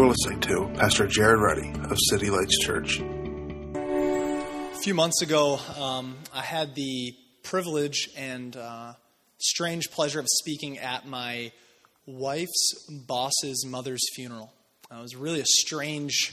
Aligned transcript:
You're 0.00 0.08
listening 0.08 0.40
to 0.40 0.66
Pastor 0.78 1.06
Jared 1.06 1.40
Ruddy 1.40 1.74
of 1.90 1.98
City 2.08 2.30
Lights 2.30 2.58
Church. 2.58 3.00
A 3.00 4.78
few 4.82 4.94
months 4.94 5.20
ago, 5.20 5.60
um, 5.78 6.16
I 6.32 6.40
had 6.40 6.74
the 6.74 7.14
privilege 7.42 8.08
and 8.16 8.56
uh, 8.56 8.94
strange 9.36 9.90
pleasure 9.90 10.18
of 10.18 10.26
speaking 10.26 10.78
at 10.78 11.06
my 11.06 11.52
wife's 12.06 12.86
boss's 12.88 13.66
mother's 13.66 14.00
funeral. 14.14 14.50
Uh, 14.90 15.00
it 15.00 15.02
was 15.02 15.16
really 15.16 15.40
a 15.40 15.46
strange, 15.46 16.32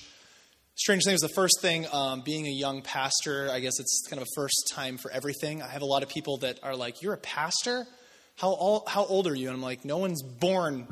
strange 0.75 1.04
thing. 1.04 1.11
It 1.11 1.15
was 1.21 1.29
the 1.29 1.36
first 1.36 1.59
thing, 1.61 1.88
um, 1.91 2.21
being 2.21 2.47
a 2.47 2.52
young 2.52 2.81
pastor. 2.84 3.49
I 3.52 3.59
guess 3.59 3.81
it's 3.81 4.07
kind 4.09 4.21
of 4.21 4.27
a 4.29 4.31
first 4.39 4.71
time 4.73 4.97
for 4.97 5.11
everything. 5.11 5.61
I 5.61 5.68
have 5.68 5.81
a 5.81 5.86
lot 5.86 6.04
of 6.04 6.09
people 6.09 6.38
that 6.38 6.57
are 6.63 6.73
like, 6.77 7.02
"You're 7.02 7.15
a 7.15 7.18
pastor? 7.18 7.86
How 8.38 8.47
all, 8.52 8.86
how 8.88 9.04
old 9.04 9.27
are 9.27 9.36
you?" 9.36 9.49
And 9.49 9.57
I'm 9.57 9.61
like, 9.61 9.84
"No 9.84 9.97
one's 9.97 10.23
born 10.23 10.88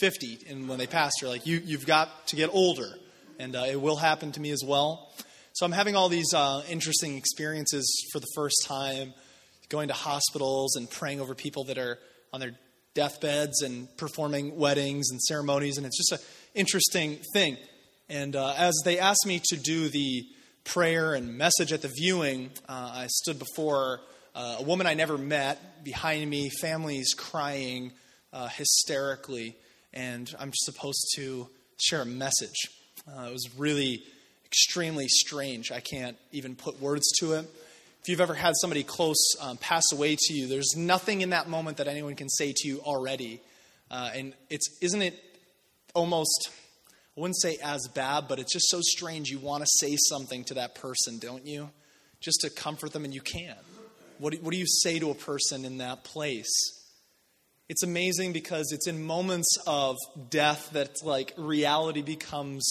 50 0.00 0.46
and 0.48 0.68
when 0.68 0.78
they 0.78 0.86
pass 0.86 1.12
you're 1.20 1.30
like 1.30 1.46
you, 1.46 1.60
you've 1.64 1.86
got 1.86 2.26
to 2.28 2.36
get 2.36 2.50
older 2.52 2.88
and 3.38 3.54
uh, 3.54 3.64
it 3.68 3.80
will 3.80 3.96
happen 3.96 4.32
to 4.32 4.40
me 4.40 4.50
as 4.50 4.62
well. 4.64 5.12
So 5.52 5.66
i'm 5.66 5.72
having 5.72 5.96
all 5.96 6.08
these 6.08 6.32
uh, 6.34 6.62
interesting 6.68 7.16
experiences 7.16 7.86
for 8.12 8.20
the 8.20 8.28
first 8.34 8.56
time 8.66 9.14
going 9.68 9.88
to 9.88 9.94
hospitals 9.94 10.76
and 10.76 10.90
praying 10.90 11.20
over 11.20 11.34
people 11.34 11.64
that 11.64 11.78
are 11.78 11.98
on 12.32 12.40
their 12.40 12.52
deathbeds 12.94 13.62
and 13.62 13.94
performing 13.96 14.56
weddings 14.56 15.10
and 15.10 15.20
ceremonies 15.20 15.76
and 15.76 15.86
it's 15.86 15.96
just 15.96 16.12
an 16.12 16.26
interesting 16.54 17.18
thing. 17.32 17.56
And 18.08 18.34
uh, 18.34 18.54
as 18.56 18.74
they 18.84 18.98
asked 18.98 19.26
me 19.26 19.40
to 19.50 19.56
do 19.56 19.88
the 19.88 20.24
prayer 20.64 21.14
and 21.14 21.36
message 21.36 21.72
at 21.72 21.80
the 21.80 21.88
viewing 21.88 22.50
uh, 22.68 22.90
i 22.94 23.06
stood 23.06 23.38
before 23.38 24.00
uh, 24.34 24.56
a 24.58 24.62
woman 24.62 24.86
i 24.86 24.92
never 24.92 25.16
met 25.16 25.82
behind 25.82 26.28
me 26.28 26.50
families 26.60 27.14
crying 27.16 27.90
uh, 28.34 28.48
hysterically 28.48 29.56
and 29.92 30.34
I'm 30.38 30.52
supposed 30.54 31.12
to 31.16 31.48
share 31.80 32.02
a 32.02 32.06
message. 32.06 32.68
Uh, 33.06 33.26
it 33.28 33.32
was 33.32 33.48
really 33.56 34.02
extremely 34.44 35.08
strange. 35.08 35.70
I 35.70 35.80
can't 35.80 36.16
even 36.32 36.56
put 36.56 36.80
words 36.80 37.06
to 37.20 37.34
it. 37.34 37.46
If 38.02 38.08
you've 38.08 38.20
ever 38.20 38.34
had 38.34 38.54
somebody 38.60 38.84
close 38.84 39.36
um, 39.40 39.56
pass 39.56 39.84
away 39.92 40.16
to 40.18 40.34
you, 40.34 40.46
there's 40.46 40.74
nothing 40.76 41.20
in 41.20 41.30
that 41.30 41.48
moment 41.48 41.76
that 41.78 41.88
anyone 41.88 42.14
can 42.14 42.28
say 42.28 42.52
to 42.56 42.68
you 42.68 42.80
already. 42.80 43.40
Uh, 43.90 44.10
and 44.14 44.34
it's 44.50 44.78
isn't 44.80 45.02
it 45.02 45.14
almost 45.94 46.50
I 47.16 47.20
wouldn't 47.20 47.40
say 47.40 47.58
as 47.64 47.88
bad, 47.88 48.28
but 48.28 48.38
it's 48.38 48.52
just 48.52 48.68
so 48.68 48.80
strange. 48.80 49.28
You 49.28 49.40
want 49.40 49.64
to 49.64 49.68
say 49.80 49.96
something 50.08 50.44
to 50.44 50.54
that 50.54 50.76
person, 50.76 51.18
don't 51.18 51.44
you? 51.44 51.68
Just 52.20 52.42
to 52.42 52.50
comfort 52.50 52.92
them, 52.92 53.04
and 53.04 53.12
you 53.12 53.20
can't. 53.20 53.58
What 54.18 54.34
do, 54.34 54.38
what 54.40 54.52
do 54.52 54.56
you 54.56 54.68
say 54.68 55.00
to 55.00 55.10
a 55.10 55.16
person 55.16 55.64
in 55.64 55.78
that 55.78 56.04
place? 56.04 56.77
It's 57.68 57.82
amazing 57.82 58.32
because 58.32 58.72
it's 58.72 58.86
in 58.86 59.04
moments 59.04 59.58
of 59.66 59.96
death 60.30 60.70
that 60.72 61.04
like 61.04 61.34
reality 61.36 62.00
becomes 62.00 62.66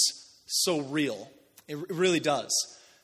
so 0.47 0.79
real. 0.81 1.29
It, 1.67 1.77
really 1.91 2.19
does. 2.19 2.51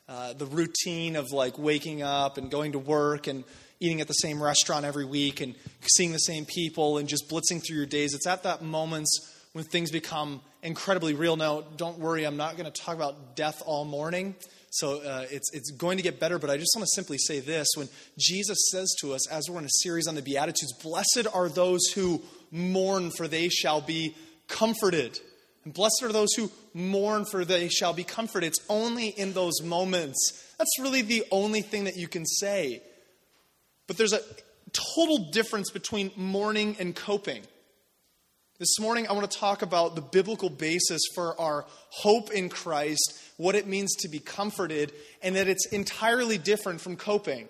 Uh, 0.08 0.32
the 0.32 0.46
routine 0.46 1.14
of 1.14 1.30
like 1.30 1.56
waking 1.56 2.02
up 2.02 2.36
and 2.36 2.50
going 2.50 2.72
to 2.72 2.80
work 2.80 3.28
and 3.28 3.44
eating 3.78 4.00
at 4.00 4.08
the 4.08 4.14
same 4.14 4.42
restaurant 4.42 4.84
every 4.84 5.04
week 5.04 5.40
and 5.40 5.54
seeing 5.96 6.10
the 6.10 6.18
same 6.18 6.46
people 6.46 6.98
and 6.98 7.08
just 7.08 7.28
blitzing 7.28 7.64
through 7.64 7.76
your 7.76 7.86
days. 7.86 8.12
It's 8.12 8.26
at 8.26 8.42
that 8.42 8.60
moments 8.60 9.30
when 9.52 9.64
things 9.64 9.92
become 9.92 10.40
incredibly 10.64 11.14
real. 11.14 11.36
Now, 11.36 11.60
don't 11.76 12.00
worry, 12.00 12.24
I'm 12.24 12.36
not 12.36 12.56
going 12.56 12.70
to 12.70 12.82
talk 12.82 12.96
about 12.96 13.36
death 13.36 13.62
all 13.66 13.84
morning. 13.84 14.34
So 14.74 15.00
uh, 15.02 15.24
it's, 15.30 15.52
it's 15.52 15.70
going 15.70 15.98
to 15.98 16.02
get 16.02 16.18
better, 16.18 16.40
but 16.40 16.50
I 16.50 16.56
just 16.56 16.72
want 16.74 16.84
to 16.84 16.94
simply 16.96 17.16
say 17.16 17.38
this. 17.38 17.68
When 17.76 17.88
Jesus 18.18 18.58
says 18.72 18.92
to 19.02 19.14
us, 19.14 19.28
as 19.28 19.48
we're 19.48 19.60
in 19.60 19.66
a 19.66 19.82
series 19.82 20.08
on 20.08 20.16
the 20.16 20.22
Beatitudes, 20.22 20.72
blessed 20.82 21.28
are 21.32 21.48
those 21.48 21.86
who 21.94 22.20
mourn, 22.50 23.12
for 23.12 23.28
they 23.28 23.48
shall 23.48 23.80
be 23.80 24.16
comforted. 24.48 25.20
And 25.64 25.72
blessed 25.72 26.02
are 26.02 26.10
those 26.10 26.34
who 26.34 26.50
mourn, 26.74 27.24
for 27.24 27.44
they 27.44 27.68
shall 27.68 27.92
be 27.92 28.02
comforted. 28.02 28.48
It's 28.48 28.66
only 28.68 29.08
in 29.08 29.32
those 29.32 29.62
moments. 29.62 30.44
That's 30.58 30.80
really 30.80 31.02
the 31.02 31.24
only 31.30 31.62
thing 31.62 31.84
that 31.84 31.96
you 31.96 32.08
can 32.08 32.26
say. 32.26 32.82
But 33.86 33.96
there's 33.96 34.12
a 34.12 34.22
total 34.72 35.30
difference 35.30 35.70
between 35.70 36.10
mourning 36.16 36.74
and 36.80 36.96
coping. 36.96 37.42
This 38.60 38.78
morning, 38.78 39.08
I 39.08 39.14
want 39.14 39.28
to 39.28 39.36
talk 39.36 39.62
about 39.62 39.96
the 39.96 40.00
biblical 40.00 40.48
basis 40.48 41.02
for 41.12 41.38
our 41.40 41.66
hope 41.88 42.30
in 42.30 42.48
Christ, 42.48 43.20
what 43.36 43.56
it 43.56 43.66
means 43.66 43.92
to 43.96 44.08
be 44.08 44.20
comforted, 44.20 44.92
and 45.22 45.34
that 45.34 45.48
it's 45.48 45.66
entirely 45.72 46.38
different 46.38 46.80
from 46.80 46.94
coping. 46.94 47.48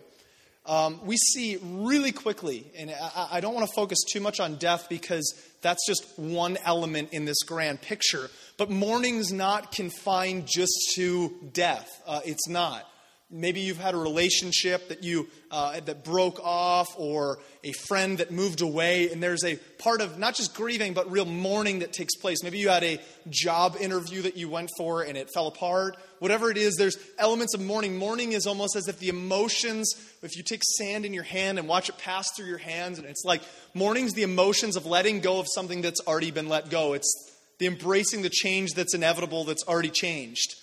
Um, 0.64 0.98
we 1.04 1.18
see 1.18 1.58
really 1.62 2.10
quickly, 2.10 2.72
and 2.74 2.90
I, 2.90 3.28
I, 3.32 3.40
don't 3.40 3.52
want 3.52 3.66
to 3.68 3.74
focus 3.74 3.98
too 4.10 4.20
much 4.20 4.40
on 4.40 4.56
death 4.56 4.86
because 4.88 5.30
that's 5.60 5.86
just 5.86 6.06
one 6.18 6.56
element 6.64 7.10
in 7.12 7.26
this 7.26 7.42
grand 7.42 7.82
picture. 7.82 8.30
But 8.56 8.70
mourning's 8.70 9.30
not 9.30 9.72
confined 9.72 10.46
just 10.46 10.72
to 10.94 11.34
death. 11.52 11.86
Uh, 12.06 12.22
it's 12.24 12.48
not. 12.48 12.88
Maybe 13.36 13.58
you've 13.58 13.80
had 13.80 13.94
a 13.94 13.96
relationship 13.96 14.90
that 14.90 15.02
you 15.02 15.28
uh, 15.50 15.80
that 15.80 16.04
broke 16.04 16.38
off, 16.40 16.94
or 16.96 17.40
a 17.64 17.72
friend 17.72 18.18
that 18.18 18.30
moved 18.30 18.60
away, 18.60 19.10
and 19.10 19.20
there's 19.20 19.42
a 19.44 19.56
part 19.78 20.00
of 20.00 20.20
not 20.20 20.36
just 20.36 20.54
grieving 20.54 20.94
but 20.94 21.10
real 21.10 21.24
mourning 21.24 21.80
that 21.80 21.92
takes 21.92 22.14
place. 22.14 22.44
Maybe 22.44 22.58
you 22.58 22.68
had 22.68 22.84
a 22.84 23.00
job 23.28 23.76
interview 23.80 24.22
that 24.22 24.36
you 24.36 24.48
went 24.48 24.70
for 24.78 25.02
and 25.02 25.18
it 25.18 25.30
fell 25.34 25.48
apart. 25.48 25.96
Whatever 26.20 26.48
it 26.48 26.56
is, 26.56 26.76
there's 26.76 26.96
elements 27.18 27.54
of 27.54 27.60
mourning. 27.60 27.98
Mourning 27.98 28.32
is 28.32 28.46
almost 28.46 28.76
as 28.76 28.86
if 28.86 29.00
the 29.00 29.08
emotions, 29.08 29.92
if 30.22 30.36
you 30.36 30.44
take 30.44 30.62
sand 30.62 31.04
in 31.04 31.12
your 31.12 31.24
hand 31.24 31.58
and 31.58 31.66
watch 31.66 31.88
it 31.88 31.98
pass 31.98 32.28
through 32.36 32.46
your 32.46 32.58
hands, 32.58 32.98
and 32.98 33.06
it's 33.06 33.24
like 33.24 33.42
mourning's 33.74 34.12
the 34.12 34.22
emotions 34.22 34.76
of 34.76 34.86
letting 34.86 35.18
go 35.18 35.40
of 35.40 35.46
something 35.52 35.82
that's 35.82 36.00
already 36.06 36.30
been 36.30 36.48
let 36.48 36.70
go. 36.70 36.92
It's 36.92 37.32
the 37.58 37.66
embracing 37.66 38.22
the 38.22 38.30
change 38.30 38.74
that's 38.74 38.94
inevitable, 38.94 39.42
that's 39.42 39.64
already 39.64 39.90
changed. 39.90 40.54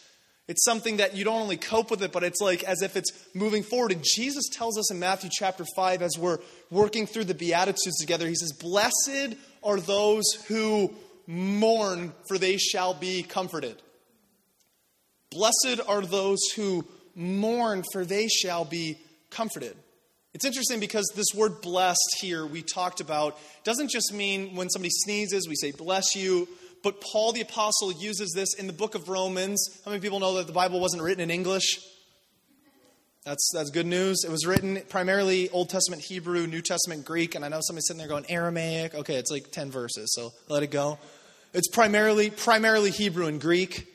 It's 0.51 0.66
something 0.66 0.97
that 0.97 1.16
you 1.16 1.23
don't 1.23 1.41
only 1.41 1.56
cope 1.56 1.91
with 1.91 2.03
it, 2.03 2.12
but 2.12 2.25
it's 2.25 2.41
like 2.41 2.62
as 2.66 2.81
if 2.81 2.97
it's 2.97 3.09
moving 3.34 3.63
forward. 3.63 3.94
And 3.94 4.03
Jesus 4.03 4.50
tells 4.51 4.78
us 4.78 4.91
in 4.91 5.00
Matthew 5.00 5.29
chapter 5.31 5.63
5, 5.78 6.01
as 6.01 6.17
we're 6.19 6.39
working 6.69 7.07
through 7.07 7.23
the 7.23 7.34
Beatitudes 7.34 7.97
together, 8.01 8.28
he 8.28 8.35
says, 8.35 8.51
Blessed 8.51 9.38
are 9.63 9.79
those 9.79 10.25
who 10.50 10.94
mourn, 11.25 12.12
for 12.28 12.38
they 12.38 12.57
shall 12.57 12.94
be 12.94 13.23
comforted. 13.23 13.81
Blessed 15.29 15.79
are 15.88 16.01
those 16.01 16.41
who 16.57 16.85
mourn, 17.16 17.85
for 17.94 18.03
they 18.03 18.28
shall 18.28 18.66
be 18.66 18.97
comforted. 19.29 19.78
It's 20.33 20.44
interesting 20.44 20.81
because 20.81 21.09
this 21.16 21.33
word 21.33 21.62
blessed 21.62 22.18
here 22.19 22.45
we 22.45 22.62
talked 22.62 23.00
about 23.00 23.39
doesn't 23.63 23.89
just 23.89 24.13
mean 24.13 24.57
when 24.57 24.69
somebody 24.69 24.91
sneezes, 24.91 25.47
we 25.47 25.56
say 25.56 25.72
bless 25.72 26.13
you 26.13 26.50
but 26.84 27.02
Paul 27.02 27.31
the 27.31 27.42
Apostle 27.42 27.92
uses 27.92 28.31
this 28.36 28.53
in 28.56 28.68
the 28.68 28.74
book 28.74 28.96
of 28.96 29.09
Romans. 29.09 29.81
How 29.86 29.92
many 29.92 30.02
people 30.02 30.19
know 30.19 30.36
that 30.36 30.47
the 30.47 30.53
Bible 30.53 30.80
wasn't 30.80 31.03
written 31.03 31.22
in 31.22 31.31
English? 31.31 31.80
That's, 33.24 33.52
that's 33.53 33.69
good 33.69 33.86
news. 33.86 34.24
It 34.25 34.31
was 34.31 34.47
written 34.47 34.81
primarily 34.90 35.50
Old 35.50 35.69
Testament 35.69 36.02
Hebrew, 36.02 36.47
New 36.47 36.62
Testament 36.62 37.06
Greek, 37.06 37.36
and 37.36 37.46
I 37.46 37.50
know 37.50 37.59
somebody's 37.62 37.86
sitting 37.88 38.00
there 38.00 38.08
going 38.08 38.25
Aramaic. 38.30 38.96
Okay, 38.96 39.16
it's 39.16 39.30
like 39.30 39.52
10 39.52 39.69
verses, 39.69 40.12
so 40.16 40.34
let 40.50 40.64
it 40.64 40.72
go. 40.72 40.97
It's 41.53 41.68
primarily, 41.68 42.31
primarily 42.31 42.90
Hebrew 42.90 43.28
and 43.28 43.40
Greek. 43.40 43.88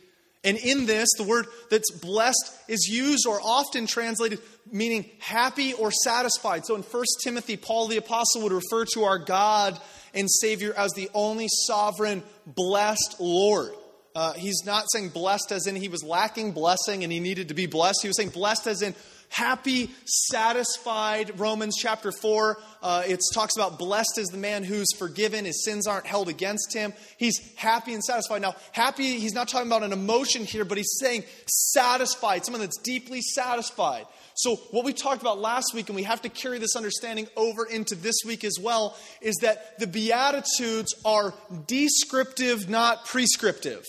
And 0.44 0.56
in 0.56 0.86
this, 0.86 1.08
the 1.16 1.24
word 1.24 1.46
that's 1.70 1.90
blessed 1.90 2.54
is 2.68 2.88
used 2.88 3.26
or 3.26 3.40
often 3.42 3.88
translated 3.88 4.38
meaning 4.70 5.10
happy 5.18 5.72
or 5.72 5.90
satisfied. 5.90 6.64
So 6.64 6.76
in 6.76 6.82
1 6.82 7.04
Timothy, 7.24 7.56
Paul 7.56 7.88
the 7.88 7.96
Apostle 7.96 8.42
would 8.42 8.52
refer 8.52 8.84
to 8.94 9.04
our 9.04 9.18
God 9.18 9.78
and 10.14 10.30
Savior 10.30 10.72
as 10.76 10.92
the 10.92 11.10
only 11.14 11.48
sovereign, 11.66 12.22
blessed 12.46 13.16
Lord. 13.18 13.72
Uh, 14.14 14.32
he's 14.32 14.62
not 14.64 14.86
saying 14.90 15.10
blessed 15.10 15.52
as 15.52 15.66
in 15.66 15.76
he 15.76 15.88
was 15.88 16.02
lacking 16.02 16.52
blessing 16.52 17.04
and 17.04 17.12
he 17.12 17.20
needed 17.20 17.48
to 17.48 17.54
be 17.54 17.66
blessed. 17.66 17.98
He 18.00 18.08
was 18.08 18.16
saying 18.16 18.30
blessed 18.30 18.66
as 18.66 18.80
in 18.80 18.94
happy, 19.28 19.90
satisfied. 20.06 21.38
Romans 21.38 21.76
chapter 21.78 22.12
4, 22.12 22.58
uh, 22.82 23.02
it 23.06 23.20
talks 23.34 23.56
about 23.56 23.78
blessed 23.78 24.18
is 24.18 24.28
the 24.28 24.38
man 24.38 24.64
who's 24.64 24.92
forgiven, 24.96 25.44
his 25.44 25.64
sins 25.64 25.86
aren't 25.86 26.06
held 26.06 26.28
against 26.28 26.72
him. 26.72 26.92
He's 27.18 27.54
happy 27.56 27.92
and 27.92 28.02
satisfied. 28.02 28.42
Now, 28.42 28.56
happy, 28.72 29.18
he's 29.18 29.34
not 29.34 29.48
talking 29.48 29.68
about 29.68 29.82
an 29.82 29.92
emotion 29.92 30.44
here, 30.44 30.64
but 30.64 30.78
he's 30.78 30.96
saying 30.98 31.24
satisfied, 31.46 32.44
someone 32.44 32.60
that's 32.60 32.78
deeply 32.78 33.20
satisfied. 33.20 34.06
So, 34.36 34.56
what 34.70 34.84
we 34.84 34.92
talked 34.92 35.22
about 35.22 35.38
last 35.38 35.72
week, 35.72 35.88
and 35.88 35.96
we 35.96 36.02
have 36.02 36.20
to 36.22 36.28
carry 36.28 36.58
this 36.58 36.76
understanding 36.76 37.26
over 37.36 37.64
into 37.64 37.94
this 37.94 38.16
week 38.26 38.44
as 38.44 38.58
well, 38.60 38.94
is 39.22 39.34
that 39.36 39.78
the 39.78 39.86
Beatitudes 39.86 40.94
are 41.06 41.32
descriptive, 41.66 42.68
not 42.68 43.06
prescriptive. 43.06 43.82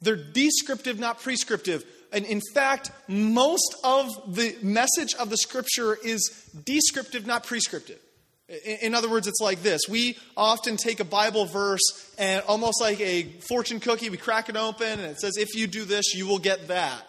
They're 0.00 0.16
descriptive, 0.16 0.98
not 0.98 1.20
prescriptive. 1.20 1.84
And 2.12 2.24
in 2.24 2.40
fact, 2.52 2.90
most 3.06 3.76
of 3.84 4.08
the 4.34 4.56
message 4.60 5.14
of 5.14 5.30
the 5.30 5.36
scripture 5.36 5.96
is 6.04 6.50
descriptive, 6.64 7.24
not 7.24 7.44
prescriptive. 7.44 8.00
In 8.82 8.92
other 8.94 9.08
words, 9.08 9.28
it's 9.28 9.40
like 9.40 9.62
this. 9.62 9.82
We 9.88 10.18
often 10.36 10.76
take 10.76 10.98
a 10.98 11.04
Bible 11.04 11.46
verse 11.46 12.12
and 12.18 12.42
almost 12.48 12.80
like 12.80 13.00
a 13.00 13.22
fortune 13.48 13.78
cookie, 13.78 14.10
we 14.10 14.18
crack 14.18 14.48
it 14.48 14.56
open 14.56 14.98
and 15.00 15.02
it 15.02 15.20
says, 15.20 15.36
if 15.38 15.54
you 15.54 15.68
do 15.68 15.84
this, 15.84 16.12
you 16.12 16.26
will 16.26 16.40
get 16.40 16.68
that. 16.68 17.02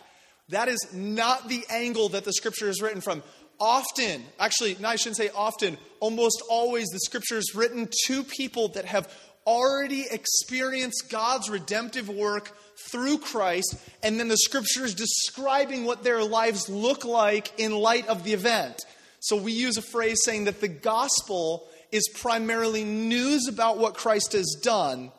That 0.49 0.67
is 0.67 0.93
not 0.93 1.47
the 1.47 1.63
angle 1.69 2.09
that 2.09 2.25
the 2.25 2.33
scripture 2.33 2.69
is 2.69 2.81
written 2.81 3.01
from. 3.01 3.23
Often, 3.59 4.23
actually, 4.39 4.75
no, 4.79 4.89
I 4.89 4.95
shouldn't 4.95 5.17
say 5.17 5.29
often, 5.33 5.77
almost 5.99 6.43
always 6.49 6.87
the 6.87 6.99
scripture 6.99 7.37
is 7.37 7.53
written 7.55 7.87
to 8.07 8.23
people 8.23 8.69
that 8.69 8.85
have 8.85 9.11
already 9.45 10.05
experienced 10.09 11.09
God's 11.09 11.49
redemptive 11.49 12.09
work 12.09 12.51
through 12.91 13.19
Christ, 13.19 13.75
and 14.01 14.19
then 14.19 14.27
the 14.27 14.37
scripture 14.37 14.83
is 14.83 14.93
describing 14.93 15.85
what 15.85 16.03
their 16.03 16.23
lives 16.23 16.69
look 16.69 17.05
like 17.05 17.57
in 17.59 17.71
light 17.71 18.07
of 18.07 18.23
the 18.23 18.33
event. 18.33 18.85
So 19.19 19.37
we 19.37 19.53
use 19.53 19.77
a 19.77 19.81
phrase 19.81 20.19
saying 20.25 20.45
that 20.45 20.59
the 20.59 20.67
gospel 20.67 21.67
is 21.91 22.09
primarily 22.15 22.83
news 22.83 23.47
about 23.47 23.77
what 23.77 23.93
Christ 23.93 24.33
has 24.33 24.59
done, 24.61 25.11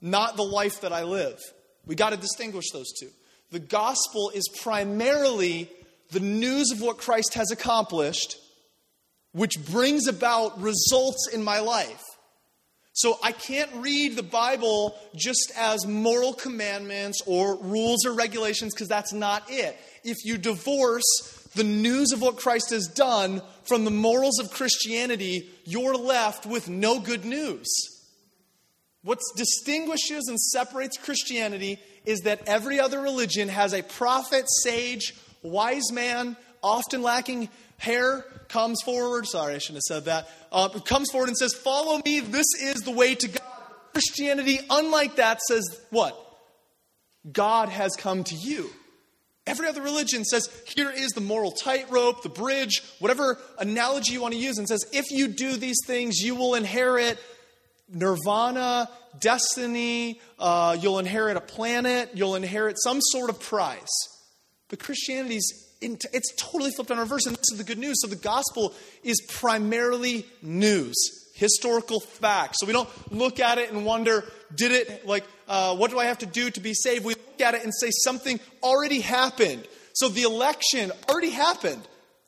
not 0.00 0.36
the 0.36 0.42
life 0.42 0.80
that 0.80 0.92
I 0.92 1.04
live. 1.04 1.38
We 1.86 1.94
got 1.94 2.10
to 2.10 2.16
distinguish 2.16 2.70
those 2.72 2.90
two. 2.98 3.10
The 3.52 3.60
gospel 3.60 4.30
is 4.34 4.48
primarily 4.48 5.70
the 6.10 6.20
news 6.20 6.70
of 6.72 6.80
what 6.80 6.96
Christ 6.96 7.34
has 7.34 7.50
accomplished, 7.50 8.38
which 9.32 9.62
brings 9.66 10.06
about 10.06 10.60
results 10.60 11.28
in 11.30 11.44
my 11.44 11.60
life. 11.60 12.02
So 12.94 13.18
I 13.22 13.32
can't 13.32 13.70
read 13.74 14.16
the 14.16 14.22
Bible 14.22 14.94
just 15.14 15.52
as 15.54 15.86
moral 15.86 16.32
commandments 16.32 17.20
or 17.26 17.56
rules 17.58 18.06
or 18.06 18.14
regulations 18.14 18.74
because 18.74 18.88
that's 18.88 19.12
not 19.12 19.44
it. 19.50 19.78
If 20.02 20.24
you 20.24 20.38
divorce 20.38 21.04
the 21.54 21.64
news 21.64 22.12
of 22.12 22.22
what 22.22 22.38
Christ 22.38 22.70
has 22.70 22.86
done 22.88 23.42
from 23.64 23.84
the 23.84 23.90
morals 23.90 24.38
of 24.38 24.50
Christianity, 24.50 25.50
you're 25.64 25.94
left 25.94 26.46
with 26.46 26.70
no 26.70 27.00
good 27.00 27.26
news. 27.26 27.68
What 29.02 29.18
distinguishes 29.36 30.28
and 30.28 30.40
separates 30.40 30.96
Christianity 30.96 31.78
is 32.04 32.20
that 32.20 32.42
every 32.46 32.80
other 32.80 33.00
religion 33.00 33.48
has 33.48 33.72
a 33.72 33.82
prophet, 33.82 34.44
sage, 34.62 35.14
wise 35.42 35.92
man, 35.92 36.36
often 36.62 37.02
lacking 37.02 37.48
hair, 37.78 38.24
comes 38.48 38.80
forward. 38.82 39.26
Sorry, 39.26 39.54
I 39.54 39.58
shouldn't 39.58 39.82
have 39.88 39.96
said 39.96 40.04
that. 40.06 40.28
Uh, 40.50 40.68
comes 40.80 41.10
forward 41.10 41.28
and 41.28 41.36
says, 41.36 41.54
Follow 41.54 42.00
me, 42.04 42.20
this 42.20 42.46
is 42.60 42.82
the 42.82 42.92
way 42.92 43.14
to 43.14 43.28
God. 43.28 43.42
Christianity, 43.92 44.58
unlike 44.70 45.16
that, 45.16 45.40
says 45.42 45.64
what? 45.90 46.18
God 47.30 47.68
has 47.68 47.92
come 47.96 48.24
to 48.24 48.34
you. 48.34 48.70
Every 49.46 49.66
other 49.66 49.82
religion 49.82 50.24
says, 50.24 50.48
here 50.76 50.90
is 50.90 51.10
the 51.10 51.20
moral 51.20 51.50
tightrope, 51.50 52.22
the 52.22 52.28
bridge, 52.28 52.80
whatever 53.00 53.38
analogy 53.58 54.12
you 54.12 54.22
want 54.22 54.34
to 54.34 54.40
use, 54.40 54.56
and 54.58 54.68
says, 54.68 54.84
if 54.92 55.10
you 55.10 55.26
do 55.26 55.56
these 55.56 55.78
things, 55.84 56.18
you 56.18 56.36
will 56.36 56.54
inherit 56.54 57.18
nirvana, 57.88 58.88
destiny, 59.18 60.20
uh, 60.38 60.76
you'll 60.80 60.98
inherit 60.98 61.36
a 61.36 61.40
planet, 61.40 62.10
you'll 62.14 62.34
inherit 62.34 62.76
some 62.82 63.00
sort 63.00 63.30
of 63.30 63.40
prize. 63.40 63.92
But 64.68 64.78
Christianity's 64.78 65.68
it's 65.82 66.32
totally 66.36 66.70
flipped 66.70 66.90
on 66.90 66.98
reverse, 66.98 67.26
and 67.26 67.34
this 67.34 67.50
is 67.52 67.58
the 67.58 67.64
good 67.64 67.78
news. 67.78 68.00
So 68.00 68.08
the 68.08 68.16
gospel 68.16 68.72
is 69.02 69.20
primarily 69.28 70.24
news, 70.40 70.94
historical 71.34 72.00
fact. 72.00 72.54
So 72.58 72.66
we 72.66 72.72
don't 72.72 72.88
look 73.12 73.40
at 73.40 73.58
it 73.58 73.72
and 73.72 73.84
wonder, 73.84 74.24
did 74.54 74.72
it, 74.72 75.06
like, 75.06 75.24
uh, 75.48 75.74
what 75.74 75.90
do 75.90 75.98
I 75.98 76.04
have 76.04 76.18
to 76.18 76.26
do 76.26 76.50
to 76.50 76.60
be 76.60 76.74
saved? 76.74 77.04
We 77.04 77.14
look 77.14 77.40
at 77.40 77.54
it 77.54 77.64
and 77.64 77.72
say 77.74 77.90
something 77.90 78.38
already 78.62 79.00
happened. 79.00 79.66
So 79.94 80.08
the 80.08 80.22
election 80.22 80.92
already 81.08 81.30
happened. 81.30 81.82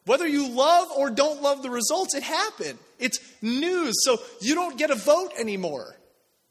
Whether 0.05 0.27
you 0.27 0.49
love 0.49 0.89
or 0.97 1.11
don't 1.11 1.41
love 1.41 1.63
the 1.63 1.71
results, 1.71 2.15
it 2.15 2.23
happened. 2.23 2.79
It's 2.99 3.19
news. 3.43 3.95
So 4.05 4.19
you 4.41 4.55
don't 4.55 4.79
get 4.79 4.91
a 4.91 4.95
vote 4.95 5.33
anymore. 5.39 5.97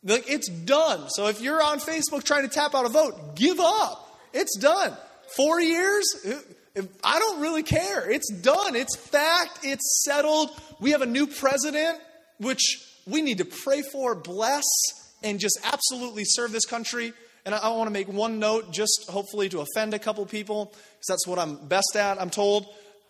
Like, 0.03 0.29
it's 0.29 0.49
done. 0.49 1.09
So 1.09 1.27
if 1.27 1.41
you're 1.41 1.63
on 1.63 1.79
Facebook 1.79 2.23
trying 2.23 2.47
to 2.47 2.53
tap 2.53 2.75
out 2.75 2.85
a 2.85 2.89
vote, 2.89 3.35
give 3.35 3.59
up. 3.59 4.19
It's 4.33 4.57
done. 4.57 4.97
Four 5.37 5.61
years? 5.61 6.03
I 7.03 7.19
don't 7.19 7.41
really 7.41 7.63
care. 7.63 8.09
It's 8.09 8.31
done. 8.33 8.75
It's 8.75 8.95
fact. 8.95 9.59
It's 9.63 10.03
settled. 10.03 10.49
We 10.79 10.91
have 10.91 11.01
a 11.01 11.05
new 11.05 11.27
president, 11.27 11.99
which 12.39 12.79
we 13.05 13.21
need 13.21 13.37
to 13.37 13.45
pray 13.45 13.81
for, 13.81 14.15
bless, 14.15 14.63
and 15.23 15.39
just 15.39 15.59
absolutely 15.63 16.23
serve 16.25 16.51
this 16.51 16.65
country. 16.65 17.13
And 17.45 17.53
I, 17.53 17.59
I 17.59 17.69
want 17.69 17.87
to 17.87 17.91
make 17.91 18.07
one 18.07 18.39
note, 18.39 18.71
just 18.71 19.05
hopefully 19.09 19.49
to 19.49 19.61
offend 19.61 19.93
a 19.93 19.99
couple 19.99 20.25
people, 20.25 20.65
because 20.65 21.07
that's 21.07 21.27
what 21.27 21.39
I'm 21.39 21.67
best 21.67 21.95
at, 21.95 22.19
I'm 22.21 22.29
told. 22.29 22.65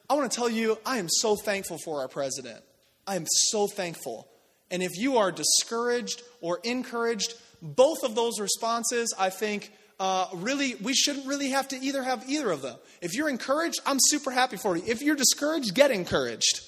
I 0.09 0.15
want 0.15 0.31
to 0.31 0.35
tell 0.35 0.49
you, 0.49 0.77
I 0.85 0.97
am 0.97 1.07
so 1.09 1.35
thankful 1.35 1.77
for 1.83 2.01
our 2.01 2.07
president. 2.07 2.63
I 3.05 3.15
am 3.15 3.25
so 3.27 3.67
thankful. 3.67 4.27
And 4.71 4.81
if 4.81 4.97
you 4.97 5.17
are 5.17 5.31
discouraged 5.31 6.21
or 6.41 6.59
encouraged, 6.63 7.35
both 7.61 8.03
of 8.03 8.15
those 8.15 8.39
responses, 8.39 9.13
I 9.17 9.29
think, 9.29 9.71
uh, 9.99 10.27
really, 10.33 10.75
we 10.75 10.93
shouldn't 10.93 11.27
really 11.27 11.49
have 11.49 11.67
to 11.69 11.79
either 11.79 12.03
have 12.03 12.27
either 12.27 12.51
of 12.51 12.61
them. 12.61 12.77
If 13.01 13.13
you're 13.13 13.29
encouraged, 13.29 13.79
I'm 13.85 13.99
super 13.99 14.31
happy 14.31 14.57
for 14.57 14.75
you. 14.75 14.83
If 14.85 15.01
you're 15.01 15.15
discouraged, 15.15 15.75
get 15.75 15.91
encouraged. 15.91 16.61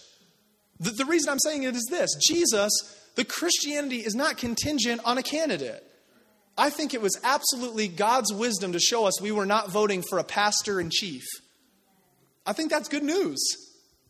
The, 0.79 0.91
the 0.91 1.05
reason 1.05 1.29
I'm 1.29 1.39
saying 1.39 1.63
it 1.63 1.75
is 1.75 1.87
this 1.89 2.11
Jesus, 2.15 2.71
the 3.15 3.25
Christianity 3.25 3.97
is 3.97 4.15
not 4.15 4.37
contingent 4.37 5.01
on 5.03 5.17
a 5.17 5.23
candidate. 5.23 5.83
I 6.57 6.69
think 6.69 6.93
it 6.93 7.01
was 7.01 7.19
absolutely 7.23 7.87
God's 7.87 8.31
wisdom 8.33 8.73
to 8.73 8.79
show 8.79 9.05
us 9.05 9.19
we 9.19 9.31
were 9.31 9.45
not 9.45 9.71
voting 9.71 10.03
for 10.07 10.19
a 10.19 10.23
pastor 10.23 10.79
in 10.79 10.89
chief. 10.89 11.23
I 12.45 12.53
think 12.53 12.69
that's 12.69 12.87
good 12.87 13.03
news. 13.03 13.39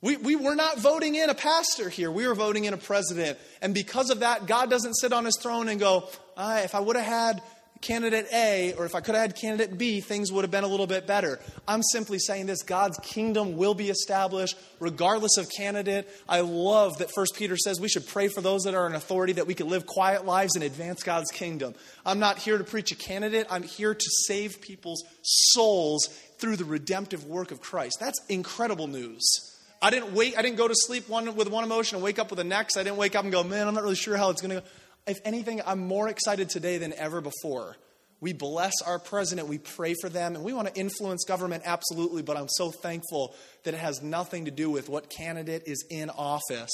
We, 0.01 0.17
we 0.17 0.35
were 0.35 0.55
not 0.55 0.79
voting 0.79 1.15
in 1.15 1.29
a 1.29 1.35
pastor 1.35 1.89
here. 1.89 2.11
We 2.11 2.27
were 2.27 2.35
voting 2.35 2.65
in 2.65 2.73
a 2.73 2.77
president. 2.77 3.39
And 3.61 3.73
because 3.73 4.09
of 4.09 4.19
that, 4.19 4.45
God 4.45 4.69
doesn't 4.69 4.95
sit 4.95 5.13
on 5.13 5.25
his 5.25 5.37
throne 5.41 5.67
and 5.67 5.79
go, 5.79 6.09
ah, 6.37 6.59
if 6.59 6.75
I 6.75 6.79
would 6.79 6.95
have 6.95 7.05
had 7.05 7.41
candidate 7.81 8.25
A 8.33 8.73
or 8.77 8.85
if 8.85 8.95
I 8.95 9.01
could 9.01 9.15
have 9.15 9.21
had 9.21 9.35
candidate 9.35 9.77
B, 9.77 10.01
things 10.01 10.31
would 10.31 10.43
have 10.43 10.51
been 10.51 10.63
a 10.63 10.67
little 10.67 10.87
bit 10.87 11.05
better. 11.05 11.39
I'm 11.67 11.83
simply 11.83 12.19
saying 12.19 12.47
this 12.47 12.63
God's 12.63 12.97
kingdom 12.99 13.57
will 13.57 13.73
be 13.73 13.89
established 13.89 14.57
regardless 14.79 15.37
of 15.37 15.47
candidate. 15.55 16.09
I 16.27 16.41
love 16.41 16.97
that 16.97 17.11
First 17.13 17.35
Peter 17.35 17.55
says 17.57 17.79
we 17.79 17.89
should 17.89 18.07
pray 18.07 18.27
for 18.27 18.41
those 18.41 18.63
that 18.63 18.73
are 18.73 18.87
in 18.87 18.95
authority 18.95 19.33
that 19.33 19.47
we 19.47 19.53
can 19.53 19.69
live 19.69 19.85
quiet 19.85 20.25
lives 20.25 20.55
and 20.55 20.63
advance 20.63 21.03
God's 21.03 21.31
kingdom. 21.31 21.75
I'm 22.05 22.19
not 22.19 22.39
here 22.39 22.57
to 22.57 22.63
preach 22.63 22.91
a 22.91 22.95
candidate, 22.95 23.47
I'm 23.49 23.63
here 23.63 23.93
to 23.93 24.09
save 24.25 24.61
people's 24.61 25.03
souls 25.21 26.07
through 26.39 26.55
the 26.55 26.65
redemptive 26.65 27.25
work 27.25 27.51
of 27.51 27.61
Christ. 27.61 27.97
That's 27.99 28.19
incredible 28.29 28.87
news. 28.87 29.44
I 29.81 29.89
didn't 29.89 30.13
wait, 30.13 30.37
I 30.37 30.41
didn't 30.41 30.57
go 30.57 30.67
to 30.67 30.75
sleep 30.75 31.09
one 31.09 31.35
with 31.35 31.49
one 31.49 31.63
emotion 31.63 31.95
and 31.95 32.03
wake 32.03 32.19
up 32.19 32.29
with 32.29 32.37
the 32.37 32.43
next. 32.43 32.77
I 32.77 32.83
didn't 32.83 32.97
wake 32.97 33.15
up 33.15 33.23
and 33.23 33.31
go, 33.31 33.43
man, 33.43 33.67
I'm 33.67 33.73
not 33.73 33.83
really 33.83 33.95
sure 33.95 34.17
how 34.17 34.29
it's 34.29 34.41
going 34.41 34.55
to 34.55 34.61
go 34.61 34.67
if 35.07 35.19
anything, 35.23 35.61
I'm 35.65 35.79
more 35.79 36.07
excited 36.07 36.49
today 36.49 36.77
than 36.77 36.93
ever 36.93 37.21
before. 37.21 37.75
We 38.21 38.33
bless 38.33 38.73
our 38.85 38.97
president, 38.97 39.47
we 39.47 39.59
pray 39.59 39.93
for 40.01 40.09
them, 40.09 40.35
and 40.35 40.43
we 40.43 40.53
want 40.53 40.67
to 40.67 40.79
influence 40.79 41.25
government 41.25 41.63
absolutely, 41.65 42.23
but 42.23 42.37
I'm 42.37 42.47
so 42.49 42.71
thankful 42.71 43.35
that 43.63 43.73
it 43.73 43.77
has 43.77 44.01
nothing 44.01 44.45
to 44.45 44.51
do 44.51 44.69
with 44.69 44.89
what 44.89 45.09
candidate 45.09 45.63
is 45.67 45.85
in 45.89 46.09
office. 46.09 46.71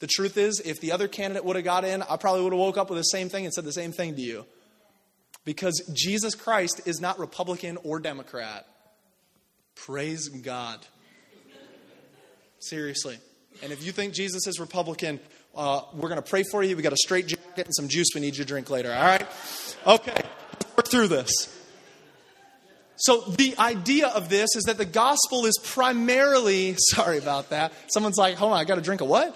The 0.00 0.08
truth 0.08 0.36
is, 0.36 0.60
if 0.64 0.80
the 0.80 0.92
other 0.92 1.08
candidate 1.08 1.44
would 1.44 1.56
have 1.56 1.64
got 1.64 1.84
in, 1.84 2.02
I 2.02 2.16
probably 2.16 2.42
would 2.42 2.52
have 2.52 2.60
woke 2.60 2.76
up 2.76 2.90
with 2.90 2.98
the 2.98 3.04
same 3.04 3.28
thing 3.28 3.44
and 3.44 3.54
said 3.54 3.64
the 3.64 3.72
same 3.72 3.92
thing 3.92 4.16
to 4.16 4.20
you. 4.20 4.44
Because 5.44 5.80
Jesus 5.94 6.34
Christ 6.34 6.82
is 6.84 7.00
not 7.00 7.18
Republican 7.18 7.78
or 7.82 7.98
Democrat. 7.98 8.66
Praise 9.74 10.28
God. 10.28 10.80
Seriously. 12.60 13.18
And 13.62 13.72
if 13.72 13.84
you 13.84 13.90
think 13.90 14.14
Jesus 14.14 14.46
is 14.46 14.60
Republican, 14.60 15.18
uh, 15.56 15.82
we're 15.94 16.08
going 16.08 16.22
to 16.22 16.28
pray 16.28 16.44
for 16.50 16.62
you. 16.62 16.76
We 16.76 16.82
got 16.82 16.92
a 16.92 16.98
straight 16.98 17.26
jacket 17.26 17.66
and 17.66 17.74
some 17.74 17.88
juice 17.88 18.08
we 18.14 18.20
need 18.20 18.36
you 18.36 18.44
to 18.44 18.48
drink 18.48 18.70
later. 18.70 18.92
All 18.92 19.02
right? 19.02 19.26
Okay. 19.86 20.14
Let's 20.14 20.76
work 20.76 20.88
through 20.88 21.08
this. 21.08 21.56
So, 22.96 23.22
the 23.22 23.56
idea 23.58 24.08
of 24.08 24.28
this 24.28 24.50
is 24.56 24.64
that 24.64 24.76
the 24.76 24.84
gospel 24.84 25.46
is 25.46 25.58
primarily, 25.64 26.76
sorry 26.78 27.16
about 27.16 27.48
that. 27.48 27.72
Someone's 27.94 28.18
like, 28.18 28.34
hold 28.34 28.52
on, 28.52 28.58
I 28.58 28.64
got 28.64 28.74
to 28.74 28.82
drink 28.82 29.00
a 29.00 29.06
what? 29.06 29.34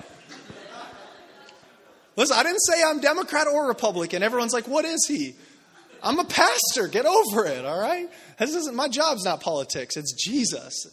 Listen, 2.16 2.36
I 2.38 2.42
didn't 2.42 2.60
say 2.60 2.74
I'm 2.84 3.00
Democrat 3.00 3.46
or 3.46 3.66
Republican. 3.66 4.22
Everyone's 4.22 4.52
like, 4.52 4.68
what 4.68 4.84
is 4.84 5.06
he? 5.08 5.34
I'm 6.02 6.18
a 6.18 6.24
pastor. 6.24 6.88
Get 6.88 7.06
over 7.06 7.46
it, 7.46 7.64
all 7.64 7.80
right? 7.80 8.10
This 8.38 8.54
isn't 8.54 8.76
my 8.76 8.88
job's 8.88 9.24
not 9.24 9.40
politics, 9.40 9.96
it's 9.96 10.12
Jesus. 10.12 10.86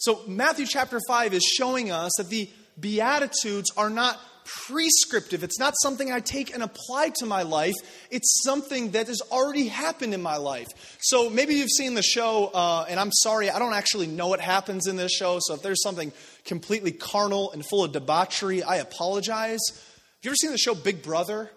So, 0.00 0.22
Matthew 0.26 0.64
chapter 0.64 0.98
5 1.06 1.34
is 1.34 1.44
showing 1.44 1.90
us 1.90 2.12
that 2.16 2.30
the 2.30 2.48
Beatitudes 2.80 3.70
are 3.76 3.90
not 3.90 4.18
prescriptive. 4.46 5.44
It's 5.44 5.58
not 5.58 5.74
something 5.82 6.10
I 6.10 6.20
take 6.20 6.54
and 6.54 6.62
apply 6.62 7.10
to 7.16 7.26
my 7.26 7.42
life. 7.42 7.74
It's 8.10 8.42
something 8.42 8.92
that 8.92 9.08
has 9.08 9.20
already 9.30 9.68
happened 9.68 10.14
in 10.14 10.22
my 10.22 10.38
life. 10.38 10.68
So 11.02 11.28
maybe 11.28 11.56
you've 11.56 11.68
seen 11.68 11.92
the 11.92 12.02
show, 12.02 12.50
uh, 12.54 12.86
and 12.88 12.98
I'm 12.98 13.12
sorry, 13.12 13.50
I 13.50 13.58
don't 13.58 13.74
actually 13.74 14.06
know 14.06 14.28
what 14.28 14.40
happens 14.40 14.86
in 14.86 14.96
this 14.96 15.12
show. 15.12 15.38
So 15.42 15.52
if 15.52 15.60
there's 15.60 15.82
something 15.82 16.12
completely 16.46 16.92
carnal 16.92 17.52
and 17.52 17.62
full 17.62 17.84
of 17.84 17.92
debauchery, 17.92 18.62
I 18.62 18.76
apologize. 18.76 19.60
Have 19.70 20.22
you 20.22 20.30
ever 20.30 20.36
seen 20.36 20.50
the 20.50 20.56
show 20.56 20.74
Big 20.74 21.02
Brother? 21.02 21.50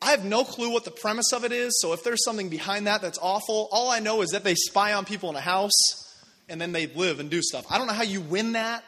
I 0.00 0.12
have 0.12 0.24
no 0.24 0.44
clue 0.44 0.72
what 0.72 0.84
the 0.84 0.92
premise 0.92 1.32
of 1.32 1.42
it 1.42 1.50
is. 1.50 1.76
So 1.80 1.92
if 1.92 2.04
there's 2.04 2.22
something 2.22 2.50
behind 2.50 2.86
that 2.86 3.02
that's 3.02 3.18
awful, 3.20 3.68
all 3.72 3.90
I 3.90 3.98
know 3.98 4.22
is 4.22 4.30
that 4.30 4.44
they 4.44 4.54
spy 4.54 4.92
on 4.92 5.04
people 5.04 5.28
in 5.28 5.34
a 5.34 5.40
house 5.40 6.04
and 6.48 6.60
then 6.60 6.72
they 6.72 6.86
live 6.86 7.20
and 7.20 7.30
do 7.30 7.42
stuff. 7.42 7.66
I 7.70 7.78
don't 7.78 7.86
know 7.86 7.92
how 7.92 8.02
you 8.02 8.20
win 8.20 8.52
that. 8.52 8.84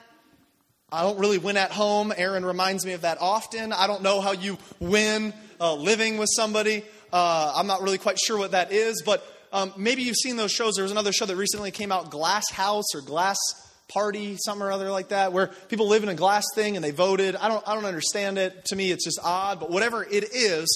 I 0.92 1.02
don't 1.02 1.18
really 1.18 1.38
win 1.38 1.56
at 1.56 1.70
home. 1.70 2.12
Aaron 2.16 2.44
reminds 2.44 2.84
me 2.84 2.92
of 2.92 3.02
that 3.02 3.18
often. 3.20 3.72
I 3.72 3.86
don't 3.86 4.02
know 4.02 4.20
how 4.20 4.32
you 4.32 4.58
win 4.80 5.32
uh, 5.60 5.74
living 5.74 6.18
with 6.18 6.28
somebody. 6.34 6.84
Uh, 7.12 7.52
I'm 7.56 7.66
not 7.66 7.82
really 7.82 7.98
quite 7.98 8.18
sure 8.18 8.38
what 8.38 8.52
that 8.52 8.72
is, 8.72 9.02
but 9.04 9.24
um, 9.52 9.72
maybe 9.76 10.02
you've 10.02 10.16
seen 10.16 10.36
those 10.36 10.52
shows. 10.52 10.74
There 10.74 10.82
was 10.82 10.92
another 10.92 11.12
show 11.12 11.26
that 11.26 11.36
recently 11.36 11.70
came 11.70 11.92
out, 11.92 12.10
Glass 12.10 12.50
House 12.50 12.94
or 12.94 13.02
Glass 13.02 13.36
party, 13.88 14.36
something 14.44 14.62
or 14.62 14.72
other 14.72 14.90
like 14.90 15.08
that, 15.08 15.32
where 15.32 15.48
people 15.68 15.88
live 15.88 16.02
in 16.02 16.08
a 16.08 16.14
glass 16.14 16.44
thing 16.54 16.76
and 16.76 16.84
they 16.84 16.92
voted. 16.92 17.36
I 17.36 17.48
don't, 17.48 17.66
I 17.68 17.74
don't 17.74 17.84
understand 17.84 18.38
it. 18.38 18.64
To 18.66 18.76
me, 18.76 18.90
it's 18.90 19.04
just 19.04 19.18
odd, 19.22 19.60
but 19.60 19.70
whatever 19.70 20.04
it 20.04 20.24
is, 20.32 20.66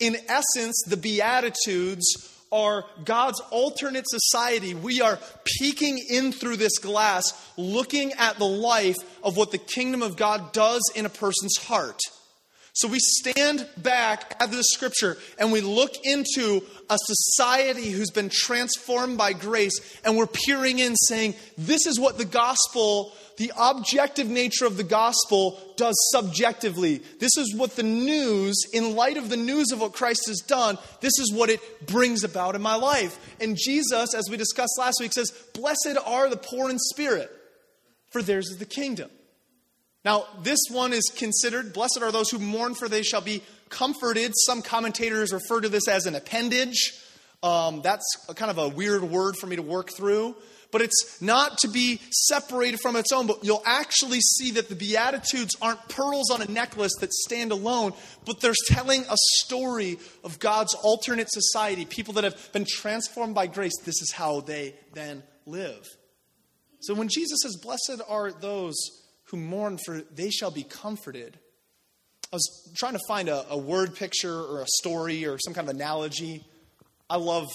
in 0.00 0.16
essence, 0.28 0.82
the 0.86 0.96
Beatitudes 0.96 2.33
are 2.54 2.84
God's 3.04 3.40
alternate 3.50 4.08
society. 4.08 4.74
We 4.74 5.00
are 5.00 5.18
peeking 5.44 5.98
in 6.08 6.30
through 6.30 6.56
this 6.56 6.78
glass, 6.78 7.24
looking 7.56 8.12
at 8.12 8.38
the 8.38 8.46
life 8.46 8.96
of 9.24 9.36
what 9.36 9.50
the 9.50 9.58
kingdom 9.58 10.02
of 10.02 10.16
God 10.16 10.52
does 10.52 10.80
in 10.94 11.04
a 11.04 11.10
person's 11.10 11.56
heart. 11.58 11.98
So 12.74 12.88
we 12.88 12.98
stand 13.00 13.68
back 13.76 14.36
at 14.40 14.50
the 14.50 14.62
scripture 14.62 15.16
and 15.38 15.52
we 15.52 15.60
look 15.60 15.92
into 16.04 16.62
a 16.90 16.98
society 16.98 17.90
who's 17.90 18.10
been 18.10 18.30
transformed 18.30 19.16
by 19.18 19.32
grace, 19.32 19.78
and 20.04 20.16
we're 20.16 20.26
peering 20.26 20.78
in 20.78 20.96
saying, 20.96 21.34
This 21.56 21.86
is 21.86 22.00
what 22.00 22.18
the 22.18 22.24
gospel, 22.24 23.12
the 23.36 23.52
objective 23.56 24.28
nature 24.28 24.66
of 24.66 24.76
the 24.76 24.84
gospel, 24.84 25.58
does 25.76 25.94
subjectively. 26.12 26.98
This 27.18 27.36
is 27.36 27.54
what 27.54 27.76
the 27.76 27.82
news, 27.82 28.56
in 28.72 28.94
light 28.94 29.16
of 29.16 29.28
the 29.28 29.36
news 29.36 29.72
of 29.72 29.80
what 29.80 29.92
Christ 29.92 30.26
has 30.28 30.38
done, 30.40 30.78
this 31.00 31.18
is 31.18 31.32
what 31.32 31.50
it 31.50 31.86
brings 31.86 32.24
about 32.24 32.54
in 32.54 32.62
my 32.62 32.76
life. 32.76 33.18
And 33.40 33.56
Jesus, 33.56 34.14
as 34.14 34.28
we 34.30 34.36
discussed 34.36 34.78
last 34.78 34.98
week, 35.00 35.12
says, 35.12 35.30
Blessed 35.54 35.96
are 36.06 36.28
the 36.28 36.36
poor 36.36 36.70
in 36.70 36.78
spirit, 36.78 37.30
for 38.10 38.22
theirs 38.22 38.48
is 38.48 38.58
the 38.58 38.64
kingdom. 38.64 39.10
Now, 40.04 40.26
this 40.42 40.60
one 40.70 40.92
is 40.92 41.10
considered 41.16 41.72
blessed 41.72 42.00
are 42.02 42.12
those 42.12 42.30
who 42.30 42.38
mourn, 42.38 42.74
for 42.74 42.88
they 42.88 43.02
shall 43.02 43.22
be 43.22 43.42
comforted. 43.70 44.32
Some 44.46 44.60
commentators 44.60 45.32
refer 45.32 45.60
to 45.60 45.68
this 45.68 45.88
as 45.88 46.06
an 46.06 46.14
appendage. 46.14 46.92
Um, 47.42 47.82
that's 47.82 48.04
kind 48.34 48.50
of 48.50 48.58
a 48.58 48.68
weird 48.68 49.02
word 49.02 49.36
for 49.36 49.46
me 49.46 49.56
to 49.56 49.62
work 49.62 49.90
through. 49.96 50.36
But 50.74 50.82
it's 50.82 51.22
not 51.22 51.58
to 51.58 51.68
be 51.68 52.00
separated 52.10 52.80
from 52.80 52.96
its 52.96 53.12
own. 53.12 53.28
But 53.28 53.44
you'll 53.44 53.62
actually 53.64 54.18
see 54.18 54.50
that 54.50 54.68
the 54.68 54.74
Beatitudes 54.74 55.54
aren't 55.62 55.88
pearls 55.88 56.32
on 56.32 56.42
a 56.42 56.50
necklace 56.50 56.90
that 56.98 57.12
stand 57.12 57.52
alone, 57.52 57.92
but 58.26 58.40
they're 58.40 58.54
telling 58.66 59.02
a 59.02 59.16
story 59.36 60.00
of 60.24 60.40
God's 60.40 60.74
alternate 60.74 61.30
society, 61.30 61.84
people 61.84 62.14
that 62.14 62.24
have 62.24 62.52
been 62.52 62.66
transformed 62.68 63.36
by 63.36 63.46
grace. 63.46 63.70
This 63.84 64.02
is 64.02 64.10
how 64.16 64.40
they 64.40 64.74
then 64.94 65.22
live. 65.46 65.86
So 66.80 66.92
when 66.92 67.06
Jesus 67.08 67.38
says, 67.44 67.56
Blessed 67.62 68.02
are 68.08 68.32
those 68.32 68.74
who 69.26 69.36
mourn, 69.36 69.78
for 69.78 70.00
they 70.00 70.30
shall 70.30 70.50
be 70.50 70.64
comforted. 70.64 71.38
I 72.32 72.34
was 72.34 72.72
trying 72.74 72.94
to 72.94 73.00
find 73.06 73.28
a, 73.28 73.46
a 73.48 73.56
word 73.56 73.94
picture 73.94 74.40
or 74.40 74.62
a 74.62 74.66
story 74.80 75.24
or 75.24 75.38
some 75.38 75.54
kind 75.54 75.68
of 75.68 75.76
analogy. 75.76 76.44
I 77.08 77.18
love 77.18 77.46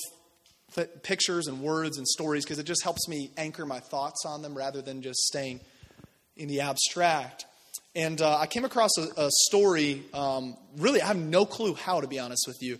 pictures 1.03 1.47
and 1.47 1.61
words 1.61 1.97
and 1.97 2.07
stories 2.07 2.45
because 2.45 2.59
it 2.59 2.65
just 2.65 2.83
helps 2.83 3.07
me 3.07 3.31
anchor 3.37 3.65
my 3.65 3.79
thoughts 3.79 4.25
on 4.25 4.41
them 4.41 4.57
rather 4.57 4.81
than 4.81 5.01
just 5.01 5.19
staying 5.21 5.59
in 6.35 6.47
the 6.47 6.61
abstract. 6.61 7.45
And 7.95 8.21
uh, 8.21 8.37
I 8.37 8.47
came 8.47 8.65
across 8.65 8.91
a, 8.97 9.07
a 9.17 9.29
story. 9.47 10.03
Um, 10.13 10.55
really, 10.77 11.01
I 11.01 11.07
have 11.07 11.17
no 11.17 11.45
clue 11.45 11.73
how, 11.73 12.01
to 12.01 12.07
be 12.07 12.19
honest 12.19 12.45
with 12.47 12.61
you. 12.61 12.79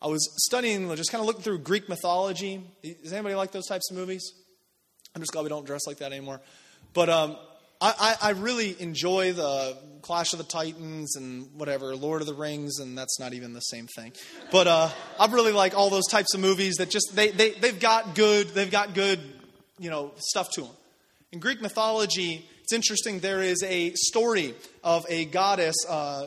I 0.00 0.08
was 0.08 0.28
studying, 0.44 0.94
just 0.96 1.10
kind 1.12 1.20
of 1.20 1.26
looking 1.26 1.42
through 1.42 1.58
Greek 1.58 1.88
mythology. 1.88 2.62
Does 2.82 3.12
anybody 3.12 3.34
like 3.34 3.52
those 3.52 3.66
types 3.66 3.90
of 3.90 3.96
movies? 3.96 4.32
I'm 5.14 5.22
just 5.22 5.32
glad 5.32 5.42
we 5.42 5.48
don't 5.48 5.66
dress 5.66 5.86
like 5.86 5.98
that 5.98 6.12
anymore. 6.12 6.40
But 6.92 7.08
um, 7.08 7.36
I, 7.82 8.16
I, 8.22 8.30
really 8.30 8.80
enjoy 8.80 9.32
the 9.32 9.76
Clash 10.02 10.32
of 10.32 10.38
the 10.38 10.44
Titans 10.44 11.16
and 11.16 11.52
whatever, 11.54 11.96
Lord 11.96 12.20
of 12.20 12.28
the 12.28 12.34
Rings, 12.34 12.78
and 12.78 12.96
that's 12.96 13.18
not 13.18 13.32
even 13.32 13.54
the 13.54 13.60
same 13.60 13.88
thing. 13.96 14.12
But 14.52 14.68
uh, 14.68 14.90
I 15.18 15.26
really 15.26 15.50
like 15.50 15.76
all 15.76 15.90
those 15.90 16.06
types 16.06 16.32
of 16.32 16.40
movies 16.40 16.76
that 16.76 16.90
just, 16.90 17.16
they, 17.16 17.32
they, 17.32 17.50
they've 17.50 17.80
got 17.80 18.14
good, 18.14 18.50
they've 18.50 18.70
got 18.70 18.94
good, 18.94 19.18
you 19.80 19.90
know, 19.90 20.12
stuff 20.16 20.50
to 20.52 20.60
them. 20.60 20.70
In 21.32 21.40
Greek 21.40 21.60
mythology, 21.60 22.48
it's 22.62 22.72
interesting, 22.72 23.18
there 23.18 23.42
is 23.42 23.60
a 23.64 23.92
story 23.94 24.54
of 24.84 25.04
a 25.08 25.24
goddess, 25.24 25.74
uh, 25.88 26.26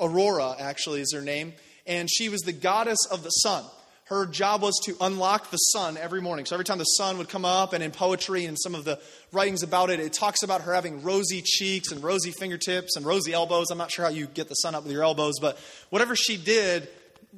Aurora 0.00 0.54
actually 0.60 1.00
is 1.00 1.12
her 1.12 1.22
name, 1.22 1.52
and 1.84 2.08
she 2.08 2.28
was 2.28 2.42
the 2.42 2.52
goddess 2.52 2.98
of 3.10 3.24
the 3.24 3.30
sun 3.30 3.64
her 4.06 4.24
job 4.24 4.62
was 4.62 4.78
to 4.84 4.96
unlock 5.00 5.50
the 5.50 5.56
sun 5.56 5.96
every 5.96 6.22
morning. 6.22 6.46
So 6.46 6.54
every 6.54 6.64
time 6.64 6.78
the 6.78 6.84
sun 6.84 7.18
would 7.18 7.28
come 7.28 7.44
up, 7.44 7.72
and 7.72 7.82
in 7.82 7.90
poetry 7.90 8.44
and 8.44 8.56
some 8.58 8.76
of 8.76 8.84
the 8.84 9.00
writings 9.32 9.64
about 9.64 9.90
it, 9.90 9.98
it 9.98 10.12
talks 10.12 10.44
about 10.44 10.60
her 10.62 10.72
having 10.72 11.02
rosy 11.02 11.42
cheeks 11.42 11.90
and 11.90 12.02
rosy 12.02 12.30
fingertips 12.30 12.94
and 12.94 13.04
rosy 13.04 13.32
elbows. 13.32 13.70
I'm 13.70 13.78
not 13.78 13.90
sure 13.90 14.04
how 14.04 14.10
you 14.12 14.26
get 14.26 14.48
the 14.48 14.54
sun 14.54 14.76
up 14.76 14.84
with 14.84 14.92
your 14.92 15.02
elbows, 15.02 15.34
but 15.40 15.58
whatever 15.90 16.14
she 16.14 16.36
did, 16.36 16.88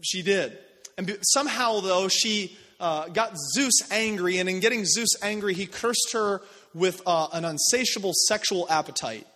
she 0.03 0.21
did. 0.23 0.59
And 0.99 1.19
somehow, 1.23 1.81
though, 1.81 2.09
she 2.09 2.55
uh, 2.79 3.09
got 3.09 3.33
Zeus 3.55 3.91
angry, 3.91 4.39
and 4.39 4.49
in 4.49 4.61
getting 4.61 4.85
Zeus 4.85 5.23
angry, 5.23 5.55
he 5.55 5.67
cursed 5.67 6.11
her 6.13 6.43
with 6.75 7.01
uh, 7.07 7.29
an 7.33 7.47
unsatiable 7.47 8.13
sexual 8.27 8.67
appetite, 8.69 9.27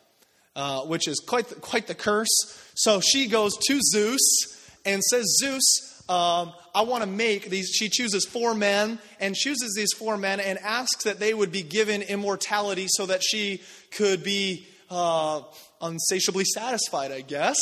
uh, 0.55 0.83
which 0.83 1.09
is 1.09 1.19
quite 1.19 1.49
the, 1.49 1.55
quite 1.55 1.87
the 1.87 1.95
curse. 1.95 2.29
So 2.75 3.01
she 3.01 3.27
goes 3.27 3.57
to 3.57 3.81
Zeus 3.81 4.21
and 4.85 5.03
says, 5.03 5.25
Zeus, 5.41 5.92
um, 6.12 6.52
I 6.75 6.83
want 6.83 7.02
to 7.04 7.09
make 7.09 7.49
these. 7.49 7.71
She 7.71 7.88
chooses 7.88 8.26
four 8.26 8.54
men 8.54 8.99
and 9.19 9.35
chooses 9.35 9.73
these 9.75 9.95
four 9.95 10.19
men 10.19 10.40
and 10.40 10.59
asks 10.59 11.04
that 11.04 11.19
they 11.19 11.33
would 11.33 11.50
be 11.50 11.62
given 11.62 12.02
immortality 12.02 12.87
so 12.90 13.07
that 13.07 13.23
she 13.23 13.62
could 13.92 14.23
be 14.23 14.66
uh, 14.90 15.40
unsatiably 15.81 16.45
satisfied, 16.45 17.12
I 17.12 17.23
guess. 17.23 17.57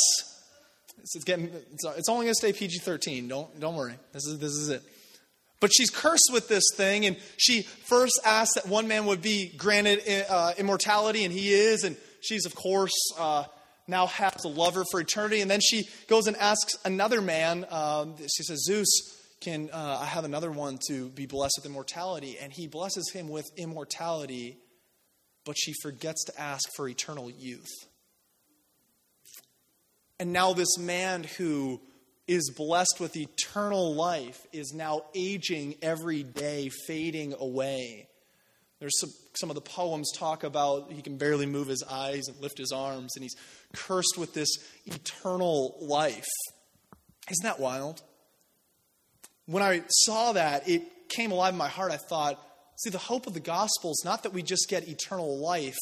It's, 0.99 1.15
it's 1.15 1.23
getting, 1.23 1.49
it's, 1.71 2.09
only 2.09 2.25
going 2.25 2.33
to 2.33 2.35
stay 2.35 2.51
PG 2.51 2.79
13. 2.79 3.29
Don't, 3.29 3.57
don't 3.57 3.75
worry. 3.75 3.95
This 4.11 4.25
is, 4.25 4.37
this 4.39 4.51
is 4.51 4.67
it. 4.67 4.83
But 5.61 5.71
she's 5.73 5.89
cursed 5.89 6.29
with 6.33 6.49
this 6.49 6.65
thing, 6.75 7.05
and 7.05 7.15
she 7.37 7.61
first 7.61 8.19
asks 8.25 8.55
that 8.55 8.67
one 8.67 8.89
man 8.89 9.05
would 9.05 9.21
be 9.21 9.47
granted 9.55 10.01
uh, 10.29 10.53
immortality, 10.57 11.23
and 11.23 11.33
he 11.33 11.53
is, 11.53 11.85
and 11.85 11.95
she's, 12.19 12.45
of 12.45 12.53
course, 12.53 12.91
uh, 13.17 13.45
now 13.91 14.07
has 14.07 14.43
a 14.43 14.47
lover 14.47 14.83
for 14.89 14.99
eternity. 14.99 15.41
And 15.41 15.51
then 15.51 15.59
she 15.61 15.87
goes 16.07 16.25
and 16.25 16.35
asks 16.37 16.75
another 16.83 17.21
man, 17.21 17.67
um, 17.69 18.15
she 18.17 18.41
says, 18.41 18.63
Zeus, 18.65 18.89
can 19.41 19.69
uh, 19.71 19.99
I 20.01 20.05
have 20.05 20.25
another 20.25 20.49
one 20.51 20.79
to 20.87 21.09
be 21.09 21.27
blessed 21.27 21.55
with 21.57 21.65
immortality? 21.65 22.37
And 22.41 22.51
he 22.51 22.67
blesses 22.67 23.11
him 23.11 23.27
with 23.27 23.45
immortality, 23.57 24.57
but 25.45 25.55
she 25.57 25.73
forgets 25.81 26.23
to 26.25 26.41
ask 26.41 26.67
for 26.75 26.87
eternal 26.87 27.29
youth. 27.29 27.69
And 30.19 30.31
now, 30.31 30.53
this 30.53 30.77
man 30.77 31.23
who 31.37 31.81
is 32.27 32.53
blessed 32.55 32.97
with 32.99 33.17
eternal 33.17 33.95
life 33.95 34.45
is 34.53 34.71
now 34.71 35.01
aging 35.15 35.75
every 35.81 36.21
day, 36.21 36.69
fading 36.85 37.33
away. 37.39 38.07
There's 38.81 38.99
some, 38.99 39.11
some 39.35 39.51
of 39.51 39.55
the 39.55 39.61
poems 39.61 40.11
talk 40.17 40.43
about 40.43 40.91
he 40.91 41.03
can 41.03 41.17
barely 41.17 41.45
move 41.45 41.67
his 41.67 41.83
eyes 41.83 42.27
and 42.27 42.35
lift 42.41 42.57
his 42.57 42.71
arms, 42.71 43.15
and 43.15 43.21
he's 43.21 43.35
cursed 43.73 44.15
with 44.17 44.33
this 44.33 44.49
eternal 44.87 45.77
life. 45.79 46.27
Isn't 47.29 47.43
that 47.43 47.59
wild? 47.59 48.01
When 49.45 49.61
I 49.61 49.83
saw 49.87 50.33
that, 50.33 50.67
it 50.67 50.81
came 51.09 51.31
alive 51.31 51.53
in 51.53 51.59
my 51.59 51.67
heart. 51.67 51.91
I 51.91 51.97
thought, 51.97 52.43
see, 52.77 52.89
the 52.89 52.97
hope 52.97 53.27
of 53.27 53.35
the 53.35 53.39
gospel 53.39 53.91
is 53.91 54.01
not 54.03 54.23
that 54.23 54.33
we 54.33 54.41
just 54.41 54.67
get 54.67 54.87
eternal 54.87 55.37
life, 55.37 55.77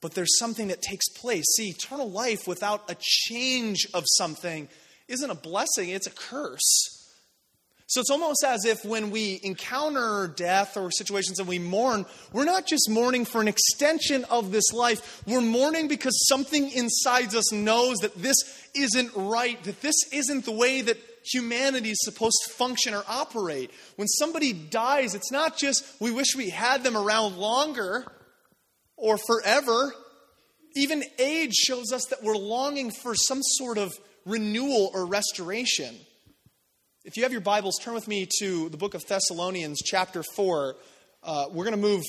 but 0.00 0.14
there's 0.14 0.38
something 0.38 0.68
that 0.68 0.80
takes 0.80 1.08
place. 1.08 1.44
See, 1.56 1.70
eternal 1.70 2.08
life 2.08 2.46
without 2.46 2.88
a 2.88 2.96
change 3.00 3.88
of 3.94 4.04
something 4.16 4.68
isn't 5.08 5.30
a 5.30 5.34
blessing, 5.34 5.88
it's 5.88 6.06
a 6.06 6.12
curse. 6.12 7.01
So 7.92 8.00
it's 8.00 8.08
almost 8.08 8.42
as 8.42 8.64
if 8.64 8.86
when 8.86 9.10
we 9.10 9.38
encounter 9.42 10.26
death 10.34 10.78
or 10.78 10.90
situations 10.90 11.38
and 11.38 11.46
we 11.46 11.58
mourn, 11.58 12.06
we're 12.32 12.46
not 12.46 12.66
just 12.66 12.88
mourning 12.88 13.26
for 13.26 13.42
an 13.42 13.48
extension 13.48 14.24
of 14.30 14.50
this 14.50 14.72
life. 14.72 15.22
We're 15.26 15.42
mourning 15.42 15.88
because 15.88 16.18
something 16.26 16.70
inside 16.70 17.34
us 17.34 17.52
knows 17.52 17.98
that 17.98 18.14
this 18.14 18.36
isn't 18.74 19.10
right, 19.14 19.62
that 19.64 19.82
this 19.82 20.10
isn't 20.10 20.46
the 20.46 20.52
way 20.52 20.80
that 20.80 20.96
humanity 21.22 21.90
is 21.90 22.02
supposed 22.02 22.38
to 22.46 22.54
function 22.54 22.94
or 22.94 23.04
operate. 23.06 23.70
When 23.96 24.08
somebody 24.08 24.54
dies, 24.54 25.14
it's 25.14 25.30
not 25.30 25.58
just 25.58 25.84
we 26.00 26.10
wish 26.10 26.34
we 26.34 26.48
had 26.48 26.84
them 26.84 26.96
around 26.96 27.36
longer 27.36 28.10
or 28.96 29.18
forever. 29.18 29.94
Even 30.74 31.04
age 31.18 31.52
shows 31.52 31.92
us 31.92 32.06
that 32.06 32.22
we're 32.22 32.38
longing 32.38 32.90
for 32.90 33.14
some 33.14 33.42
sort 33.42 33.76
of 33.76 33.92
renewal 34.24 34.90
or 34.94 35.04
restoration. 35.04 35.94
If 37.04 37.16
you 37.16 37.24
have 37.24 37.32
your 37.32 37.40
Bibles, 37.40 37.80
turn 37.82 37.94
with 37.94 38.06
me 38.06 38.28
to 38.38 38.68
the 38.68 38.76
book 38.76 38.94
of 38.94 39.04
Thessalonians, 39.08 39.80
chapter 39.84 40.22
4. 40.22 40.76
Uh, 41.24 41.46
we're 41.50 41.64
going 41.64 41.74
to 41.74 41.76
move 41.76 42.04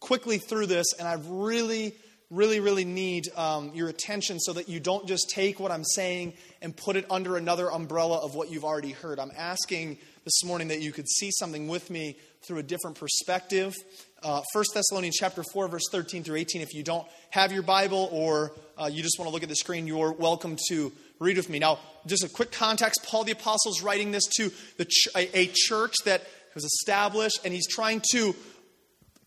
quickly 0.00 0.38
through 0.38 0.68
this, 0.68 0.86
and 0.98 1.06
I 1.06 1.18
really, 1.26 1.94
really, 2.30 2.58
really 2.58 2.86
need 2.86 3.28
um, 3.36 3.72
your 3.74 3.90
attention 3.90 4.40
so 4.40 4.54
that 4.54 4.66
you 4.66 4.80
don't 4.80 5.06
just 5.06 5.28
take 5.28 5.60
what 5.60 5.70
I'm 5.70 5.84
saying 5.84 6.32
and 6.62 6.74
put 6.74 6.96
it 6.96 7.04
under 7.10 7.36
another 7.36 7.70
umbrella 7.70 8.16
of 8.20 8.34
what 8.34 8.50
you've 8.50 8.64
already 8.64 8.92
heard. 8.92 9.20
I'm 9.20 9.32
asking 9.36 9.98
this 10.24 10.42
morning 10.42 10.68
that 10.68 10.80
you 10.80 10.92
could 10.92 11.10
see 11.10 11.30
something 11.30 11.68
with 11.68 11.90
me 11.90 12.16
through 12.40 12.58
a 12.58 12.62
different 12.62 12.98
perspective. 12.98 13.74
Uh, 14.22 14.40
1 14.54 14.64
Thessalonians 14.72 15.16
chapter 15.16 15.44
4, 15.52 15.68
verse 15.68 15.84
13 15.92 16.24
through 16.24 16.36
18. 16.36 16.62
If 16.62 16.72
you 16.72 16.82
don't 16.82 17.06
have 17.30 17.52
your 17.52 17.62
Bible 17.62 18.08
or 18.10 18.52
uh, 18.78 18.86
you 18.86 19.02
just 19.02 19.18
want 19.18 19.28
to 19.28 19.32
look 19.32 19.42
at 19.42 19.50
the 19.50 19.56
screen, 19.56 19.86
you're 19.86 20.12
welcome 20.12 20.56
to 20.70 20.90
read 21.18 21.36
with 21.36 21.48
me. 21.48 21.58
Now, 21.58 21.78
just 22.06 22.24
a 22.24 22.28
quick 22.28 22.52
context. 22.52 23.04
Paul 23.04 23.24
the 23.24 23.32
Apostle 23.32 23.72
is 23.72 23.82
writing 23.82 24.12
this 24.12 24.24
to 24.36 24.50
ch- 24.84 25.08
a, 25.14 25.38
a 25.38 25.50
church 25.52 25.94
that 26.04 26.22
was 26.54 26.64
established, 26.64 27.40
and 27.44 27.52
he's 27.52 27.68
trying 27.68 28.02
to 28.12 28.34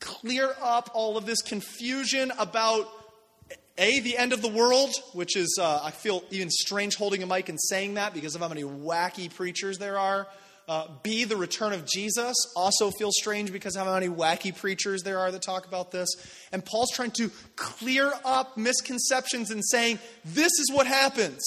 clear 0.02 0.54
up 0.62 0.90
all 0.94 1.16
of 1.16 1.26
this 1.26 1.42
confusion 1.42 2.32
about 2.38 2.90
a 3.78 4.00
the 4.02 4.18
end 4.18 4.34
of 4.34 4.42
the 4.42 4.50
world 4.50 4.90
which 5.14 5.38
is 5.38 5.58
uh, 5.62 5.80
i 5.84 5.92
feel 5.92 6.24
even 6.32 6.50
strange 6.50 6.96
holding 6.96 7.24
a 7.24 7.26
mic 7.28 7.48
and 7.48 7.60
saying 7.62 7.94
that 7.94 8.14
because 8.14 8.36
of 8.36 8.42
how 8.42 8.50
many 8.50 8.64
wacky 8.64 9.34
preachers 9.34 9.78
there 9.78 9.98
are. 9.98 10.28
Uh, 10.68 10.88
b 11.04 11.24
the 11.24 11.38
return 11.38 11.72
of 11.72 11.86
jesus 11.86 12.36
also 12.56 12.92
feels 12.92 13.16
strange 13.18 13.52
because 13.52 13.76
of 13.76 13.86
how 13.86 13.94
many 13.94 14.08
wacky 14.08 14.56
preachers 14.56 15.04
there 15.04 15.20
are 15.20 15.32
that 15.32 15.42
talk 15.42 15.68
about 15.68 15.92
this. 15.92 16.10
And 16.52 16.66
paul's 16.66 16.92
trying 16.92 17.12
to 17.12 17.30
clear 17.56 18.12
up 18.26 18.58
misconceptions 18.58 19.52
and 19.52 19.64
saying 19.64 20.00
this 20.26 20.52
is 20.60 20.72
what 20.72 20.88
happens 20.88 21.40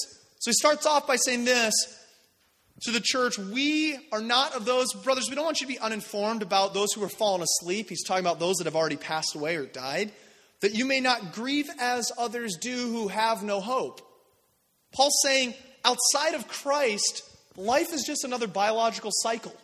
so 0.45 0.51
he 0.51 0.53
starts 0.53 0.85
off 0.85 1.07
by 1.07 1.17
saying 1.17 1.47
this 1.47 1.73
to 2.83 2.91
the 2.91 3.01
church, 3.03 3.39
we 3.39 3.97
are 4.13 4.21
not 4.21 4.55
of 4.55 4.67
those, 4.67 4.93
brothers, 4.93 5.31
we 5.31 5.35
don't 5.35 5.47
want 5.47 5.63
you 5.63 5.67
to 5.67 5.73
be 5.73 5.79
uninformed 5.79 6.43
about 6.43 6.75
those 6.75 6.93
who 6.93 7.03
are 7.03 7.09
fallen 7.09 7.41
asleep. 7.41 7.89
He's 7.89 8.05
talking 8.05 8.23
about 8.23 8.41
those 8.41 8.57
that 8.57 8.67
have 8.67 8.77
already 8.77 8.99
passed 8.99 9.35
away 9.35 9.57
or 9.57 9.65
died, 9.65 10.13
that 10.61 10.75
you 10.75 10.85
may 10.85 11.01
not 11.01 11.33
grieve 11.33 11.71
as 11.81 12.13
others 12.19 12.59
do 12.61 12.77
who 12.77 13.09
have 13.09 13.43
no 13.43 13.63
hope. 13.63 14.03
Paul's 14.93 15.19
saying, 15.23 15.55
outside 15.83 16.35
of 16.35 16.47
Christ, 16.47 17.23
life 17.57 17.95
is 17.95 18.05
just 18.05 18.25
another 18.25 18.47
biological 18.47 19.13
cycle. 19.15 19.57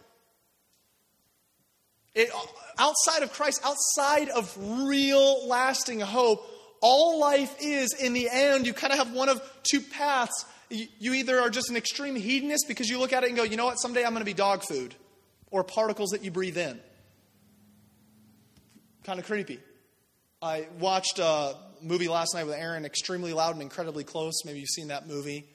It, 2.14 2.30
outside 2.78 3.22
of 3.22 3.34
Christ, 3.34 3.60
outside 3.64 4.30
of 4.30 4.56
real 4.88 5.46
lasting 5.46 6.00
hope, 6.00 6.42
all 6.80 7.20
life 7.20 7.54
is, 7.60 7.92
in 7.92 8.14
the 8.14 8.30
end, 8.32 8.66
you 8.66 8.72
kind 8.72 8.94
of 8.94 8.98
have 8.98 9.12
one 9.12 9.28
of 9.28 9.42
two 9.62 9.82
paths 9.82 10.46
you 10.70 11.14
either 11.14 11.40
are 11.40 11.50
just 11.50 11.68
an 11.68 11.76
extreme 11.76 12.14
hedonist 12.14 12.66
because 12.68 12.88
you 12.88 12.98
look 12.98 13.12
at 13.12 13.24
it 13.24 13.28
and 13.28 13.36
go, 13.36 13.42
you 13.42 13.56
know 13.56 13.66
what, 13.66 13.76
someday 13.76 14.04
I'm 14.04 14.12
going 14.12 14.20
to 14.20 14.24
be 14.24 14.34
dog 14.34 14.62
food 14.62 14.94
or 15.50 15.64
particles 15.64 16.10
that 16.10 16.24
you 16.24 16.30
breathe 16.30 16.56
in. 16.56 16.78
Kind 19.04 19.18
of 19.18 19.26
creepy. 19.26 19.58
I 20.40 20.68
watched 20.78 21.18
a 21.18 21.56
movie 21.82 22.08
last 22.08 22.34
night 22.34 22.44
with 22.44 22.54
Aaron, 22.54 22.84
Extremely 22.84 23.32
Loud 23.32 23.54
and 23.54 23.62
Incredibly 23.62 24.04
Close. 24.04 24.44
Maybe 24.44 24.60
you've 24.60 24.68
seen 24.68 24.88
that 24.88 25.06
movie. 25.06 25.48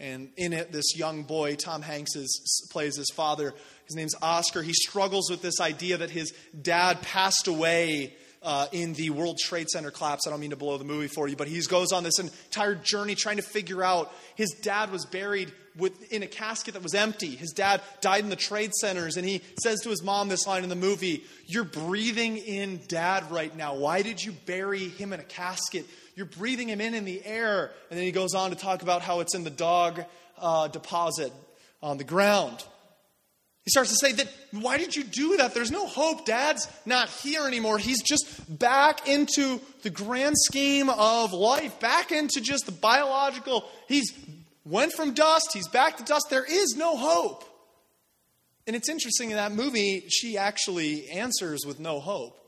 And 0.00 0.30
in 0.36 0.52
it, 0.52 0.72
this 0.72 0.96
young 0.96 1.22
boy, 1.22 1.54
Tom 1.54 1.82
Hanks, 1.82 2.16
is, 2.16 2.68
plays 2.72 2.96
his 2.96 3.10
father. 3.14 3.54
His 3.86 3.94
name's 3.94 4.14
Oscar. 4.20 4.62
He 4.62 4.72
struggles 4.72 5.30
with 5.30 5.42
this 5.42 5.60
idea 5.60 5.98
that 5.98 6.10
his 6.10 6.32
dad 6.60 7.02
passed 7.02 7.46
away 7.46 8.14
uh, 8.42 8.66
in 8.72 8.92
the 8.94 9.10
World 9.10 9.38
Trade 9.38 9.68
Center 9.68 9.90
collapse. 9.90 10.26
I 10.26 10.30
don't 10.30 10.40
mean 10.40 10.50
to 10.50 10.56
blow 10.56 10.76
the 10.78 10.84
movie 10.84 11.08
for 11.08 11.28
you, 11.28 11.36
but 11.36 11.48
he 11.48 11.60
goes 11.62 11.92
on 11.92 12.02
this 12.02 12.18
entire 12.18 12.74
journey 12.74 13.14
trying 13.14 13.36
to 13.36 13.42
figure 13.42 13.82
out 13.82 14.12
his 14.34 14.50
dad 14.62 14.90
was 14.90 15.06
buried 15.06 15.52
with, 15.76 16.12
in 16.12 16.22
a 16.22 16.26
casket 16.26 16.74
that 16.74 16.82
was 16.82 16.94
empty. 16.94 17.30
His 17.36 17.52
dad 17.52 17.80
died 18.00 18.24
in 18.24 18.30
the 18.30 18.36
trade 18.36 18.72
centers, 18.74 19.16
and 19.16 19.26
he 19.26 19.42
says 19.62 19.80
to 19.80 19.90
his 19.90 20.02
mom 20.02 20.28
this 20.28 20.46
line 20.46 20.64
in 20.64 20.68
the 20.68 20.76
movie 20.76 21.24
You're 21.46 21.64
breathing 21.64 22.36
in 22.36 22.80
dad 22.88 23.30
right 23.30 23.54
now. 23.56 23.76
Why 23.76 24.02
did 24.02 24.22
you 24.22 24.32
bury 24.32 24.88
him 24.88 25.12
in 25.12 25.20
a 25.20 25.24
casket? 25.24 25.86
You're 26.14 26.26
breathing 26.26 26.68
him 26.68 26.80
in 26.80 26.94
in 26.94 27.04
the 27.04 27.24
air. 27.24 27.70
And 27.90 27.98
then 27.98 28.04
he 28.04 28.12
goes 28.12 28.34
on 28.34 28.50
to 28.50 28.56
talk 28.56 28.82
about 28.82 29.02
how 29.02 29.20
it's 29.20 29.34
in 29.34 29.44
the 29.44 29.50
dog 29.50 30.04
uh, 30.38 30.68
deposit 30.68 31.32
on 31.82 31.96
the 31.96 32.04
ground. 32.04 32.62
He 33.64 33.70
starts 33.70 33.90
to 33.90 33.96
say 33.96 34.12
that, 34.12 34.28
why 34.50 34.76
did 34.76 34.96
you 34.96 35.04
do 35.04 35.36
that? 35.36 35.54
There's 35.54 35.70
no 35.70 35.86
hope. 35.86 36.26
Dad's 36.26 36.66
not 36.84 37.08
here 37.08 37.46
anymore. 37.46 37.78
He's 37.78 38.02
just 38.02 38.58
back 38.58 39.06
into 39.08 39.60
the 39.82 39.90
grand 39.90 40.36
scheme 40.36 40.88
of 40.88 41.32
life, 41.32 41.78
back 41.78 42.10
into 42.10 42.40
just 42.40 42.66
the 42.66 42.72
biological. 42.72 43.64
He's 43.86 44.12
went 44.64 44.92
from 44.92 45.14
dust, 45.14 45.50
he's 45.52 45.68
back 45.68 45.96
to 45.98 46.04
dust. 46.04 46.26
There 46.28 46.44
is 46.44 46.74
no 46.76 46.96
hope. 46.96 47.44
And 48.66 48.76
it's 48.76 48.88
interesting 48.88 49.30
in 49.30 49.36
that 49.36 49.52
movie, 49.52 50.04
she 50.08 50.38
actually 50.38 51.08
answers 51.10 51.60
with 51.66 51.80
no 51.80 52.00
hope. 52.00 52.38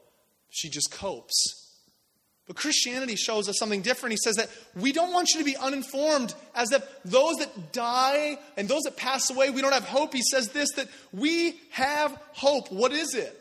She 0.50 0.68
just 0.68 0.92
copes. 0.92 1.63
But 2.46 2.56
Christianity 2.56 3.16
shows 3.16 3.48
us 3.48 3.58
something 3.58 3.80
different. 3.80 4.12
He 4.12 4.18
says 4.18 4.36
that 4.36 4.50
we 4.76 4.92
don't 4.92 5.12
want 5.12 5.30
you 5.32 5.38
to 5.38 5.44
be 5.44 5.56
uninformed 5.56 6.34
as 6.54 6.72
if 6.72 6.84
those 7.04 7.36
that 7.36 7.72
die 7.72 8.38
and 8.56 8.68
those 8.68 8.82
that 8.82 8.96
pass 8.96 9.30
away, 9.30 9.48
we 9.48 9.62
don't 9.62 9.72
have 9.72 9.84
hope. 9.84 10.12
He 10.12 10.22
says 10.30 10.48
this 10.48 10.70
that 10.72 10.88
we 11.12 11.58
have 11.70 12.12
hope. 12.33 12.70
What 12.70 12.92
is 12.92 13.14
it? 13.14 13.40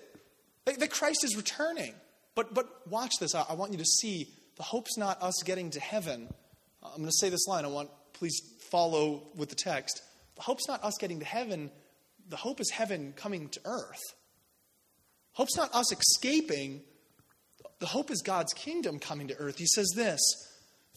That, 0.65 0.89
Christ 0.89 1.25
is 1.25 1.35
returning. 1.35 1.93
But, 2.35 2.53
but 2.53 2.87
watch 2.89 3.11
this. 3.19 3.35
I, 3.35 3.45
I 3.49 3.53
want 3.53 3.73
you 3.73 3.77
to 3.77 3.85
see 3.85 4.29
the 4.55 4.63
hope's 4.63 4.97
not 4.97 5.21
us 5.21 5.43
getting 5.43 5.69
to 5.71 5.81
heaven. 5.81 6.29
I'm 6.81 6.97
going 6.97 7.05
to 7.05 7.17
say 7.19 7.29
this 7.29 7.45
line. 7.45 7.65
I 7.65 7.67
want, 7.67 7.89
please 8.13 8.39
follow 8.71 9.23
with 9.35 9.49
the 9.49 9.55
text. 9.55 10.01
The 10.35 10.43
hope's 10.43 10.67
not 10.67 10.81
us 10.81 10.93
getting 10.97 11.19
to 11.19 11.25
heaven. 11.25 11.71
The 12.29 12.37
hope 12.37 12.61
is 12.61 12.69
heaven 12.69 13.13
coming 13.17 13.49
to 13.49 13.59
earth. 13.65 14.01
Hope's 15.33 15.57
not 15.57 15.73
us 15.73 15.91
escaping 15.91 16.81
the 17.83 17.89
hope 17.89 18.11
is 18.11 18.21
God's 18.21 18.53
kingdom 18.53 18.97
coming 18.97 19.27
to 19.27 19.37
earth. 19.39 19.57
He 19.57 19.65
says 19.65 19.91
this 19.93 20.21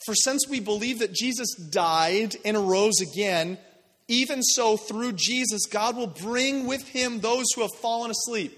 For 0.04 0.14
since 0.14 0.46
we 0.48 0.60
believe 0.60 1.00
that 1.00 1.12
Jesus 1.12 1.52
died 1.56 2.36
and 2.44 2.56
arose 2.56 3.00
again, 3.00 3.58
even 4.06 4.40
so 4.40 4.76
through 4.76 5.14
Jesus, 5.14 5.66
God 5.66 5.96
will 5.96 6.06
bring 6.06 6.68
with 6.68 6.86
him 6.86 7.18
those 7.18 7.46
who 7.52 7.62
have 7.62 7.74
fallen 7.74 8.12
asleep. 8.12 8.56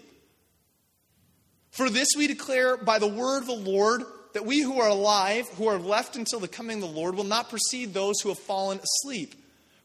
For 1.71 1.89
this 1.89 2.09
we 2.19 2.27
declare 2.27 2.77
by 2.77 2.99
the 2.99 3.09
word 3.09 3.39
of 3.39 3.47
the 3.47 3.55
Lord 3.55 4.03
that 4.35 4.45
we 4.45 4.61
who 4.61 4.79
are 4.79 4.91
alive, 4.91 5.49
who 5.57 5.69
are 5.69 5.79
left 5.79 6.15
until 6.15 6.39
the 6.39 6.49
coming 6.49 6.83
of 6.83 6.91
the 6.91 7.01
Lord, 7.01 7.15
will 7.15 7.25
not 7.25 7.49
precede 7.49 7.95
those 7.95 8.21
who 8.21 8.29
have 8.29 8.39
fallen 8.39 8.79
asleep. 8.79 9.37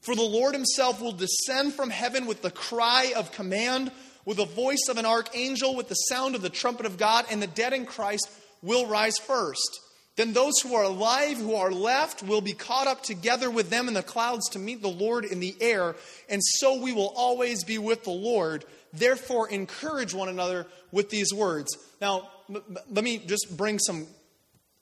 For 0.02 0.16
the 0.16 0.22
Lord 0.22 0.54
himself 0.54 1.00
will 1.00 1.14
descend 1.14 1.76
from 1.76 1.90
heaven 1.90 2.26
with 2.26 2.42
the 2.42 2.52
cry 2.52 3.14
of 3.16 3.32
command 3.32 3.90
with 4.26 4.38
the 4.38 4.46
voice 4.46 4.88
of 4.90 4.98
an 4.98 5.06
archangel, 5.06 5.76
with 5.76 5.90
the 5.90 5.96
sound 5.96 6.36
of 6.36 6.42
the 6.42 6.50
trumpet 6.50 6.86
of 6.86 6.98
God, 6.98 7.26
and 7.30 7.42
the 7.42 7.48
dead 7.48 7.74
in 7.74 7.86
Christ 7.86 8.30
will 8.62 8.88
rise 8.88 9.18
first. 9.18 9.80
Then 10.16 10.34
those 10.34 10.54
who 10.62 10.76
are 10.76 10.84
alive, 10.84 11.38
who 11.38 11.56
are 11.56 11.72
left, 11.72 12.22
will 12.22 12.42
be 12.42 12.54
caught 12.54 12.88
up 12.88 13.02
together 13.02 13.50
with 13.50 13.70
them 13.70 13.88
in 13.88 13.96
the 13.96 14.04
clouds 14.04 14.50
to 14.50 14.60
meet 14.60 14.82
the 14.82 14.88
Lord 14.88 15.26
in 15.26 15.40
the 15.40 15.56
air, 15.60 15.96
and 16.30 16.42
so 16.44 16.80
we 16.80 16.94
will 16.94 17.14
always 17.16 17.64
be 17.64 17.78
with 17.80 18.04
the 18.04 18.12
Lord. 18.12 18.64
Therefore, 18.94 19.50
encourage 19.50 20.14
one 20.14 20.30
another 20.30 20.68
with 20.92 21.10
these 21.10 21.34
words. 21.34 21.76
Now, 22.00 22.30
let 22.48 23.04
me 23.04 23.18
just 23.18 23.58
bring 23.58 23.80
some 23.80 24.06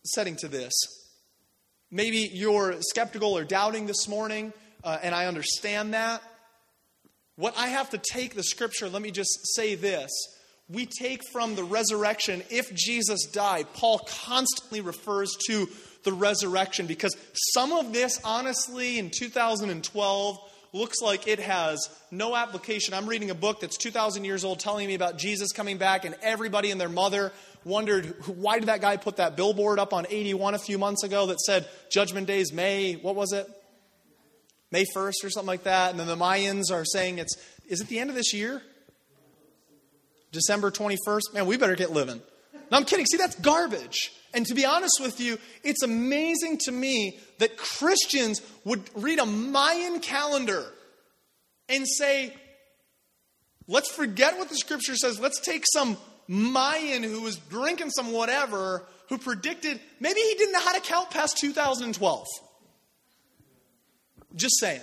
setting 0.04 0.36
to 0.38 0.50
this. 0.50 0.74
Maybe 1.90 2.30
you're 2.34 2.82
skeptical 2.82 3.38
or 3.38 3.46
doubting 3.46 3.86
this 3.86 4.08
morning, 4.08 4.52
uh, 4.84 4.98
and 5.02 5.16
I 5.16 5.28
understand 5.28 5.94
that. 5.94 6.22
What 7.42 7.58
I 7.58 7.70
have 7.70 7.90
to 7.90 7.98
take 7.98 8.36
the 8.36 8.44
scripture, 8.44 8.88
let 8.88 9.02
me 9.02 9.10
just 9.10 9.56
say 9.56 9.74
this. 9.74 10.12
We 10.70 10.86
take 10.86 11.24
from 11.32 11.56
the 11.56 11.64
resurrection, 11.64 12.44
if 12.52 12.72
Jesus 12.76 13.26
died, 13.26 13.66
Paul 13.74 14.08
constantly 14.26 14.80
refers 14.80 15.36
to 15.48 15.68
the 16.04 16.14
resurrection 16.14 16.86
because 16.86 17.18
some 17.34 17.72
of 17.72 17.94
this, 17.94 18.22
honestly, 18.24 19.00
in 19.00 19.10
2012, 19.10 20.38
looks 20.72 21.02
like 21.02 21.28
it 21.28 21.40
has 21.40 21.90
no 22.12 22.36
application. 22.36 22.94
I'm 22.94 23.08
reading 23.08 23.32
a 23.32 23.36
book 23.36 23.60
that's 23.60 23.76
2,000 23.76 24.24
years 24.24 24.46
old 24.46 24.60
telling 24.60 24.86
me 24.86 24.94
about 24.94 25.18
Jesus 25.18 25.52
coming 25.52 25.80
back, 25.80 26.06
and 26.06 26.14
everybody 26.22 26.70
and 26.70 26.80
their 26.80 26.90
mother 26.90 27.32
wondered 27.66 28.06
why 28.28 28.60
did 28.60 28.68
that 28.68 28.82
guy 28.82 28.98
put 28.98 29.18
that 29.18 29.36
billboard 29.36 29.80
up 29.80 29.94
on 29.94 30.06
81 30.08 30.54
a 30.54 30.60
few 30.60 30.78
months 30.78 31.04
ago 31.04 31.26
that 31.26 31.40
said 31.40 31.68
Judgment 31.90 32.28
Day 32.28 32.40
is 32.40 32.54
May, 32.54 32.94
what 32.94 33.16
was 33.16 33.34
it? 33.34 33.50
May 34.72 34.86
1st 34.96 35.24
or 35.24 35.30
something 35.30 35.48
like 35.48 35.64
that. 35.64 35.92
And 35.92 36.00
then 36.00 36.08
the 36.08 36.16
Mayans 36.16 36.72
are 36.72 36.86
saying 36.86 37.20
it's, 37.20 37.36
is 37.68 37.82
it 37.82 37.88
the 37.88 38.00
end 38.00 38.10
of 38.10 38.16
this 38.16 38.34
year? 38.34 38.62
December 40.32 40.72
21st? 40.72 41.34
Man, 41.34 41.46
we 41.46 41.58
better 41.58 41.76
get 41.76 41.92
living. 41.92 42.22
No, 42.72 42.78
I'm 42.78 42.86
kidding. 42.86 43.06
See, 43.06 43.18
that's 43.18 43.36
garbage. 43.36 44.12
And 44.34 44.46
to 44.46 44.54
be 44.54 44.66
honest 44.66 45.00
with 45.02 45.20
you, 45.20 45.38
it's 45.64 45.84
amazing 45.84 46.60
to 46.60 46.72
me 46.72 47.20
that 47.40 47.58
Christians 47.58 48.42
would 48.64 48.90
read 48.96 49.20
a 49.20 49.26
Mayan 49.26 50.00
calendar 50.00 50.66
and 51.68 51.86
say, 51.86 52.34
let's 53.68 53.92
forget 53.92 54.38
what 54.38 54.48
the 54.48 54.56
scripture 54.56 54.96
says. 54.96 55.20
Let's 55.20 55.42
take 55.42 55.66
some 55.74 55.98
Mayan 56.30 57.04
who 57.04 57.22
was 57.22 57.36
drinking 57.36 57.90
some 57.90 58.14
whatever 58.14 58.88
who 59.10 59.18
predicted 59.18 59.78
maybe 60.00 60.22
he 60.22 60.36
didn't 60.36 60.54
know 60.54 60.62
how 60.62 60.74
to 60.74 60.80
count 60.80 61.12
past 61.12 61.38
2012. 61.38 62.26
Just 64.36 64.60
saying. 64.60 64.82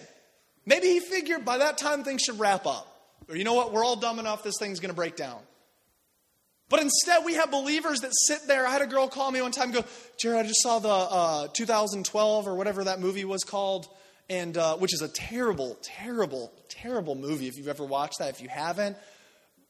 Maybe 0.66 0.88
he 0.88 1.00
figured 1.00 1.44
by 1.44 1.58
that 1.58 1.78
time 1.78 2.04
things 2.04 2.22
should 2.22 2.38
wrap 2.38 2.66
up. 2.66 2.86
Or 3.28 3.36
you 3.36 3.44
know 3.44 3.54
what? 3.54 3.72
We're 3.72 3.84
all 3.84 3.96
dumb 3.96 4.18
enough, 4.18 4.42
this 4.42 4.54
thing's 4.58 4.80
going 4.80 4.90
to 4.90 4.96
break 4.96 5.16
down. 5.16 5.40
But 6.68 6.82
instead, 6.82 7.24
we 7.24 7.34
have 7.34 7.50
believers 7.50 8.00
that 8.00 8.10
sit 8.26 8.46
there. 8.46 8.66
I 8.66 8.70
had 8.70 8.82
a 8.82 8.86
girl 8.86 9.08
call 9.08 9.30
me 9.30 9.40
one 9.40 9.52
time 9.52 9.70
go, 9.70 9.84
Jared, 10.20 10.44
I 10.44 10.48
just 10.48 10.62
saw 10.62 10.78
the 10.78 10.88
uh, 10.88 11.48
2012 11.54 12.46
or 12.46 12.54
whatever 12.54 12.84
that 12.84 13.00
movie 13.00 13.24
was 13.24 13.42
called, 13.42 13.88
and 14.28 14.56
uh, 14.56 14.76
which 14.76 14.92
is 14.92 15.00
a 15.00 15.08
terrible, 15.08 15.78
terrible, 15.82 16.52
terrible 16.68 17.14
movie 17.14 17.48
if 17.48 17.56
you've 17.56 17.68
ever 17.68 17.84
watched 17.84 18.18
that. 18.18 18.28
If 18.28 18.42
you 18.42 18.50
haven't, 18.50 18.98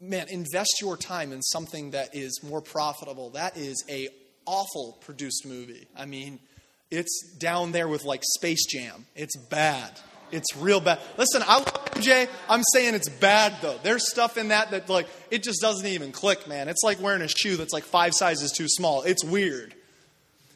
man, 0.01 0.27
invest 0.29 0.81
your 0.81 0.97
time 0.97 1.33
in 1.33 1.41
something 1.41 1.93
that 1.93 2.17
is 2.17 2.43
more 2.43 2.61
profitable. 2.61 3.31
That 3.31 3.57
is 3.57 3.85
a 3.89 4.09
awful 4.45 4.99
produced 5.03 5.47
movie. 5.47 5.87
I 5.97 6.07
mean, 6.07 6.41
it's 6.91 7.35
down 7.39 7.73
there 7.73 7.89
with 7.89 8.05
like 8.05 8.23
Space 8.37 8.67
Jam. 8.67 9.07
It's 9.15 9.37
bad. 9.37 9.91
It's 10.31 10.57
real 10.57 10.81
bad. 10.81 10.99
Listen, 11.17 11.43
I 11.47 11.59
love 11.59 12.01
Jay. 12.01 12.29
I'm 12.49 12.63
saying 12.73 12.95
it's 12.95 13.09
bad 13.09 13.57
though. 13.63 13.79
There's 13.83 14.11
stuff 14.11 14.37
in 14.37 14.49
that 14.49 14.71
that 14.73 14.89
like 14.89 15.07
it 15.31 15.43
just 15.43 15.61
doesn't 15.61 15.87
even 15.87 16.13
click, 16.13 16.47
man. 16.47 16.69
It's 16.69 16.83
like 16.83 17.01
wearing 17.01 17.23
a 17.23 17.29
shoe 17.29 17.57
that's 17.57 17.73
like 17.73 17.85
five 17.85 18.15
sizes 18.15 18.53
too 18.53 18.69
small. 18.69 19.03
It's 19.03 19.25
weird. 19.25 19.75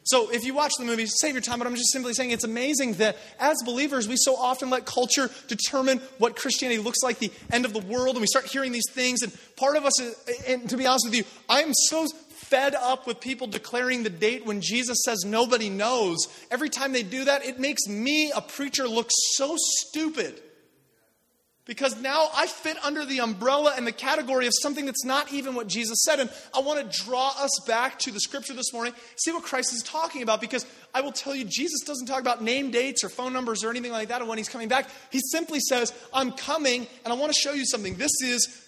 So 0.05 0.31
if 0.31 0.45
you 0.45 0.53
watch 0.53 0.73
the 0.79 0.85
movie, 0.85 1.07
save 1.07 1.35
your 1.35 1.43
time, 1.43 1.59
but 1.59 1.67
I'm 1.67 1.77
just 1.77 1.93
simply 1.93 2.13
saying 2.13 2.33
it's 2.33 2.45
amazing 2.45 2.95
that 2.95 3.17
as 3.39 3.57
believers, 3.65 4.09
we 4.09 4.17
so 4.17 4.35
often 4.35 4.69
let 4.69 4.85
culture 4.85 5.31
determine 5.47 5.99
what 6.19 6.35
Christianity 6.35 6.83
looks 6.83 7.03
like, 7.05 7.19
the 7.21 7.31
end 7.53 7.65
of 7.65 7.73
the 7.73 7.81
world, 7.81 8.17
and 8.17 8.21
we 8.21 8.27
start 8.27 8.47
hearing 8.47 8.73
these 8.73 8.91
things. 8.91 9.23
And 9.23 9.33
part 9.57 9.77
of 9.77 9.85
us, 9.85 10.01
is, 10.01 10.45
and 10.49 10.69
to 10.71 10.77
be 10.77 10.87
honest 10.87 11.07
with 11.07 11.15
you, 11.15 11.25
I'm 11.49 11.73
so 11.73 12.07
fed 12.53 12.75
up 12.75 13.07
with 13.07 13.19
people 13.19 13.47
declaring 13.47 14.03
the 14.03 14.11
date 14.11 14.45
when 14.45 14.61
Jesus 14.61 14.99
says 15.07 15.25
nobody 15.25 15.71
knows. 15.71 16.29
Every 16.51 16.69
time 16.69 16.93
they 16.93 17.03
do 17.03 17.25
that, 17.25 17.47
it 17.47 17.59
makes 17.59 17.89
me, 17.89 18.31
a 18.31 18.43
preacher, 18.43 18.87
look 18.87 19.09
so 19.11 19.57
stupid. 19.57 20.39
Because 21.65 21.99
now 21.99 22.29
I 22.35 22.47
fit 22.49 22.77
under 22.85 23.07
the 23.07 23.21
umbrella 23.21 23.73
and 23.75 23.87
the 23.87 23.93
category 23.93 24.47
of 24.47 24.53
something 24.61 24.85
that's 24.85 25.05
not 25.05 25.33
even 25.33 25.55
what 25.55 25.67
Jesus 25.67 26.03
said. 26.05 26.21
And 26.21 26.29
I 26.55 26.61
want 26.61 26.91
to 26.91 27.05
draw 27.05 27.33
us 27.39 27.53
back 27.67 27.99
to 28.01 28.11
the 28.11 28.21
scripture 28.21 28.53
this 28.53 28.71
morning, 28.73 28.93
see 29.17 29.33
what 29.33 29.45
Christ 29.45 29.73
is 29.73 29.83
talking 29.83 30.23
about. 30.23 30.43
Because 30.43 30.67
I 30.93 31.01
will 31.01 31.13
tell 31.13 31.35
you, 31.35 31.45
Jesus 31.45 31.81
doesn't 31.87 32.07
talk 32.07 32.21
about 32.21 32.43
name 32.43 32.71
dates 32.71 33.03
or 33.03 33.09
phone 33.09 33.33
numbers 33.33 33.65
or 33.65 33.71
anything 33.71 33.93
like 33.93 34.09
that 34.09 34.27
when 34.27 34.37
he's 34.37 34.51
coming 34.51 34.69
back. 34.69 34.91
He 35.11 35.21
simply 35.31 35.61
says, 35.61 35.95
I'm 36.13 36.33
coming 36.33 36.87
and 37.05 37.13
I 37.13 37.17
want 37.17 37.33
to 37.33 37.39
show 37.39 37.53
you 37.53 37.65
something. 37.65 37.95
This 37.95 38.13
is, 38.23 38.63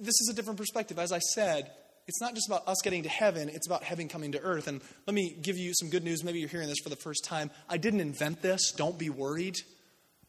this 0.00 0.20
is 0.20 0.30
a 0.32 0.34
different 0.34 0.58
perspective. 0.58 0.98
As 0.98 1.12
I 1.12 1.20
said, 1.20 1.70
it's 2.08 2.22
not 2.22 2.34
just 2.34 2.48
about 2.48 2.66
us 2.66 2.78
getting 2.82 3.02
to 3.02 3.08
heaven, 3.08 3.50
it's 3.50 3.66
about 3.66 3.84
heaven 3.84 4.08
coming 4.08 4.32
to 4.32 4.40
earth. 4.40 4.66
And 4.66 4.80
let 5.06 5.12
me 5.14 5.36
give 5.42 5.58
you 5.58 5.72
some 5.74 5.90
good 5.90 6.02
news. 6.02 6.24
Maybe 6.24 6.40
you're 6.40 6.48
hearing 6.48 6.68
this 6.68 6.78
for 6.82 6.88
the 6.88 6.96
first 6.96 7.22
time. 7.22 7.50
I 7.68 7.76
didn't 7.76 8.00
invent 8.00 8.40
this. 8.40 8.72
Don't 8.72 8.98
be 8.98 9.10
worried. 9.10 9.56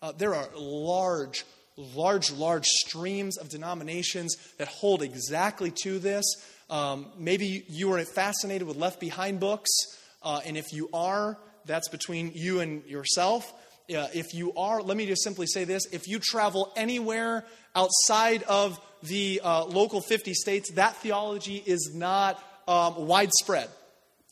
Uh, 0.01 0.11
there 0.11 0.35
are 0.35 0.49
large, 0.55 1.45
large, 1.77 2.31
large 2.31 2.65
streams 2.65 3.37
of 3.37 3.47
denominations 3.47 4.35
that 4.57 4.67
hold 4.67 5.01
exactly 5.01 5.71
to 5.83 5.99
this. 5.99 6.25
Um, 6.69 7.07
maybe 7.17 7.63
you 7.69 7.93
are 7.93 8.03
fascinated 8.03 8.67
with 8.67 8.75
Left 8.75 8.99
Behind 8.99 9.39
books, 9.39 9.69
uh, 10.21 10.41
and 10.45 10.57
if 10.57 10.73
you 10.73 10.89
are, 10.93 11.37
that's 11.65 11.87
between 11.87 12.31
you 12.35 12.59
and 12.59 12.83
yourself. 12.85 13.51
Uh, 13.89 14.07
if 14.13 14.33
you 14.33 14.53
are, 14.55 14.81
let 14.81 14.97
me 14.97 15.07
just 15.07 15.23
simply 15.23 15.47
say 15.47 15.63
this 15.63 15.85
if 15.93 16.07
you 16.07 16.19
travel 16.19 16.73
anywhere 16.75 17.45
outside 17.73 18.43
of 18.43 18.79
the 19.03 19.41
uh, 19.43 19.65
local 19.65 20.01
50 20.01 20.33
states, 20.33 20.71
that 20.73 20.95
theology 20.97 21.63
is 21.65 21.91
not 21.93 22.43
um, 22.67 23.07
widespread. 23.07 23.69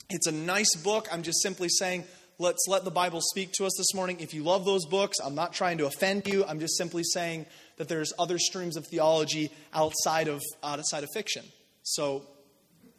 It's 0.09 0.27
a 0.27 0.31
nice 0.31 0.75
book. 0.75 1.07
I'm 1.11 1.23
just 1.23 1.41
simply 1.41 1.67
saying 1.69 2.05
Let's 2.39 2.67
let 2.67 2.83
the 2.83 2.91
Bible 2.91 3.19
speak 3.19 3.53
to 3.53 3.65
us 3.65 3.75
this 3.79 3.95
morning. 3.95 4.17
If 4.19 4.35
you 4.35 4.43
love 4.43 4.63
those 4.63 4.85
books, 4.85 5.17
I'm 5.19 5.33
not 5.33 5.53
trying 5.53 5.79
to 5.79 5.87
offend 5.87 6.27
you. 6.27 6.45
I'm 6.45 6.59
just 6.59 6.77
simply 6.77 7.01
saying 7.03 7.47
that 7.77 7.87
there's 7.87 8.13
other 8.19 8.37
streams 8.37 8.77
of 8.77 8.85
theology 8.85 9.49
outside 9.73 10.27
of 10.27 10.43
outside 10.63 11.03
of 11.03 11.09
fiction. 11.15 11.43
So 11.81 12.21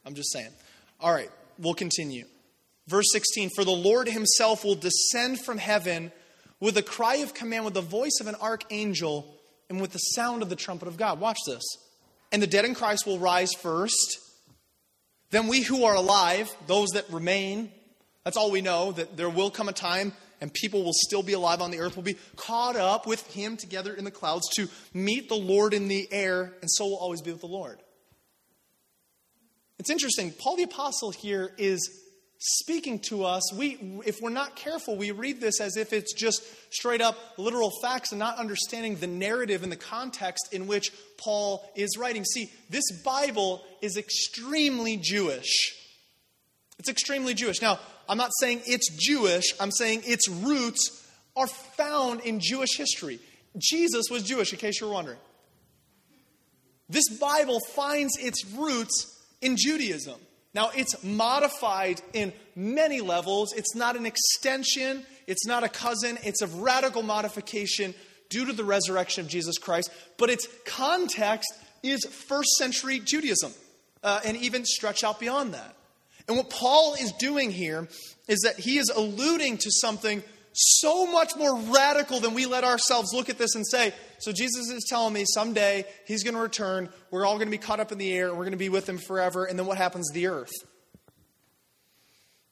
I'm 0.04 0.14
just 0.14 0.32
saying. 0.32 0.50
All 0.98 1.12
right, 1.12 1.30
we'll 1.56 1.74
continue. 1.74 2.24
Verse 2.88 3.06
16 3.12 3.50
For 3.54 3.62
the 3.62 3.70
Lord 3.70 4.08
himself 4.08 4.64
will 4.64 4.74
descend 4.74 5.38
from 5.38 5.58
heaven 5.58 6.10
with 6.58 6.76
a 6.76 6.82
cry 6.82 7.16
of 7.16 7.32
command, 7.32 7.64
with 7.64 7.74
the 7.74 7.80
voice 7.80 8.18
of 8.20 8.26
an 8.26 8.34
archangel, 8.42 9.37
and 9.68 9.80
with 9.80 9.92
the 9.92 9.98
sound 9.98 10.42
of 10.42 10.48
the 10.48 10.56
trumpet 10.56 10.88
of 10.88 10.96
God. 10.96 11.20
Watch 11.20 11.38
this. 11.46 11.62
And 12.32 12.42
the 12.42 12.46
dead 12.46 12.64
in 12.64 12.74
Christ 12.74 13.06
will 13.06 13.18
rise 13.18 13.52
first. 13.54 14.18
Then 15.30 15.46
we 15.46 15.62
who 15.62 15.84
are 15.84 15.94
alive, 15.94 16.50
those 16.66 16.88
that 16.90 17.08
remain, 17.10 17.70
that's 18.24 18.36
all 18.36 18.50
we 18.50 18.60
know, 18.60 18.92
that 18.92 19.16
there 19.16 19.30
will 19.30 19.50
come 19.50 19.68
a 19.68 19.72
time 19.72 20.12
and 20.40 20.52
people 20.52 20.84
will 20.84 20.94
still 20.94 21.22
be 21.22 21.32
alive 21.32 21.60
on 21.60 21.70
the 21.70 21.80
earth, 21.80 21.96
will 21.96 22.02
be 22.02 22.16
caught 22.36 22.76
up 22.76 23.06
with 23.06 23.26
him 23.34 23.56
together 23.56 23.92
in 23.92 24.04
the 24.04 24.10
clouds 24.10 24.48
to 24.54 24.68
meet 24.94 25.28
the 25.28 25.34
Lord 25.34 25.74
in 25.74 25.88
the 25.88 26.08
air, 26.12 26.54
and 26.60 26.70
so 26.70 26.86
will 26.86 26.96
always 26.96 27.20
be 27.20 27.32
with 27.32 27.40
the 27.40 27.46
Lord. 27.46 27.80
It's 29.78 29.90
interesting. 29.90 30.32
Paul 30.32 30.56
the 30.56 30.64
Apostle 30.64 31.10
here 31.10 31.52
is 31.58 31.90
speaking 32.38 33.00
to 33.00 33.24
us. 33.24 33.52
We, 33.52 34.00
if 34.06 34.20
we're 34.20 34.30
not 34.30 34.54
careful, 34.54 34.96
we 34.96 35.10
read 35.10 35.40
this 35.40 35.60
as 35.60 35.76
if 35.76 35.92
it's 35.92 36.14
just 36.14 36.42
straight 36.72 37.00
up 37.00 37.16
literal 37.36 37.72
facts 37.82 38.12
and 38.12 38.18
not 38.18 38.38
understanding 38.38 38.96
the 38.96 39.06
narrative 39.08 39.62
and 39.62 39.72
the 39.72 39.76
context 39.76 40.52
in 40.52 40.66
which 40.66 40.92
Paul 41.16 41.68
is 41.74 41.98
writing. 41.98 42.24
See, 42.24 42.50
this 42.70 42.84
Bible 43.02 43.62
is 43.82 43.96
extremely 43.96 44.96
Jewish. 44.96 45.74
It's 46.78 46.88
extremely 46.88 47.34
Jewish. 47.34 47.60
Now, 47.60 47.80
I'm 48.08 48.18
not 48.18 48.30
saying 48.40 48.62
it's 48.66 48.88
Jewish, 48.96 49.52
I'm 49.60 49.72
saying 49.72 50.02
its 50.04 50.28
roots 50.28 51.06
are 51.36 51.48
found 51.48 52.20
in 52.20 52.40
Jewish 52.40 52.76
history. 52.76 53.18
Jesus 53.56 54.06
was 54.10 54.22
Jewish, 54.22 54.52
in 54.52 54.58
case 54.58 54.80
you're 54.80 54.92
wondering. 54.92 55.18
This 56.88 57.08
Bible 57.18 57.60
finds 57.60 58.16
its 58.18 58.46
roots 58.46 59.20
in 59.40 59.56
Judaism. 59.56 60.18
Now, 60.54 60.70
it's 60.74 61.02
modified 61.04 62.00
in 62.12 62.32
many 62.56 63.00
levels. 63.00 63.52
It's 63.52 63.74
not 63.74 63.96
an 63.96 64.06
extension, 64.06 65.04
it's 65.26 65.46
not 65.46 65.62
a 65.62 65.68
cousin, 65.68 66.18
it's 66.22 66.42
a 66.42 66.46
radical 66.46 67.02
modification 67.02 67.94
due 68.30 68.46
to 68.46 68.52
the 68.52 68.64
resurrection 68.64 69.24
of 69.24 69.30
Jesus 69.30 69.58
Christ. 69.58 69.90
But 70.16 70.30
its 70.30 70.48
context 70.64 71.52
is 71.82 72.04
first 72.04 72.50
century 72.56 73.00
Judaism 73.00 73.52
uh, 74.02 74.20
and 74.24 74.36
even 74.36 74.64
stretch 74.64 75.04
out 75.04 75.20
beyond 75.20 75.54
that. 75.54 75.74
And 76.26 76.36
what 76.36 76.50
Paul 76.50 76.94
is 76.94 77.12
doing 77.12 77.50
here 77.50 77.88
is 78.26 78.40
that 78.40 78.58
he 78.58 78.78
is 78.78 78.90
alluding 78.94 79.58
to 79.58 79.70
something 79.70 80.22
so 80.60 81.06
much 81.06 81.36
more 81.36 81.56
radical 81.72 82.18
than 82.18 82.34
we 82.34 82.44
let 82.46 82.64
ourselves 82.64 83.12
look 83.14 83.28
at 83.28 83.38
this 83.38 83.54
and 83.54 83.64
say, 83.64 83.94
so 84.18 84.32
Jesus 84.32 84.70
is 84.70 84.84
telling 84.88 85.14
me 85.14 85.24
someday 85.24 85.84
he's 86.04 86.24
going 86.24 86.34
to 86.34 86.40
return, 86.40 86.88
we're 87.12 87.24
all 87.24 87.36
going 87.36 87.46
to 87.46 87.52
be 87.52 87.58
caught 87.58 87.78
up 87.78 87.92
in 87.92 87.98
the 87.98 88.12
air, 88.12 88.28
and 88.28 88.36
we're 88.36 88.44
going 88.44 88.52
to 88.52 88.58
be 88.58 88.68
with 88.68 88.88
him 88.88 88.98
forever, 88.98 89.44
and 89.44 89.56
then 89.56 89.66
what 89.66 89.78
happens 89.78 90.08
to 90.08 90.14
the 90.14 90.26
earth? 90.26 90.50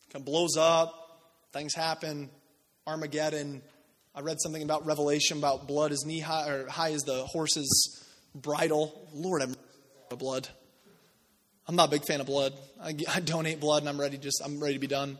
It 0.05 0.13
kind 0.13 0.23
of 0.23 0.25
blows 0.25 0.57
up, 0.57 0.95
things 1.53 1.75
happen, 1.75 2.31
Armageddon. 2.87 3.63
I 4.15 4.21
read 4.21 4.41
something 4.41 4.63
about 4.63 4.87
Revelation 4.87 5.39
about 5.39 5.67
blood 5.67 5.91
is 5.91 6.05
knee 6.07 6.21
high 6.21 6.49
or 6.49 6.69
high 6.69 6.93
as 6.93 7.03
the 7.03 7.25
horse's 7.25 8.07
bridle. 8.35 9.09
Lord, 9.13 9.43
I'm 9.43 9.57
blood. 10.17 10.49
I'm 11.67 11.75
not 11.75 11.89
a 11.89 11.91
big 11.91 12.07
fan 12.07 12.21
of 12.21 12.27
blood. 12.27 12.53
I, 12.81 12.95
I 13.13 13.21
donate 13.21 13.59
blood 13.59 13.83
and 13.83 13.89
I'm 13.89 14.01
ready 14.01 14.17
just 14.19 14.41
I'm 14.45 14.61
ready 14.61 14.75
to 14.75 14.81
be 14.81 14.87
done. 14.87 15.19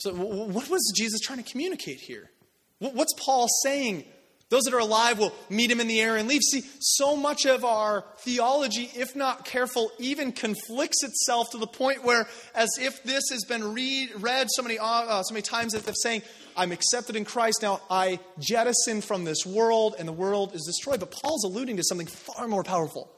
So 0.00 0.14
what 0.14 0.68
was 0.68 0.92
Jesus 0.96 1.20
trying 1.20 1.42
to 1.42 1.50
communicate 1.50 2.00
here? 2.00 2.30
What's 2.78 3.12
Paul 3.14 3.46
saying? 3.62 4.04
Those 4.48 4.62
that 4.64 4.74
are 4.74 4.80
alive 4.80 5.18
will 5.18 5.32
meet 5.48 5.70
him 5.70 5.78
in 5.78 5.86
the 5.86 6.00
air 6.00 6.16
and 6.16 6.26
leave. 6.26 6.40
See, 6.42 6.64
so 6.80 7.14
much 7.14 7.46
of 7.46 7.64
our 7.64 8.04
theology, 8.18 8.90
if 8.96 9.14
not 9.14 9.44
careful, 9.44 9.92
even 9.98 10.32
conflicts 10.32 11.04
itself 11.04 11.50
to 11.50 11.58
the 11.58 11.68
point 11.68 12.02
where, 12.02 12.26
as 12.54 12.70
if 12.80 13.04
this 13.04 13.22
has 13.30 13.44
been 13.44 13.74
read, 13.74 14.10
read 14.16 14.48
so 14.50 14.62
many, 14.62 14.76
uh, 14.80 15.22
so 15.22 15.32
many 15.32 15.42
times, 15.42 15.72
as 15.74 15.86
if 15.86 15.94
saying, 15.96 16.22
I'm 16.56 16.72
accepted 16.72 17.14
in 17.14 17.24
Christ, 17.24 17.62
now 17.62 17.80
I 17.88 18.18
jettison 18.40 19.02
from 19.02 19.24
this 19.24 19.46
world 19.46 19.94
and 19.98 20.08
the 20.08 20.12
world 20.12 20.52
is 20.54 20.64
destroyed. 20.64 20.98
But 20.98 21.12
Paul's 21.12 21.44
alluding 21.44 21.76
to 21.76 21.84
something 21.84 22.08
far 22.08 22.48
more 22.48 22.64
powerful. 22.64 23.08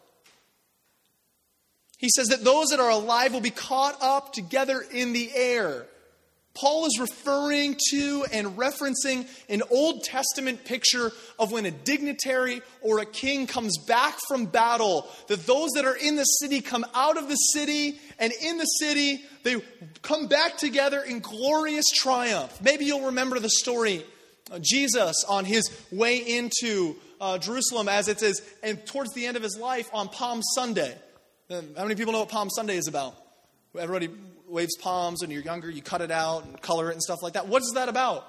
He 1.97 2.11
says 2.11 2.29
that 2.29 2.45
those 2.45 2.67
that 2.71 2.81
are 2.81 2.91
alive 2.91 3.33
will 3.33 3.41
be 3.41 3.51
caught 3.51 3.97
up 4.03 4.35
together 4.35 4.85
in 4.93 5.13
the 5.13 5.31
air. 5.35 5.87
Paul 6.55 6.85
is 6.87 6.99
referring 7.01 7.79
to 7.91 8.27
and 8.31 8.49
referencing 8.59 9.27
an 9.49 9.63
Old 9.71 10.05
Testament 10.05 10.65
picture 10.65 11.11
of 11.39 11.51
when 11.51 11.65
a 11.65 11.71
dignitary 11.71 12.61
or 12.83 12.99
a 12.99 13.07
king 13.07 13.47
comes 13.47 13.79
back 13.87 14.19
from 14.29 14.47
battle, 14.47 15.09
that 15.29 15.47
those 15.47 15.71
that 15.77 15.87
are 15.87 15.97
in 15.97 16.17
the 16.17 16.25
city 16.25 16.61
come 16.61 16.85
out 16.95 17.17
of 17.17 17.29
the 17.29 17.37
city, 17.37 17.99
and 18.19 18.33
in 18.43 18.59
the 18.59 18.65
city 18.65 19.25
they 19.45 19.63
come 20.03 20.27
back 20.27 20.59
together 20.59 21.01
in 21.01 21.21
glorious 21.21 21.87
triumph. 21.91 22.61
Maybe 22.63 22.85
you'll 22.85 23.07
remember 23.07 23.39
the 23.39 23.51
story 23.51 24.05
Jesus 24.61 25.25
on 25.27 25.47
his 25.47 25.71
way 25.91 26.19
into 26.19 26.97
uh, 27.19 27.39
Jerusalem 27.39 27.89
as 27.89 28.09
it 28.09 28.21
says, 28.21 28.43
and 28.63 28.85
towards 28.85 29.15
the 29.15 29.27
end 29.27 29.39
of 29.39 29.43
his 29.43 29.57
life 29.57 29.89
on 29.95 30.09
Palm 30.09 30.43
Sunday. 30.55 30.95
How 31.49 31.83
many 31.83 31.95
people 31.95 32.13
know 32.13 32.21
what 32.21 32.29
Palm 32.29 32.51
Sunday 32.51 32.77
is 32.77 32.89
about? 32.89 33.15
Everybody 33.79 34.11
waves 34.53 34.77
palms 34.77 35.23
and 35.23 35.33
you're 35.33 35.43
younger, 35.43 35.71
you 35.71 35.83
cut 35.83 36.01
it 36.01 36.11
out 36.11 36.45
and 36.45 36.61
color 36.61 36.91
it 36.91 36.93
and 36.93 37.03
stuff 37.03 37.23
like 37.23 37.33
that. 37.33 37.49
What 37.49 37.63
is 37.63 37.73
that 37.75 37.89
about? 37.89 38.29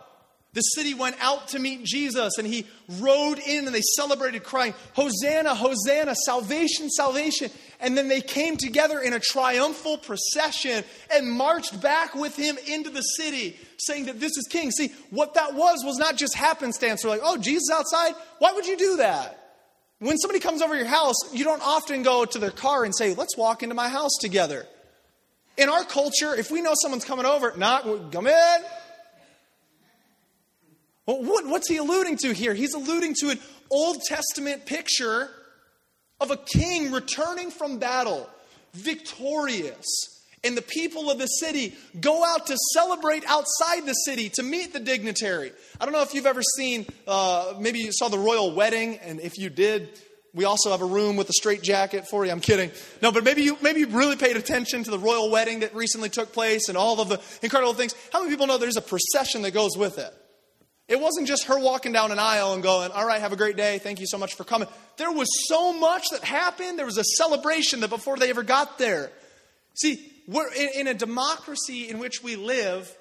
The 0.53 0.61
city 0.61 0.93
went 0.93 1.15
out 1.19 1.47
to 1.49 1.59
meet 1.59 1.83
Jesus 1.83 2.37
and 2.37 2.47
he 2.47 2.67
rode 2.99 3.39
in 3.39 3.65
and 3.65 3.73
they 3.73 3.81
celebrated, 3.81 4.43
crying, 4.43 4.75
Hosanna, 4.93 5.55
Hosanna, 5.55 6.13
salvation, 6.25 6.89
salvation. 6.91 7.49
And 7.79 7.97
then 7.97 8.07
they 8.07 8.21
came 8.21 8.55
together 8.55 8.99
in 8.99 9.13
a 9.13 9.19
triumphal 9.19 9.97
procession 9.97 10.83
and 11.11 11.29
marched 11.29 11.81
back 11.81 12.13
with 12.13 12.35
him 12.35 12.57
into 12.67 12.91
the 12.91 13.01
city, 13.01 13.57
saying 13.77 14.05
that 14.05 14.19
this 14.19 14.37
is 14.37 14.47
king. 14.47 14.69
See, 14.69 14.93
what 15.09 15.33
that 15.33 15.55
was 15.55 15.83
was 15.83 15.97
not 15.97 16.17
just 16.17 16.35
happenstance. 16.35 17.01
They're 17.01 17.09
like, 17.09 17.21
oh, 17.23 17.37
Jesus 17.37 17.71
outside? 17.73 18.13
Why 18.37 18.53
would 18.53 18.67
you 18.67 18.77
do 18.77 18.97
that? 18.97 19.39
When 19.97 20.17
somebody 20.17 20.39
comes 20.39 20.61
over 20.61 20.75
your 20.75 20.85
house, 20.85 21.15
you 21.33 21.45
don't 21.45 21.63
often 21.63 22.03
go 22.03 22.25
to 22.25 22.37
their 22.37 22.51
car 22.51 22.83
and 22.83 22.95
say, 22.95 23.15
let's 23.15 23.35
walk 23.35 23.63
into 23.63 23.73
my 23.73 23.89
house 23.89 24.11
together. 24.21 24.67
In 25.57 25.69
our 25.69 25.83
culture, 25.83 26.33
if 26.35 26.49
we 26.49 26.61
know 26.61 26.73
someone's 26.81 27.05
coming 27.05 27.25
over, 27.25 27.53
not 27.57 27.83
come 28.11 28.27
in. 28.27 28.63
Well, 31.05 31.21
what, 31.23 31.45
what's 31.45 31.69
he 31.69 31.77
alluding 31.77 32.17
to 32.17 32.33
here? 32.33 32.53
He's 32.53 32.73
alluding 32.73 33.15
to 33.19 33.29
an 33.29 33.39
Old 33.69 34.01
Testament 34.07 34.65
picture 34.65 35.29
of 36.19 36.31
a 36.31 36.37
king 36.37 36.91
returning 36.91 37.51
from 37.51 37.77
battle, 37.77 38.29
victorious. 38.73 39.85
And 40.45 40.57
the 40.57 40.61
people 40.61 41.09
of 41.09 41.19
the 41.19 41.27
city 41.27 41.75
go 41.99 42.23
out 42.23 42.47
to 42.47 42.57
celebrate 42.73 43.23
outside 43.27 43.85
the 43.85 43.93
city 43.93 44.29
to 44.35 44.43
meet 44.43 44.73
the 44.73 44.79
dignitary. 44.79 45.51
I 45.79 45.85
don't 45.85 45.93
know 45.93 46.01
if 46.01 46.13
you've 46.13 46.25
ever 46.25 46.41
seen, 46.41 46.85
uh, 47.07 47.53
maybe 47.59 47.79
you 47.79 47.91
saw 47.93 48.09
the 48.09 48.17
royal 48.17 48.53
wedding, 48.53 48.97
and 48.97 49.21
if 49.21 49.37
you 49.37 49.49
did, 49.49 49.99
we 50.33 50.45
also 50.45 50.71
have 50.71 50.81
a 50.81 50.85
room 50.85 51.15
with 51.15 51.29
a 51.29 51.33
straight 51.33 51.61
jacket 51.61 52.07
for 52.09 52.25
you. 52.25 52.31
I'm 52.31 52.39
kidding. 52.39 52.71
No, 53.01 53.11
but 53.11 53.23
maybe 53.23 53.43
you 53.43 53.57
maybe 53.61 53.81
you 53.81 53.87
really 53.87 54.15
paid 54.15 54.35
attention 54.35 54.83
to 54.83 54.91
the 54.91 54.97
royal 54.97 55.29
wedding 55.29 55.59
that 55.59 55.75
recently 55.75 56.09
took 56.09 56.33
place 56.33 56.69
and 56.69 56.77
all 56.77 56.99
of 56.99 57.09
the 57.09 57.21
incredible 57.43 57.73
things. 57.73 57.93
How 58.11 58.19
many 58.19 58.31
people 58.31 58.47
know 58.47 58.57
there's 58.57 58.77
a 58.77 58.81
procession 58.81 59.43
that 59.43 59.51
goes 59.51 59.77
with 59.77 59.99
it? 59.99 60.13
It 60.87 60.99
wasn't 60.99 61.27
just 61.27 61.45
her 61.45 61.59
walking 61.59 61.93
down 61.93 62.11
an 62.11 62.19
aisle 62.19 62.53
and 62.53 62.63
going, 62.63 62.91
All 62.91 63.05
right, 63.05 63.21
have 63.21 63.31
a 63.31 63.37
great 63.37 63.57
day. 63.57 63.77
Thank 63.77 63.99
you 63.99 64.07
so 64.07 64.17
much 64.17 64.33
for 64.33 64.43
coming. 64.43 64.67
There 64.97 65.11
was 65.11 65.27
so 65.47 65.71
much 65.71 66.03
that 66.11 66.23
happened. 66.23 66.77
There 66.77 66.85
was 66.85 66.97
a 66.97 67.03
celebration 67.03 67.79
that 67.81 67.89
before 67.89 68.17
they 68.17 68.29
ever 68.29 68.43
got 68.43 68.77
there. 68.77 69.11
See, 69.75 70.11
we're 70.27 70.51
in, 70.51 70.69
in 70.75 70.87
a 70.87 70.93
democracy 70.93 71.89
in 71.89 71.99
which 71.99 72.23
we 72.23 72.35
live, 72.35 72.91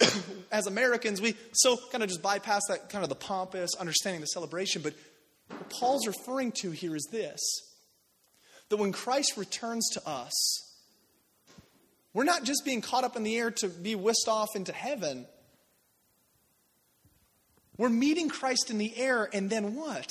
as 0.52 0.66
Americans, 0.66 1.20
we 1.20 1.34
so 1.52 1.78
kind 1.90 2.02
of 2.02 2.08
just 2.08 2.22
bypass 2.22 2.62
that 2.68 2.90
kind 2.90 3.02
of 3.02 3.08
the 3.08 3.16
pompous 3.16 3.74
understanding 3.74 4.20
the 4.20 4.26
celebration. 4.26 4.82
But 4.82 4.94
what 5.48 5.68
Paul's 5.70 6.06
referring 6.06 6.52
to 6.60 6.70
here 6.70 6.94
is 6.96 7.08
this 7.10 7.40
that 8.70 8.76
when 8.78 8.92
Christ 8.92 9.36
returns 9.36 9.88
to 9.90 10.08
us, 10.08 10.32
we're 12.12 12.24
not 12.24 12.44
just 12.44 12.64
being 12.64 12.80
caught 12.80 13.04
up 13.04 13.16
in 13.16 13.22
the 13.22 13.36
air 13.36 13.50
to 13.50 13.68
be 13.68 13.94
whisked 13.94 14.28
off 14.28 14.56
into 14.56 14.72
heaven. 14.72 15.26
We're 17.76 17.88
meeting 17.88 18.28
Christ 18.28 18.70
in 18.70 18.78
the 18.78 18.96
air, 18.96 19.28
and 19.32 19.50
then 19.50 19.74
what? 19.74 20.08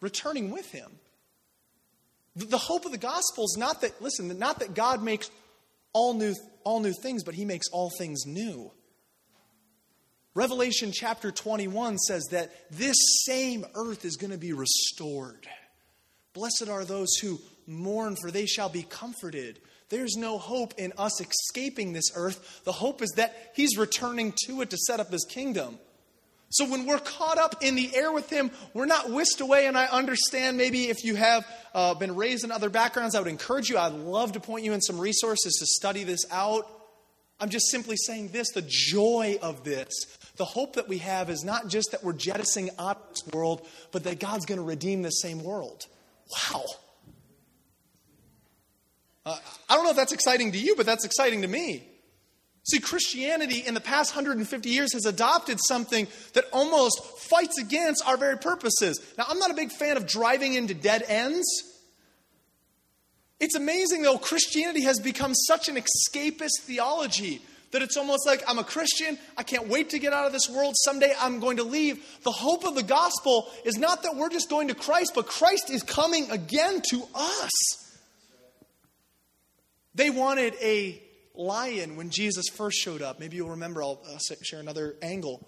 Returning 0.00 0.50
with 0.50 0.70
him. 0.70 0.90
The 2.36 2.58
hope 2.58 2.84
of 2.84 2.92
the 2.92 2.98
gospel 2.98 3.44
is 3.44 3.56
not 3.58 3.80
that, 3.80 4.00
listen, 4.02 4.38
not 4.38 4.58
that 4.58 4.74
God 4.74 5.02
makes 5.02 5.30
all 5.94 6.12
new, 6.12 6.34
all 6.64 6.80
new 6.80 6.92
things, 7.02 7.24
but 7.24 7.34
he 7.34 7.46
makes 7.46 7.66
all 7.72 7.90
things 7.90 8.26
new. 8.26 8.70
Revelation 10.36 10.92
chapter 10.92 11.30
21 11.32 11.96
says 11.96 12.26
that 12.32 12.52
this 12.70 12.96
same 13.24 13.64
earth 13.74 14.04
is 14.04 14.16
going 14.16 14.32
to 14.32 14.36
be 14.38 14.52
restored. 14.52 15.48
Blessed 16.34 16.68
are 16.68 16.84
those 16.84 17.16
who 17.22 17.40
mourn, 17.66 18.16
for 18.20 18.30
they 18.30 18.44
shall 18.44 18.68
be 18.68 18.82
comforted. 18.82 19.58
There's 19.88 20.14
no 20.14 20.36
hope 20.36 20.74
in 20.76 20.92
us 20.98 21.22
escaping 21.22 21.94
this 21.94 22.10
earth. 22.14 22.60
The 22.64 22.72
hope 22.72 23.00
is 23.00 23.12
that 23.16 23.52
He's 23.56 23.78
returning 23.78 24.34
to 24.44 24.60
it 24.60 24.68
to 24.68 24.76
set 24.76 25.00
up 25.00 25.10
His 25.10 25.24
kingdom. 25.24 25.78
So 26.50 26.70
when 26.70 26.84
we're 26.84 26.98
caught 26.98 27.38
up 27.38 27.62
in 27.62 27.74
the 27.74 27.96
air 27.96 28.12
with 28.12 28.28
Him, 28.28 28.50
we're 28.74 28.84
not 28.84 29.10
whisked 29.10 29.40
away. 29.40 29.66
And 29.66 29.78
I 29.78 29.86
understand 29.86 30.58
maybe 30.58 30.90
if 30.90 31.02
you 31.02 31.16
have 31.16 31.46
uh, 31.72 31.94
been 31.94 32.14
raised 32.14 32.44
in 32.44 32.52
other 32.52 32.68
backgrounds, 32.68 33.14
I 33.14 33.20
would 33.20 33.28
encourage 33.28 33.70
you. 33.70 33.78
I'd 33.78 33.94
love 33.94 34.32
to 34.32 34.40
point 34.40 34.66
you 34.66 34.74
in 34.74 34.82
some 34.82 35.00
resources 35.00 35.54
to 35.60 35.66
study 35.66 36.04
this 36.04 36.26
out. 36.30 36.70
I'm 37.38 37.50
just 37.50 37.70
simply 37.70 37.96
saying 37.96 38.28
this 38.28 38.50
the 38.52 38.64
joy 38.66 39.38
of 39.42 39.62
this. 39.64 39.90
The 40.36 40.44
hope 40.44 40.74
that 40.74 40.88
we 40.88 40.98
have 40.98 41.30
is 41.30 41.44
not 41.44 41.68
just 41.68 41.92
that 41.92 42.04
we're 42.04 42.12
jettisoning 42.12 42.70
out 42.78 42.96
of 42.96 43.08
this 43.10 43.26
world, 43.32 43.66
but 43.90 44.04
that 44.04 44.20
God's 44.20 44.44
going 44.44 44.58
to 44.58 44.64
redeem 44.64 45.02
this 45.02 45.20
same 45.20 45.42
world. 45.42 45.86
Wow. 46.30 46.64
Uh, 49.24 49.38
I 49.68 49.74
don't 49.74 49.84
know 49.84 49.90
if 49.90 49.96
that's 49.96 50.12
exciting 50.12 50.52
to 50.52 50.58
you, 50.58 50.76
but 50.76 50.86
that's 50.86 51.04
exciting 51.04 51.42
to 51.42 51.48
me. 51.48 51.82
See, 52.64 52.80
Christianity 52.80 53.60
in 53.60 53.74
the 53.74 53.80
past 53.80 54.14
150 54.14 54.68
years 54.68 54.92
has 54.92 55.06
adopted 55.06 55.58
something 55.68 56.08
that 56.32 56.44
almost 56.52 57.00
fights 57.30 57.58
against 57.58 58.06
our 58.06 58.16
very 58.16 58.36
purposes. 58.36 59.00
Now, 59.16 59.24
I'm 59.28 59.38
not 59.38 59.52
a 59.52 59.54
big 59.54 59.70
fan 59.70 59.96
of 59.96 60.06
driving 60.06 60.54
into 60.54 60.74
dead 60.74 61.04
ends. 61.06 61.46
It's 63.38 63.54
amazing, 63.54 64.02
though, 64.02 64.18
Christianity 64.18 64.82
has 64.82 64.98
become 64.98 65.32
such 65.34 65.68
an 65.68 65.76
escapist 65.76 66.60
theology 66.62 67.40
that 67.76 67.82
it's 67.82 67.98
almost 67.98 68.26
like 68.26 68.42
I'm 68.48 68.58
a 68.58 68.64
Christian, 68.64 69.18
I 69.36 69.42
can't 69.42 69.68
wait 69.68 69.90
to 69.90 69.98
get 69.98 70.14
out 70.14 70.24
of 70.24 70.32
this 70.32 70.48
world, 70.48 70.74
someday 70.82 71.12
I'm 71.20 71.40
going 71.40 71.58
to 71.58 71.62
leave. 71.62 72.02
The 72.22 72.32
hope 72.32 72.64
of 72.64 72.74
the 72.74 72.82
gospel 72.82 73.50
is 73.66 73.76
not 73.76 74.02
that 74.04 74.16
we're 74.16 74.30
just 74.30 74.48
going 74.48 74.68
to 74.68 74.74
Christ, 74.74 75.12
but 75.14 75.26
Christ 75.26 75.68
is 75.68 75.82
coming 75.82 76.30
again 76.30 76.80
to 76.90 77.02
us. 77.14 77.50
They 79.94 80.08
wanted 80.08 80.54
a 80.62 81.02
lion 81.34 81.96
when 81.96 82.08
Jesus 82.08 82.46
first 82.50 82.78
showed 82.78 83.02
up. 83.02 83.20
Maybe 83.20 83.36
you'll 83.36 83.50
remember, 83.50 83.82
I'll 83.82 84.00
share 84.42 84.60
another 84.60 84.94
angle. 85.02 85.46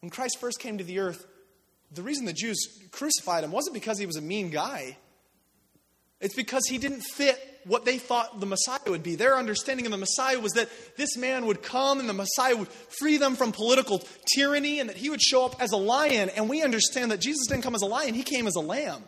When 0.00 0.08
Christ 0.08 0.40
first 0.40 0.60
came 0.60 0.78
to 0.78 0.84
the 0.84 0.98
earth, 0.98 1.26
the 1.92 2.02
reason 2.02 2.24
the 2.24 2.32
Jews 2.32 2.58
crucified 2.90 3.44
him 3.44 3.52
wasn't 3.52 3.74
because 3.74 3.98
he 3.98 4.06
was 4.06 4.16
a 4.16 4.22
mean 4.22 4.48
guy, 4.48 4.96
it's 6.22 6.34
because 6.34 6.62
he 6.68 6.78
didn't 6.78 7.02
fit 7.02 7.38
what 7.64 7.84
they 7.84 7.98
thought 7.98 8.40
the 8.40 8.46
Messiah 8.46 8.80
would 8.86 9.02
be. 9.02 9.14
Their 9.14 9.36
understanding 9.36 9.86
of 9.86 9.92
the 9.92 9.98
Messiah 9.98 10.38
was 10.40 10.52
that 10.52 10.68
this 10.96 11.16
man 11.16 11.46
would 11.46 11.62
come 11.62 12.00
and 12.00 12.08
the 12.08 12.14
Messiah 12.14 12.56
would 12.56 12.68
free 12.68 13.16
them 13.16 13.36
from 13.36 13.52
political 13.52 14.02
tyranny 14.34 14.80
and 14.80 14.88
that 14.88 14.96
he 14.96 15.10
would 15.10 15.22
show 15.22 15.44
up 15.44 15.60
as 15.60 15.72
a 15.72 15.76
lion. 15.76 16.30
And 16.30 16.48
we 16.48 16.62
understand 16.62 17.10
that 17.10 17.20
Jesus 17.20 17.46
didn't 17.46 17.62
come 17.62 17.74
as 17.74 17.82
a 17.82 17.86
lion, 17.86 18.14
he 18.14 18.22
came 18.22 18.46
as 18.46 18.56
a 18.56 18.60
lamb. 18.60 19.02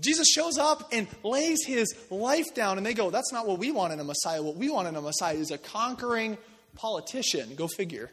Jesus 0.00 0.28
shows 0.28 0.58
up 0.58 0.90
and 0.92 1.06
lays 1.22 1.64
his 1.66 1.94
life 2.10 2.54
down, 2.54 2.76
and 2.76 2.86
they 2.86 2.92
go, 2.92 3.08
That's 3.10 3.32
not 3.32 3.46
what 3.46 3.58
we 3.58 3.70
want 3.70 3.94
in 3.94 4.00
a 4.00 4.04
Messiah. 4.04 4.42
What 4.42 4.56
we 4.56 4.68
want 4.68 4.88
in 4.88 4.94
a 4.94 5.00
Messiah 5.00 5.34
is 5.34 5.50
a 5.50 5.58
conquering 5.58 6.36
politician. 6.74 7.54
Go 7.54 7.66
figure. 7.66 8.10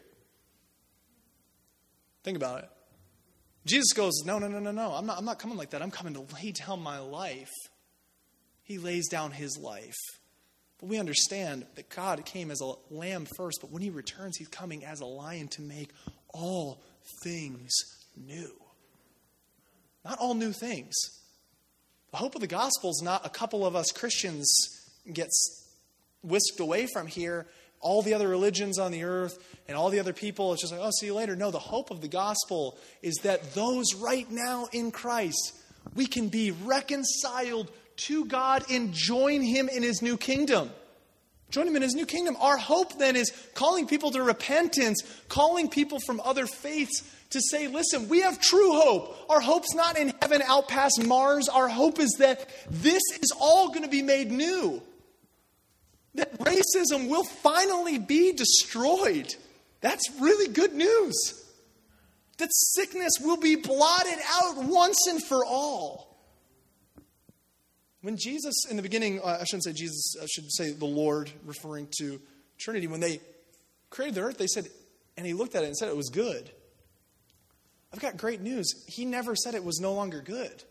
Think 2.22 2.38
about 2.38 2.60
it. 2.60 2.70
Jesus 3.66 3.92
goes, 3.92 4.22
No, 4.24 4.38
no, 4.38 4.48
no, 4.48 4.58
no, 4.60 4.70
no. 4.70 4.92
I'm 4.92 5.04
not, 5.04 5.18
I'm 5.18 5.26
not 5.26 5.38
coming 5.38 5.58
like 5.58 5.70
that. 5.70 5.82
I'm 5.82 5.90
coming 5.90 6.14
to 6.14 6.24
lay 6.34 6.52
down 6.52 6.82
my 6.82 7.00
life. 7.00 7.52
He 8.64 8.78
lays 8.78 9.08
down 9.08 9.30
his 9.30 9.56
life. 9.56 9.96
But 10.80 10.88
we 10.88 10.98
understand 10.98 11.66
that 11.76 11.88
God 11.88 12.24
came 12.24 12.50
as 12.50 12.60
a 12.60 12.74
lamb 12.90 13.26
first, 13.36 13.58
but 13.60 13.70
when 13.70 13.82
he 13.82 13.90
returns, 13.90 14.36
he's 14.36 14.48
coming 14.48 14.84
as 14.84 15.00
a 15.00 15.06
lion 15.06 15.48
to 15.48 15.62
make 15.62 15.90
all 16.30 16.82
things 17.22 17.72
new. 18.16 18.52
Not 20.04 20.18
all 20.18 20.34
new 20.34 20.52
things 20.52 20.94
the 22.14 22.18
hope 22.18 22.36
of 22.36 22.40
the 22.40 22.46
gospel 22.46 22.90
is 22.90 23.02
not 23.02 23.26
a 23.26 23.28
couple 23.28 23.66
of 23.66 23.74
us 23.74 23.90
Christians 23.90 24.48
gets 25.12 25.66
whisked 26.22 26.60
away 26.60 26.86
from 26.86 27.08
here, 27.08 27.44
all 27.80 28.02
the 28.02 28.14
other 28.14 28.28
religions 28.28 28.78
on 28.78 28.92
the 28.92 29.02
earth 29.02 29.36
and 29.66 29.76
all 29.76 29.90
the 29.90 29.98
other 29.98 30.12
people, 30.12 30.52
it's 30.52 30.62
just 30.62 30.72
like, 30.72 30.80
oh, 30.80 30.92
see 31.00 31.06
you 31.06 31.14
later. 31.14 31.34
No, 31.34 31.50
the 31.50 31.58
hope 31.58 31.90
of 31.90 32.00
the 32.00 32.06
gospel 32.06 32.78
is 33.02 33.16
that 33.24 33.54
those 33.54 33.96
right 33.96 34.30
now 34.30 34.68
in 34.70 34.92
Christ, 34.92 35.54
we 35.96 36.06
can 36.06 36.28
be 36.28 36.52
reconciled 36.52 37.68
to 37.96 38.24
God 38.24 38.64
and 38.70 38.92
join 38.92 39.42
Him 39.42 39.68
in 39.68 39.82
His 39.82 40.02
new 40.02 40.16
kingdom. 40.16 40.70
Join 41.50 41.68
Him 41.68 41.76
in 41.76 41.82
His 41.82 41.94
new 41.94 42.06
kingdom. 42.06 42.36
Our 42.40 42.56
hope 42.56 42.98
then 42.98 43.16
is 43.16 43.32
calling 43.54 43.86
people 43.86 44.10
to 44.12 44.22
repentance, 44.22 45.02
calling 45.28 45.68
people 45.68 46.00
from 46.00 46.20
other 46.24 46.46
faiths 46.46 47.02
to 47.30 47.40
say, 47.40 47.68
listen, 47.68 48.08
we 48.08 48.22
have 48.22 48.40
true 48.40 48.72
hope. 48.72 49.16
Our 49.28 49.40
hope's 49.40 49.74
not 49.74 49.98
in 49.98 50.12
heaven 50.22 50.42
out 50.42 50.68
past 50.68 51.04
Mars. 51.04 51.48
Our 51.48 51.68
hope 51.68 51.98
is 51.98 52.16
that 52.18 52.48
this 52.70 53.02
is 53.20 53.32
all 53.40 53.68
going 53.68 53.82
to 53.82 53.88
be 53.88 54.02
made 54.02 54.30
new. 54.30 54.82
That 56.14 56.38
racism 56.38 57.08
will 57.08 57.24
finally 57.24 57.98
be 57.98 58.32
destroyed. 58.32 59.34
That's 59.80 60.08
really 60.20 60.52
good 60.52 60.74
news. 60.74 61.44
That 62.38 62.50
sickness 62.52 63.12
will 63.20 63.36
be 63.36 63.56
blotted 63.56 64.18
out 64.34 64.64
once 64.64 65.06
and 65.08 65.22
for 65.22 65.44
all. 65.44 66.13
When 68.04 68.18
Jesus, 68.18 68.66
in 68.68 68.76
the 68.76 68.82
beginning, 68.82 69.18
uh, 69.22 69.38
I 69.40 69.44
shouldn't 69.44 69.64
say 69.64 69.72
Jesus, 69.72 70.14
I 70.22 70.26
should 70.26 70.52
say 70.52 70.72
the 70.72 70.84
Lord, 70.84 71.30
referring 71.46 71.88
to 72.00 72.20
Trinity, 72.58 72.86
when 72.86 73.00
they 73.00 73.18
created 73.88 74.16
the 74.16 74.20
earth, 74.20 74.36
they 74.36 74.46
said, 74.46 74.68
and 75.16 75.26
he 75.26 75.32
looked 75.32 75.54
at 75.54 75.62
it 75.62 75.68
and 75.68 75.74
said 75.74 75.88
it 75.88 75.96
was 75.96 76.10
good. 76.10 76.50
I've 77.94 78.00
got 78.00 78.18
great 78.18 78.42
news. 78.42 78.84
He 78.86 79.06
never 79.06 79.34
said 79.34 79.54
it 79.54 79.64
was 79.64 79.80
no 79.80 79.94
longer 79.94 80.20
good. 80.20 80.64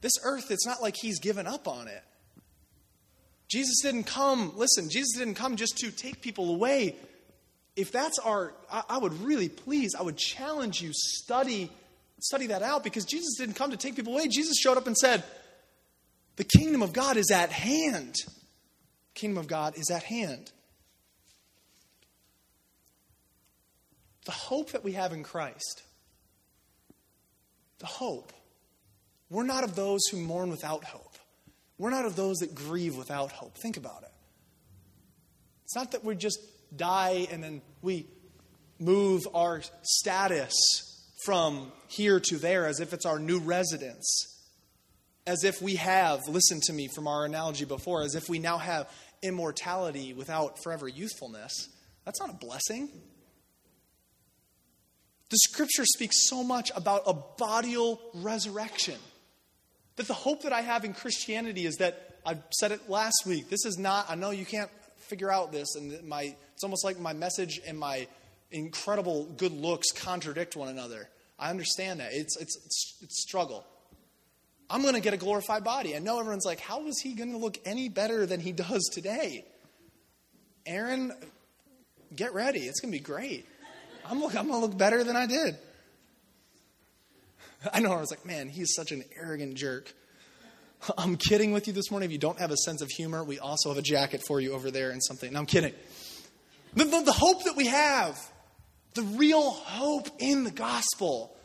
This 0.00 0.14
earth, 0.24 0.50
it's 0.50 0.66
not 0.66 0.82
like 0.82 0.96
he's 0.96 1.20
given 1.20 1.46
up 1.46 1.68
on 1.68 1.86
it. 1.86 2.02
Jesus 3.48 3.80
didn't 3.80 4.08
come, 4.08 4.54
listen, 4.56 4.90
Jesus 4.90 5.16
didn't 5.16 5.34
come 5.34 5.54
just 5.54 5.78
to 5.78 5.92
take 5.92 6.20
people 6.20 6.52
away. 6.52 6.96
If 7.76 7.92
that's 7.92 8.18
our, 8.18 8.54
I, 8.72 8.82
I 8.88 8.98
would 8.98 9.12
really 9.20 9.48
please, 9.48 9.94
I 9.94 10.02
would 10.02 10.16
challenge 10.16 10.82
you, 10.82 10.90
study, 10.92 11.70
study 12.18 12.48
that 12.48 12.62
out 12.62 12.82
because 12.82 13.04
Jesus 13.04 13.36
didn't 13.38 13.54
come 13.54 13.70
to 13.70 13.76
take 13.76 13.94
people 13.94 14.14
away. 14.14 14.26
Jesus 14.26 14.56
showed 14.58 14.76
up 14.76 14.88
and 14.88 14.96
said, 14.96 15.22
The 16.36 16.44
kingdom 16.44 16.82
of 16.82 16.92
God 16.92 17.16
is 17.16 17.30
at 17.30 17.50
hand. 17.50 18.16
Kingdom 19.14 19.38
of 19.38 19.46
God 19.46 19.78
is 19.78 19.90
at 19.90 20.02
hand. 20.02 20.50
The 24.24 24.32
hope 24.32 24.72
that 24.72 24.82
we 24.82 24.92
have 24.92 25.12
in 25.12 25.22
Christ 25.22 25.82
the 27.84 27.86
hope. 27.86 28.32
We're 29.28 29.44
not 29.44 29.62
of 29.62 29.74
those 29.74 30.00
who 30.10 30.16
mourn 30.16 30.50
without 30.50 30.84
hope. 30.84 31.18
We're 31.76 31.90
not 31.90 32.06
of 32.06 32.16
those 32.16 32.38
that 32.38 32.54
grieve 32.54 32.96
without 32.96 33.30
hope. 33.30 33.58
Think 33.58 33.76
about 33.76 34.02
it. 34.04 34.12
It's 35.64 35.76
not 35.76 35.92
that 35.92 36.02
we 36.02 36.14
just 36.14 36.38
die 36.74 37.26
and 37.30 37.42
then 37.42 37.60
we 37.82 38.06
move 38.78 39.22
our 39.34 39.60
status 39.82 40.54
from 41.24 41.72
here 41.88 42.20
to 42.20 42.36
there 42.36 42.66
as 42.66 42.80
if 42.80 42.94
it's 42.94 43.04
our 43.04 43.18
new 43.18 43.38
residence. 43.38 44.33
As 45.26 45.42
if 45.44 45.62
we 45.62 45.76
have, 45.76 46.20
listen 46.28 46.60
to 46.64 46.72
me 46.72 46.88
from 46.88 47.08
our 47.08 47.24
analogy 47.24 47.64
before, 47.64 48.02
as 48.02 48.14
if 48.14 48.28
we 48.28 48.38
now 48.38 48.58
have 48.58 48.90
immortality 49.22 50.12
without 50.12 50.62
forever 50.62 50.86
youthfulness. 50.86 51.68
That's 52.04 52.20
not 52.20 52.30
a 52.30 52.34
blessing. 52.34 52.90
The 55.30 55.38
scripture 55.38 55.86
speaks 55.86 56.28
so 56.28 56.44
much 56.44 56.70
about 56.76 57.02
a 57.06 57.14
bodily 57.14 57.98
resurrection. 58.14 58.98
That 59.96 60.08
the 60.08 60.14
hope 60.14 60.42
that 60.42 60.52
I 60.52 60.60
have 60.60 60.84
in 60.84 60.92
Christianity 60.92 61.64
is 61.64 61.76
that 61.76 62.18
I 62.26 62.36
said 62.50 62.72
it 62.72 62.90
last 62.90 63.24
week. 63.26 63.48
This 63.48 63.64
is 63.64 63.78
not, 63.78 64.10
I 64.10 64.16
know 64.16 64.30
you 64.30 64.44
can't 64.44 64.70
figure 64.98 65.30
out 65.30 65.52
this, 65.52 65.74
and 65.76 66.06
my 66.06 66.34
it's 66.54 66.64
almost 66.64 66.84
like 66.84 66.98
my 66.98 67.12
message 67.12 67.60
and 67.66 67.78
my 67.78 68.06
incredible 68.50 69.24
good 69.36 69.52
looks 69.52 69.90
contradict 69.92 70.56
one 70.56 70.68
another. 70.68 71.08
I 71.38 71.50
understand 71.50 72.00
that. 72.00 72.10
It's 72.12 72.36
it's 72.36 72.56
it's, 72.64 72.98
it's 73.02 73.22
struggle. 73.22 73.64
I'm 74.70 74.82
going 74.82 74.94
to 74.94 75.00
get 75.00 75.14
a 75.14 75.18
glorified 75.18 75.64
body. 75.64 75.94
I 75.94 75.98
know 75.98 76.18
everyone's 76.18 76.46
like, 76.46 76.60
how 76.60 76.86
is 76.86 77.00
he 77.00 77.14
going 77.14 77.32
to 77.32 77.38
look 77.38 77.58
any 77.64 77.88
better 77.88 78.26
than 78.26 78.40
he 78.40 78.52
does 78.52 78.88
today? 78.92 79.44
Aaron, 80.66 81.12
get 82.14 82.32
ready. 82.32 82.60
It's 82.60 82.80
going 82.80 82.92
to 82.92 82.98
be 82.98 83.02
great. 83.02 83.46
I'm, 84.06 84.20
look, 84.20 84.34
I'm 84.36 84.48
going 84.48 84.60
to 84.60 84.66
look 84.66 84.76
better 84.76 85.04
than 85.04 85.16
I 85.16 85.26
did. 85.26 85.56
I 87.72 87.80
know. 87.80 87.92
I 87.92 88.00
was 88.00 88.10
like, 88.10 88.24
man, 88.24 88.48
he's 88.48 88.74
such 88.74 88.92
an 88.92 89.04
arrogant 89.16 89.54
jerk. 89.54 89.92
I'm 90.98 91.16
kidding 91.16 91.52
with 91.52 91.66
you 91.66 91.72
this 91.72 91.90
morning. 91.90 92.08
If 92.08 92.12
you 92.12 92.18
don't 92.18 92.38
have 92.38 92.50
a 92.50 92.56
sense 92.56 92.82
of 92.82 92.88
humor, 92.88 93.24
we 93.24 93.38
also 93.38 93.70
have 93.70 93.78
a 93.78 93.82
jacket 93.82 94.22
for 94.26 94.40
you 94.40 94.52
over 94.52 94.70
there 94.70 94.90
and 94.90 95.02
something. 95.02 95.32
No, 95.32 95.40
I'm 95.40 95.46
kidding. 95.46 95.72
The, 96.74 96.84
the, 96.84 97.02
the 97.02 97.12
hope 97.12 97.44
that 97.44 97.56
we 97.56 97.66
have, 97.66 98.18
the 98.94 99.02
real 99.02 99.50
hope 99.50 100.08
in 100.18 100.44
the 100.44 100.50
gospel, 100.50 101.36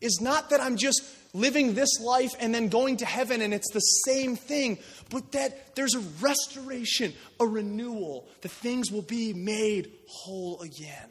is 0.00 0.20
not 0.20 0.50
that 0.50 0.60
I'm 0.60 0.76
just 0.76 1.02
living 1.34 1.74
this 1.74 2.00
life 2.00 2.34
and 2.40 2.54
then 2.54 2.68
going 2.68 2.98
to 2.98 3.06
heaven 3.06 3.42
and 3.42 3.52
it's 3.52 3.70
the 3.72 3.80
same 3.80 4.36
thing, 4.36 4.78
but 5.10 5.32
that 5.32 5.74
there's 5.76 5.94
a 5.94 6.00
restoration, 6.20 7.12
a 7.40 7.46
renewal, 7.46 8.28
that 8.42 8.50
things 8.50 8.90
will 8.90 9.02
be 9.02 9.32
made 9.32 9.92
whole 10.08 10.60
again. 10.60 11.10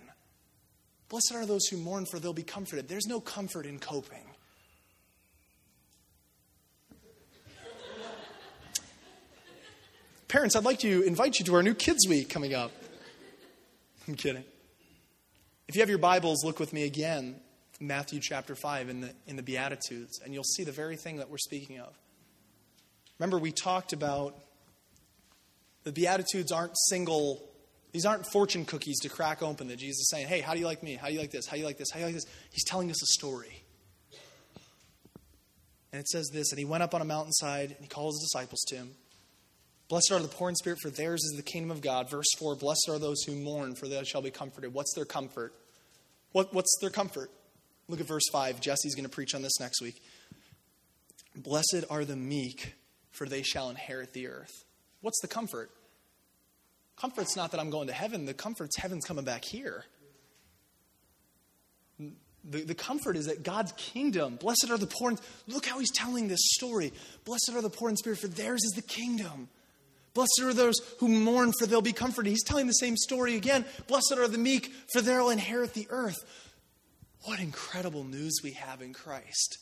Blessed 1.09 1.33
are 1.35 1.45
those 1.45 1.67
who 1.67 1.77
mourn, 1.77 2.05
for 2.05 2.19
they'll 2.19 2.33
be 2.33 2.43
comforted. 2.43 2.89
There's 2.89 3.07
no 3.07 3.19
comfort 3.21 3.65
in 3.65 3.79
coping. 3.79 4.23
Parents, 10.27 10.57
I'd 10.57 10.65
like 10.65 10.79
to 10.79 11.03
invite 11.03 11.39
you 11.39 11.45
to 11.45 11.55
our 11.55 11.63
new 11.63 11.73
Kids 11.73 12.05
Week 12.05 12.27
coming 12.27 12.53
up. 12.53 12.71
I'm 14.07 14.15
kidding. 14.15 14.43
If 15.69 15.75
you 15.75 15.81
have 15.81 15.89
your 15.89 15.99
Bibles, 15.99 16.43
look 16.43 16.59
with 16.59 16.73
me 16.73 16.83
again, 16.83 17.39
Matthew 17.79 18.19
chapter 18.21 18.55
5 18.55 18.89
in 18.89 19.01
the, 19.01 19.13
in 19.27 19.35
the 19.35 19.43
Beatitudes, 19.43 20.19
and 20.23 20.33
you'll 20.33 20.43
see 20.43 20.63
the 20.63 20.71
very 20.71 20.95
thing 20.95 21.17
that 21.17 21.29
we're 21.29 21.37
speaking 21.37 21.79
of. 21.79 21.93
Remember, 23.19 23.37
we 23.37 23.51
talked 23.51 23.93
about 23.93 24.35
the 25.83 25.91
Beatitudes 25.91 26.51
aren't 26.51 26.77
single, 26.89 27.47
these 27.91 28.05
aren't 28.05 28.25
fortune 28.31 28.65
cookies 28.65 28.99
to 29.01 29.09
crack 29.09 29.41
open 29.41 29.67
that 29.67 29.77
Jesus 29.77 29.99
is 29.99 30.09
saying, 30.09 30.27
hey, 30.27 30.41
how 30.41 30.53
do 30.53 30.59
you 30.59 30.65
like 30.65 30.83
me? 30.83 30.95
How 30.95 31.07
do 31.07 31.13
you 31.13 31.19
like 31.19 31.31
this? 31.31 31.45
How 31.45 31.53
do 31.53 31.59
you 31.59 31.65
like 31.65 31.77
this? 31.77 31.89
How 31.91 31.97
do 31.97 32.01
you 32.01 32.05
like 32.07 32.15
this? 32.15 32.25
He's 32.51 32.65
telling 32.65 32.89
us 32.89 33.01
a 33.01 33.07
story. 33.17 33.63
And 35.91 35.99
it 35.99 36.07
says 36.07 36.29
this, 36.33 36.51
and 36.51 36.59
he 36.59 36.65
went 36.65 36.83
up 36.83 36.93
on 36.93 37.01
a 37.01 37.05
mountainside, 37.05 37.71
and 37.71 37.79
he 37.79 37.87
called 37.87 38.13
his 38.13 38.29
disciples 38.31 38.63
to 38.69 38.75
him. 38.75 38.91
Blessed 39.89 40.11
are 40.11 40.19
the 40.19 40.27
poor 40.27 40.49
in 40.49 40.55
spirit, 40.55 40.79
for 40.81 40.89
theirs 40.89 41.23
is 41.23 41.33
the 41.37 41.43
kingdom 41.43 41.71
of 41.71 41.81
God. 41.81 42.09
Verse 42.09 42.27
4 42.39 42.55
Blessed 42.55 42.89
are 42.89 42.99
those 42.99 43.23
who 43.23 43.35
mourn, 43.35 43.75
for 43.75 43.87
they 43.87 44.03
shall 44.03 44.21
be 44.21 44.31
comforted. 44.31 44.73
What's 44.73 44.93
their 44.95 45.05
comfort? 45.05 45.53
What, 46.33 46.53
what's 46.53 46.77
their 46.81 46.89
comfort? 46.89 47.31
Look 47.87 47.99
at 47.99 48.07
verse 48.07 48.27
5. 48.31 48.59
Jesse's 48.59 48.95
going 48.95 49.05
to 49.05 49.09
preach 49.09 49.33
on 49.33 49.41
this 49.41 49.59
next 49.59 49.81
week. 49.81 50.01
Blessed 51.35 51.85
are 51.89 52.03
the 52.03 52.15
meek, 52.15 52.73
for 53.11 53.27
they 53.27 53.43
shall 53.43 53.69
inherit 53.69 54.13
the 54.13 54.27
earth. 54.27 54.65
What's 55.01 55.21
the 55.21 55.27
comfort? 55.27 55.69
Comfort's 56.97 57.35
not 57.35 57.51
that 57.51 57.59
I'm 57.59 57.69
going 57.69 57.87
to 57.87 57.93
heaven, 57.93 58.25
the 58.25 58.33
comfort's 58.33 58.77
heaven's 58.77 59.05
coming 59.05 59.23
back 59.23 59.45
here. 59.45 59.85
The, 62.49 62.63
the 62.63 62.75
comfort 62.75 63.17
is 63.17 63.25
that 63.25 63.43
God's 63.43 63.73
kingdom, 63.73 64.37
blessed 64.37 64.69
are 64.69 64.77
the 64.77 64.87
poor. 64.87 65.11
In, 65.11 65.17
look 65.47 65.65
how 65.65 65.79
he's 65.79 65.91
telling 65.91 66.27
this 66.27 66.39
story. 66.53 66.93
Blessed 67.25 67.51
are 67.53 67.61
the 67.61 67.69
poor 67.69 67.89
in 67.89 67.97
spirit, 67.97 68.19
for 68.19 68.29
theirs 68.29 68.63
is 68.63 68.71
the 68.75 68.81
kingdom. 68.81 69.49
Blessed 70.13 70.41
are 70.41 70.53
those 70.53 70.79
who 70.99 71.09
mourn, 71.09 71.51
for 71.59 71.67
they'll 71.67 71.81
be 71.81 71.93
comforted. 71.93 72.31
He's 72.31 72.43
telling 72.43 72.65
the 72.65 72.73
same 72.73 72.95
story 72.95 73.35
again. 73.35 73.65
Blessed 73.87 74.15
are 74.17 74.27
the 74.27 74.37
meek, 74.37 74.71
for 74.91 75.01
they'll 75.01 75.29
inherit 75.29 75.73
the 75.73 75.87
earth. 75.89 76.15
What 77.23 77.39
incredible 77.39 78.03
news 78.03 78.39
we 78.43 78.51
have 78.51 78.81
in 78.81 78.93
Christ. 78.93 79.57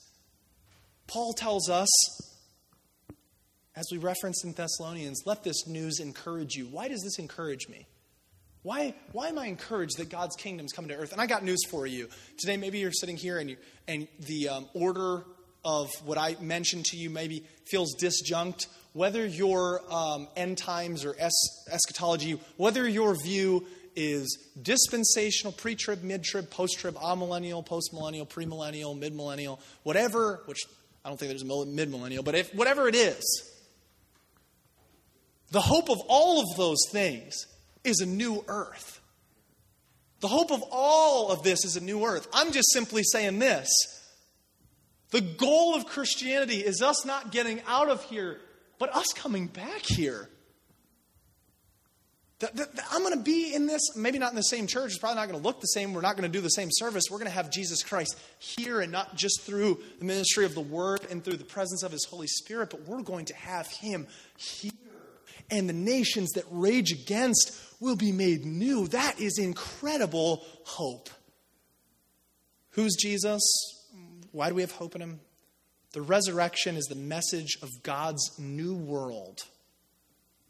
Paul 1.07 1.33
tells 1.33 1.69
us, 1.69 1.89
as 3.75 3.87
we 3.91 3.97
referenced 3.97 4.45
in 4.45 4.53
Thessalonians, 4.53 5.23
let 5.25 5.43
this 5.43 5.67
news 5.67 5.99
encourage 5.99 6.55
you. 6.55 6.65
Why 6.65 6.87
does 6.87 7.01
this 7.01 7.19
encourage 7.19 7.67
me? 7.67 7.87
Why, 8.63 8.95
why 9.11 9.27
am 9.27 9.37
I 9.37 9.45
encouraged 9.45 9.97
that 9.97 10.09
God's 10.09 10.35
kingdom's 10.35 10.73
coming 10.73 10.89
to 10.89 10.95
earth? 10.95 11.11
And 11.11 11.21
I 11.21 11.27
got 11.27 11.43
news 11.43 11.63
for 11.69 11.85
you. 11.85 12.09
Today, 12.39 12.57
maybe 12.57 12.79
you're 12.79 12.91
sitting 12.91 13.17
here 13.17 13.37
and, 13.37 13.49
you, 13.49 13.57
and 13.87 14.07
the 14.19 14.49
um, 14.49 14.69
order 14.73 15.23
of 15.63 15.89
what 16.03 16.17
I 16.17 16.35
mentioned 16.39 16.85
to 16.85 16.97
you 16.97 17.09
maybe 17.09 17.43
feels 17.65 17.95
disjunct 17.95 18.67
whether 18.93 19.25
your 19.25 19.81
um, 19.93 20.27
end 20.35 20.57
times 20.57 21.03
or 21.03 21.15
es- 21.19 21.67
eschatology, 21.69 22.39
whether 22.57 22.87
your 22.87 23.15
view 23.21 23.65
is 23.95 24.37
dispensational, 24.61 25.53
pre 25.53 25.75
trib, 25.75 26.03
mid 26.03 26.23
trib, 26.23 26.49
post 26.49 26.79
trib, 26.79 26.95
amillennial, 26.95 27.65
post 27.65 27.93
millennial, 27.93 28.25
premillennial, 28.25 28.97
mid 28.97 29.13
millennial, 29.13 29.59
whatever, 29.83 30.41
which 30.45 30.65
I 31.03 31.09
don't 31.09 31.17
think 31.17 31.29
there's 31.29 31.43
a 31.43 31.65
mid 31.65 31.89
millennial, 31.89 32.23
but 32.23 32.35
if, 32.35 32.53
whatever 32.53 32.87
it 32.87 32.95
is, 32.95 33.51
the 35.51 35.61
hope 35.61 35.89
of 35.89 35.99
all 36.07 36.41
of 36.41 36.57
those 36.57 36.79
things 36.91 37.47
is 37.83 37.99
a 37.99 38.05
new 38.05 38.43
earth. 38.47 38.99
The 40.21 40.27
hope 40.27 40.51
of 40.51 40.63
all 40.71 41.31
of 41.31 41.43
this 41.43 41.65
is 41.65 41.75
a 41.75 41.81
new 41.81 42.03
earth. 42.05 42.27
I'm 42.33 42.51
just 42.51 42.71
simply 42.71 43.03
saying 43.03 43.39
this. 43.39 43.69
The 45.11 45.21
goal 45.21 45.75
of 45.75 45.85
Christianity 45.85 46.57
is 46.57 46.81
us 46.81 47.05
not 47.05 47.31
getting 47.31 47.61
out 47.67 47.89
of 47.89 48.03
here 48.05 48.39
but 48.79 48.95
us 48.95 49.07
coming 49.15 49.47
back 49.47 49.81
here. 49.81 50.29
I'm 52.41 53.01
going 53.01 53.13
to 53.13 53.23
be 53.23 53.53
in 53.53 53.65
this, 53.65 53.95
maybe 53.95 54.19
not 54.19 54.31
in 54.31 54.35
the 54.35 54.41
same 54.41 54.67
church. 54.67 54.87
It's 54.87 54.97
probably 54.97 55.15
not 55.15 55.29
going 55.29 55.39
to 55.39 55.43
look 55.43 55.61
the 55.61 55.67
same. 55.67 55.93
We're 55.93 56.01
not 56.01 56.17
going 56.17 56.29
to 56.29 56.37
do 56.37 56.41
the 56.41 56.49
same 56.49 56.67
service. 56.69 57.05
We're 57.09 57.17
going 57.17 57.29
to 57.29 57.33
have 57.33 57.49
Jesus 57.49 57.81
Christ 57.81 58.19
here 58.39 58.81
and 58.81 58.91
not 58.91 59.15
just 59.15 59.41
through 59.41 59.79
the 59.99 60.05
ministry 60.05 60.43
of 60.43 60.53
the 60.53 60.61
Word 60.61 61.07
and 61.09 61.23
through 61.23 61.37
the 61.37 61.45
presence 61.45 61.81
of 61.81 61.93
His 61.93 62.05
Holy 62.05 62.27
Spirit, 62.27 62.71
but 62.71 62.81
we're 62.81 63.03
going 63.03 63.25
to 63.25 63.35
have 63.35 63.67
Him 63.67 64.07
here. 64.35 64.71
And 65.49 65.69
the 65.69 65.73
nations 65.73 66.31
that 66.31 66.43
rage 66.51 66.91
against 66.91 67.57
will 67.79 67.95
be 67.95 68.11
made 68.11 68.45
new. 68.45 68.87
That 68.87 69.19
is 69.19 69.39
incredible 69.39 70.43
hope. 70.65 71.09
Who's 72.71 72.97
Jesus? 72.99 73.41
Why 74.33 74.49
do 74.49 74.55
we 74.55 74.61
have 74.61 74.71
hope 74.71 74.95
in 74.95 75.01
Him? 75.01 75.21
The 75.93 76.01
resurrection 76.01 76.75
is 76.75 76.85
the 76.85 76.95
message 76.95 77.57
of 77.61 77.69
God's 77.81 78.37
new 78.37 78.75
world 78.75 79.45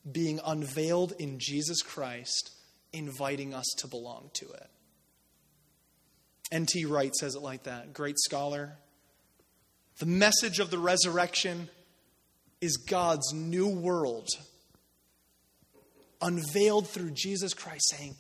being 0.10 0.40
unveiled 0.46 1.14
in 1.20 1.40
Jesus 1.40 1.82
Christ, 1.82 2.52
inviting 2.94 3.54
us 3.54 3.66
to 3.80 3.88
belong 3.88 4.30
to 4.36 4.46
it. 4.46 4.70
N.T. 6.52 6.86
Wright 6.86 7.14
says 7.16 7.36
it 7.36 7.42
like 7.42 7.64
that, 7.64 7.94
great 7.94 8.18
scholar. 8.20 8.78
The 9.98 10.06
message 10.06 10.60
of 10.60 10.70
the 10.70 10.78
resurrection 10.78 11.70
is 12.62 12.78
God's 12.78 13.34
new 13.34 13.68
world 13.68 14.28
unveiled 16.22 16.88
through 16.88 17.12
Jesus 17.12 17.54
Christ, 17.54 17.90
saying, 17.90 18.16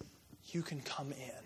You 0.45 0.61
can 0.61 0.81
come 0.81 1.11
in. 1.11 1.45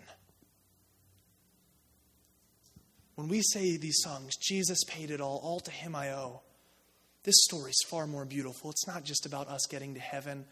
When 3.14 3.28
we 3.28 3.42
say 3.42 3.76
these 3.76 4.00
songs, 4.02 4.36
Jesus 4.36 4.78
paid 4.88 5.10
it 5.10 5.20
all, 5.20 5.40
all 5.42 5.60
to 5.60 5.70
him 5.70 5.94
I 5.94 6.10
owe, 6.12 6.40
this 7.24 7.36
story 7.44 7.70
is 7.70 7.84
far 7.88 8.06
more 8.06 8.24
beautiful. 8.24 8.70
It's 8.70 8.86
not 8.86 9.04
just 9.04 9.26
about 9.26 9.48
us 9.48 9.66
getting 9.68 9.94
to 9.94 10.00
heaven, 10.00 10.44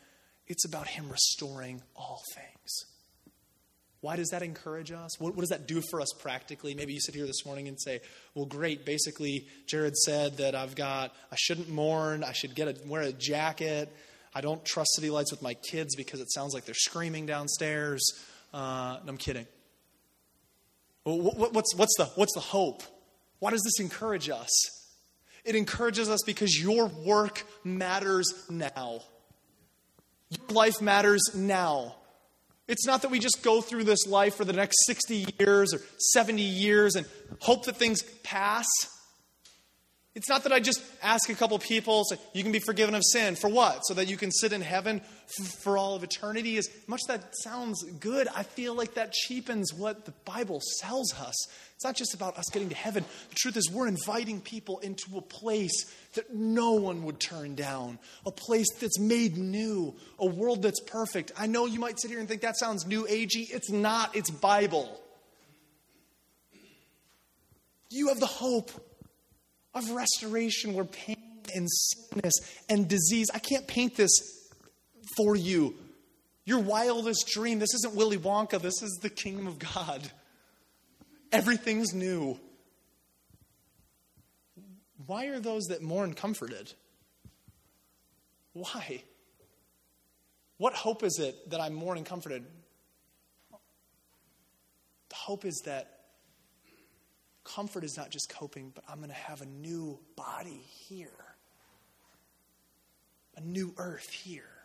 it's 0.47 0.65
about 0.65 0.89
him 0.89 1.09
restoring 1.11 1.83
all 1.95 2.23
things. 2.35 2.85
Why 4.01 4.15
does 4.15 4.29
that 4.29 4.43
encourage 4.43 4.93
us? 4.93 5.19
What, 5.19 5.35
what, 5.35 5.41
does 5.41 5.49
that 5.49 5.67
do 5.67 5.83
for 5.91 6.01
us 6.01 6.13
practically? 6.21 6.73
Maybe 6.73 6.93
you 6.93 7.01
sit 7.01 7.17
here 7.17 7.27
this 7.27 7.45
morning 7.45 7.67
and 7.67 7.81
say, 7.81 8.01
well, 8.35 8.47
great. 8.47 8.87
Basically, 8.87 9.47
Jared 9.67 9.97
said 9.97 10.37
that 10.37 10.55
I've 10.55 10.77
got, 10.77 11.13
I 11.33 11.37
shouldn't 11.37 11.69
mourn. 11.69 12.23
I 12.23 12.33
should 12.33 12.55
get 12.55 12.69
a, 12.69 12.77
wear 12.87 13.03
a 13.03 13.13
jacket. 13.13 13.93
I 14.35 14.41
don't 14.41 14.65
trust 14.65 14.95
city 14.95 15.11
lights 15.11 15.33
with 15.33 15.43
my 15.43 15.55
kids 15.55 15.97
because 15.97 16.21
it 16.21 16.31
sounds 16.31 16.55
like 16.55 16.65
they're 16.65 16.75
screaming 16.77 17.27
downstairs. 17.27 18.09
Uh, 18.55 18.99
I'm 19.05 19.17
kidding. 19.17 19.47
What's, 21.03 21.75
what's, 21.75 21.97
the, 21.97 22.05
what's 22.15 22.35
the 22.35 22.41
hope? 22.41 22.83
Why 23.41 23.51
does 23.51 23.63
this 23.63 23.81
encourage 23.81 24.31
us? 24.31 24.78
It 25.49 25.57
encourages 25.57 26.11
us 26.11 26.21
because 26.27 26.61
your 26.61 26.89
work 26.89 27.43
matters 27.65 28.35
now. 28.51 29.01
Your 30.29 30.47
life 30.51 30.83
matters 30.83 31.23
now. 31.35 31.97
It's 32.67 32.87
not 32.87 33.01
that 33.01 33.11
we 33.11 33.19
just 33.19 33.43
go 33.43 33.63
through 33.63 33.85
this 33.85 34.07
life 34.07 34.35
for 34.35 34.45
the 34.45 34.53
next 34.53 34.85
60 34.85 35.27
years 35.39 35.73
or 35.73 35.81
70 36.13 36.43
years 36.43 36.97
and 36.97 37.07
hope 37.41 37.65
that 37.65 37.77
things 37.77 38.03
pass. 38.23 38.67
It's 40.15 40.29
not 40.29 40.43
that 40.43 40.53
I 40.53 40.61
just 40.61 40.83
ask 41.03 41.31
a 41.31 41.35
couple 41.35 41.59
people, 41.59 42.05
say, 42.05 42.19
you 42.35 42.43
can 42.43 42.53
be 42.53 42.59
forgiven 42.59 42.95
of 42.95 43.03
sin. 43.03 43.35
For 43.35 43.49
what? 43.49 43.87
So 43.87 43.95
that 43.95 44.07
you 44.07 44.19
can 44.19 44.31
sit 44.31 44.53
in 44.53 44.61
heaven 44.61 45.01
for 45.63 45.77
all 45.77 45.95
of 45.95 46.03
eternity? 46.03 46.57
As 46.59 46.69
much 46.87 47.01
that 47.09 47.35
sounds 47.43 47.83
good, 48.01 48.29
I 48.35 48.43
feel 48.43 48.75
like 48.75 48.95
that 48.95 49.13
cheapens 49.13 49.73
what 49.75 50.05
the 50.05 50.13
Bible 50.25 50.61
sells 50.81 51.13
us. 51.15 51.35
It's 51.75 51.85
not 51.85 51.95
just 51.95 52.15
about 52.15 52.37
us 52.39 52.47
getting 52.53 52.71
to 52.71 52.75
heaven. 52.75 53.05
The 53.31 53.35
truth 53.37 53.57
is, 53.57 53.71
we're 53.71 53.87
inviting 53.87 54.41
people 54.41 54.79
into 54.81 55.17
a 55.17 55.21
place 55.21 55.85
that 56.15 56.35
no 56.35 56.73
one 56.73 57.05
would 57.05 57.21
turn 57.21 57.55
down, 57.55 57.99
a 58.27 58.33
place 58.33 58.67
that's 58.81 58.99
made 58.99 59.37
new, 59.37 59.95
a 60.19 60.27
world 60.27 60.63
that's 60.63 60.81
perfect. 60.81 61.33
I 61.39 61.47
know 61.47 61.67
you 61.67 61.79
might 61.79 62.01
sit 62.01 62.11
here 62.11 62.21
and 62.21 62.29
think 62.29 62.43
that 62.43 62.59
sounds 62.59 62.87
new 62.87 63.05
agey. 63.05 63.49
It's 63.51 63.71
not, 63.71 64.17
it's 64.17 64.31
Bible. 64.31 65.01
You 67.91 68.09
have 68.09 68.21
the 68.21 68.27
hope 68.27 68.71
of 69.75 69.91
restoration 69.91 70.75
where 70.75 70.85
pain 70.85 71.17
and 71.55 71.69
sickness 71.71 72.35
and 72.69 72.89
disease, 72.89 73.31
I 73.33 73.39
can't 73.39 73.67
paint 73.67 73.97
this 73.97 74.38
for 75.17 75.37
you. 75.37 75.75
Your 76.45 76.61
wildest 76.61 77.29
dream, 77.29 77.59
this 77.59 77.75
isn't 77.75 77.95
Willy 77.95 78.17
Wonka, 78.17 78.61
this 78.61 78.83
is 78.83 78.99
the 79.03 79.11
kingdom 79.11 79.47
of 79.47 79.59
God. 79.59 80.11
Everything's 81.31 81.93
new. 81.93 82.39
Why 85.07 85.27
are 85.27 85.41
those 85.41 85.65
that 85.65 85.83
mourn 85.83 86.15
comforted? 86.15 86.73
Why? 88.53 89.03
What 90.57 90.73
hope 90.75 91.03
is 91.03 91.19
it 91.19 91.51
that 91.51 91.61
I'm 91.61 91.75
mourning 91.75 92.05
comforted? 92.05 92.45
The 95.11 95.15
hope 95.15 95.45
is 95.45 95.63
that 95.65 95.99
comfort 97.45 97.85
is 97.85 97.97
not 97.97 98.11
just 98.11 98.29
coping, 98.29 98.73
but 98.75 98.85
I'm 98.89 98.99
going 98.99 99.09
to 99.09 99.15
have 99.15 99.41
a 99.41 99.47
new 99.47 99.99
body 100.17 100.63
here, 100.89 101.09
a 103.37 103.41
new 103.41 103.73
earth 103.77 104.11
here. 104.11 104.58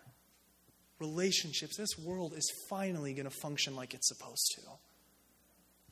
Relationships, 0.99 1.75
this 1.77 1.97
world 1.97 2.33
is 2.35 2.51
finally 2.69 3.13
going 3.13 3.25
to 3.29 3.35
function 3.41 3.75
like 3.75 3.93
it's 3.93 4.07
supposed 4.07 4.53
to 4.55 4.61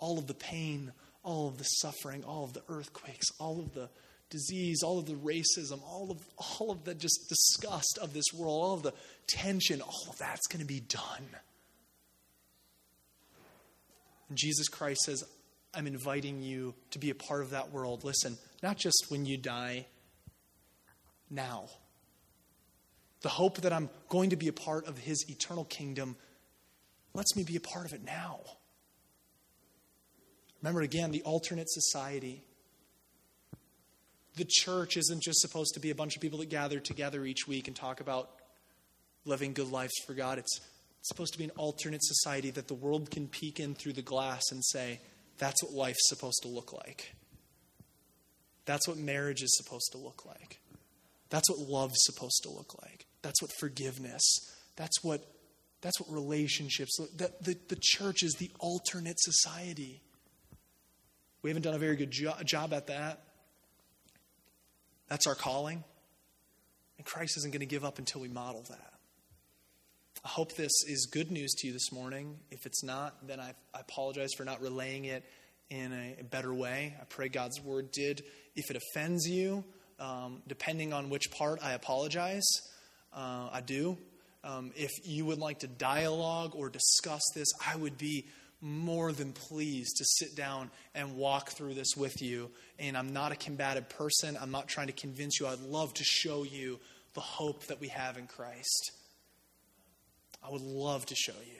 all 0.01 0.17
of 0.17 0.27
the 0.27 0.33
pain, 0.33 0.91
all 1.23 1.47
of 1.47 1.57
the 1.57 1.63
suffering, 1.63 2.23
all 2.23 2.43
of 2.43 2.53
the 2.53 2.63
earthquakes, 2.67 3.27
all 3.39 3.59
of 3.59 3.73
the 3.73 3.87
disease, 4.29 4.81
all 4.83 4.99
of 4.99 5.05
the 5.05 5.13
racism, 5.13 5.81
all 5.83 6.09
of 6.11 6.17
all 6.37 6.71
of 6.71 6.83
the 6.83 6.95
just 6.95 7.29
disgust 7.29 7.99
of 8.01 8.13
this 8.13 8.25
world, 8.33 8.63
all 8.63 8.73
of 8.73 8.83
the 8.83 8.93
tension, 9.27 9.81
all 9.81 10.07
of 10.09 10.17
that's 10.17 10.47
going 10.47 10.61
to 10.61 10.65
be 10.65 10.79
done. 10.79 11.27
And 14.29 14.37
Jesus 14.37 14.67
Christ 14.67 15.01
says, 15.01 15.23
I'm 15.73 15.87
inviting 15.87 16.41
you 16.41 16.73
to 16.91 16.99
be 16.99 17.11
a 17.11 17.15
part 17.15 17.41
of 17.41 17.51
that 17.51 17.71
world. 17.71 18.03
Listen, 18.03 18.37
not 18.63 18.77
just 18.77 19.05
when 19.09 19.25
you 19.25 19.37
die, 19.37 19.85
now. 21.29 21.65
The 23.21 23.29
hope 23.29 23.61
that 23.61 23.71
I'm 23.71 23.89
going 24.09 24.31
to 24.31 24.35
be 24.35 24.47
a 24.47 24.53
part 24.53 24.87
of 24.87 24.97
his 24.97 25.29
eternal 25.29 25.65
kingdom 25.65 26.15
lets 27.13 27.35
me 27.35 27.43
be 27.43 27.55
a 27.55 27.61
part 27.61 27.85
of 27.85 27.93
it 27.93 28.03
now. 28.03 28.39
Remember 30.61 30.81
again, 30.81 31.11
the 31.11 31.21
alternate 31.23 31.69
society. 31.69 32.43
The 34.35 34.45
church 34.47 34.97
isn't 34.97 35.21
just 35.21 35.39
supposed 35.39 35.73
to 35.73 35.79
be 35.79 35.89
a 35.89 35.95
bunch 35.95 36.15
of 36.15 36.21
people 36.21 36.39
that 36.39 36.49
gather 36.49 36.79
together 36.79 37.25
each 37.25 37.47
week 37.47 37.67
and 37.67 37.75
talk 37.75 37.99
about 37.99 38.29
living 39.25 39.53
good 39.53 39.71
lives 39.71 39.93
for 40.05 40.13
God. 40.13 40.37
It's, 40.37 40.59
supposed 41.03 41.33
to 41.33 41.39
be 41.39 41.45
an 41.45 41.51
alternate 41.57 42.03
society 42.03 42.51
that 42.51 42.67
the 42.67 42.73
world 42.73 43.09
can 43.09 43.27
peek 43.27 43.59
in 43.59 43.73
through 43.73 43.93
the 43.93 44.01
glass 44.01 44.43
and 44.51 44.63
say, 44.63 44.99
that's 45.37 45.63
what 45.63 45.73
life's 45.73 46.07
supposed 46.07 46.39
to 46.43 46.47
look 46.47 46.73
like. 46.73 47.15
That's 48.65 48.87
what 48.87 48.97
marriage 48.97 49.41
is 49.41 49.57
supposed 49.57 49.91
to 49.93 49.97
look 49.97 50.25
like. 50.25 50.59
That's 51.29 51.49
what 51.49 51.57
love's 51.57 51.97
supposed 52.03 52.43
to 52.43 52.49
look 52.49 52.79
like. 52.83 53.07
That's 53.21 53.41
what 53.41 53.51
forgiveness. 53.59 54.21
That's 54.75 55.03
what 55.03 55.25
that's 55.81 55.99
what 55.99 56.11
relationships. 56.11 56.95
The, 56.97 57.31
the, 57.41 57.57
the 57.69 57.77
church 57.81 58.21
is 58.21 58.33
the 58.33 58.51
alternate 58.59 59.19
society. 59.19 60.01
We 61.41 61.49
haven't 61.49 61.63
done 61.63 61.73
a 61.73 61.79
very 61.79 61.95
good 61.95 62.11
jo- 62.11 62.35
job 62.45 62.71
at 62.71 62.87
that. 62.87 63.23
That's 65.09 65.25
our 65.25 65.35
calling. 65.35 65.83
And 66.97 67.05
Christ 67.05 67.35
isn't 67.37 67.51
going 67.51 67.61
to 67.61 67.65
give 67.65 67.83
up 67.83 67.97
until 67.97 68.21
we 68.21 68.27
model 68.27 68.63
that. 68.69 68.93
I 70.23 70.27
hope 70.27 70.53
this 70.53 70.71
is 70.87 71.09
good 71.11 71.31
news 71.31 71.51
to 71.57 71.67
you 71.67 71.73
this 71.73 71.91
morning. 71.91 72.37
If 72.51 72.67
it's 72.67 72.83
not, 72.83 73.27
then 73.27 73.39
I, 73.39 73.55
I 73.73 73.79
apologize 73.79 74.29
for 74.37 74.45
not 74.45 74.61
relaying 74.61 75.05
it 75.05 75.25
in 75.71 75.91
a, 75.91 76.17
a, 76.19 76.23
better 76.23 76.53
way. 76.53 76.95
I 77.01 77.05
pray 77.05 77.27
God's 77.27 77.59
word 77.59 77.91
did. 77.91 78.23
If 78.55 78.69
it 78.69 78.77
offends 78.77 79.25
you, 79.25 79.63
um, 79.99 80.43
depending 80.47 80.93
on 80.93 81.09
which 81.09 81.31
part, 81.31 81.59
I 81.63 81.71
apologize. 81.71 82.45
Uh, 83.13 83.49
I 83.51 83.61
do. 83.61 83.97
Um, 84.43 84.71
if 84.75 84.91
you 85.03 85.25
would 85.25 85.37
like 85.37 85.59
to 85.59 85.67
dialogue 85.67 86.53
or 86.55 86.69
discuss 86.69 87.21
this, 87.35 87.47
I 87.65 87.75
would 87.75 87.97
be 87.97 88.25
more 88.61 89.11
than 89.11 89.33
pleased 89.33 89.97
to 89.97 90.05
sit 90.05 90.35
down 90.35 90.69
and 90.93 91.15
walk 91.15 91.49
through 91.49 91.73
this 91.73 91.95
with 91.97 92.21
you. 92.21 92.49
And 92.79 92.97
I'm 92.97 93.11
not 93.13 93.31
a 93.31 93.35
combative 93.35 93.89
person. 93.89 94.37
I'm 94.39 94.51
not 94.51 94.67
trying 94.67 94.87
to 94.87 94.93
convince 94.93 95.39
you. 95.39 95.47
I'd 95.47 95.59
love 95.59 95.93
to 95.95 96.03
show 96.03 96.43
you 96.43 96.79
the 97.13 97.21
hope 97.21 97.65
that 97.67 97.79
we 97.79 97.89
have 97.89 98.17
in 98.17 98.27
Christ. 98.27 98.91
I 100.43 100.51
would 100.51 100.61
love 100.61 101.05
to 101.07 101.15
show 101.15 101.33
you. 101.45 101.57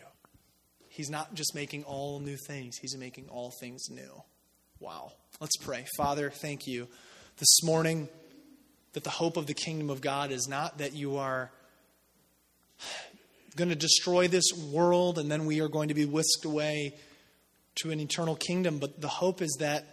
He's 0.90 1.10
not 1.10 1.34
just 1.34 1.56
making 1.56 1.84
all 1.84 2.20
new 2.20 2.38
things, 2.48 2.78
He's 2.78 2.98
making 2.98 3.30
all 3.30 3.52
things 3.60 3.90
new. 3.90 4.24
Wow. 4.80 5.14
Let's 5.40 5.58
pray. 5.58 5.86
Father, 5.96 6.30
thank 6.30 6.68
you 6.68 6.88
this 7.38 7.64
morning 7.64 8.10
that 8.94 9.04
the 9.04 9.10
hope 9.10 9.38
of 9.38 9.48
the 9.48 9.54
kingdom 9.54 9.90
of 9.90 10.02
God 10.02 10.32
is 10.32 10.48
not 10.48 10.80
that 10.80 10.94
you 10.94 11.18
are 11.18 11.52
going 13.56 13.70
to 13.70 13.76
destroy 13.76 14.28
this 14.28 14.52
world 14.72 15.18
and 15.18 15.30
then 15.32 15.46
we 15.46 15.62
are 15.62 15.68
going 15.68 15.90
to 15.90 15.94
be 15.94 16.06
whisked 16.06 16.46
away 16.46 16.94
to 17.76 17.92
an 17.92 18.00
eternal 18.00 18.36
kingdom, 18.36 18.80
but 18.80 19.00
the 19.00 19.08
hope 19.08 19.42
is 19.42 19.58
that 19.60 19.86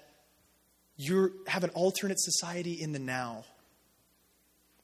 you 0.96 1.32
have 1.46 1.62
an 1.62 1.70
alternate 1.70 2.20
society 2.20 2.72
in 2.72 2.92
the 2.92 2.99
now, 2.99 3.44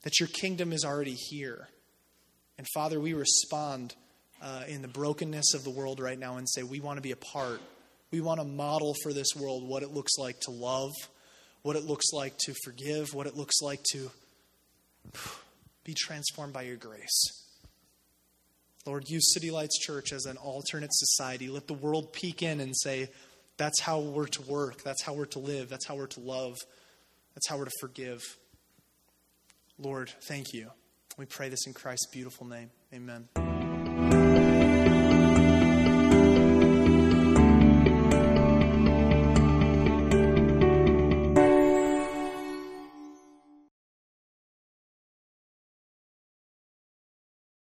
that 0.03 0.21
your 0.21 0.29
kingdom 0.29 0.73
is 0.73 0.85
already 0.85 1.15
here. 1.15 1.69
And 2.57 2.67
Father, 2.73 3.01
we 3.01 3.15
respond 3.15 3.95
uh, 4.41 4.63
in 4.69 4.81
the 4.81 4.89
brokenness 4.89 5.55
of 5.55 5.65
the 5.65 5.71
world 5.71 5.99
right 5.99 6.19
now 6.19 6.37
and 6.37 6.49
say, 6.49 6.63
we 6.63 6.79
want 6.79 6.99
to 6.99 7.03
be 7.03 7.11
a 7.11 7.17
part. 7.17 7.61
We 8.13 8.21
want 8.21 8.39
to 8.39 8.47
model 8.47 8.95
for 9.03 9.13
this 9.13 9.29
world 9.35 9.67
what 9.67 9.83
it 9.83 9.93
looks 9.93 10.17
like 10.17 10.39
to 10.43 10.53
love, 10.53 10.93
what 11.65 11.77
it 11.77 11.85
looks 11.85 12.13
like 12.13 12.37
to 12.37 12.55
forgive, 12.63 13.15
what 13.15 13.27
it 13.27 13.37
looks 13.37 13.63
like 13.63 13.83
to 13.91 14.11
be 15.83 15.95
transformed 15.95 16.53
by 16.53 16.63
your 16.63 16.77
grace. 16.77 17.43
Lord, 18.87 19.09
use 19.09 19.33
City 19.33 19.51
Lights 19.51 19.79
Church 19.79 20.13
as 20.13 20.27
an 20.27 20.37
alternate 20.37 20.93
society. 20.93 21.49
Let 21.49 21.67
the 21.67 21.73
world 21.73 22.13
peek 22.13 22.43
in 22.43 22.61
and 22.61 22.77
say, 22.77 23.09
that's 23.57 23.81
how 23.81 24.01
we're 24.01 24.27
to 24.27 24.43
work. 24.43 24.83
That's 24.83 25.03
how 25.03 25.15
we're 25.15 25.25
to 25.27 25.39
live. 25.39 25.71
That's 25.71 25.87
how 25.87 25.97
we're 25.97 26.07
to 26.09 26.21
love. 26.21 26.57
That's 27.35 27.49
how 27.49 27.57
we're 27.57 27.65
to 27.65 27.79
forgive. 27.81 28.21
Lord, 29.79 30.13
thank 30.29 30.53
you. 30.53 30.71
We 31.17 31.25
pray 31.25 31.49
this 31.49 31.67
in 31.67 31.73
Christ's 31.73 32.09
beautiful 32.09 32.47
name. 32.47 32.71
Amen. 32.93 33.54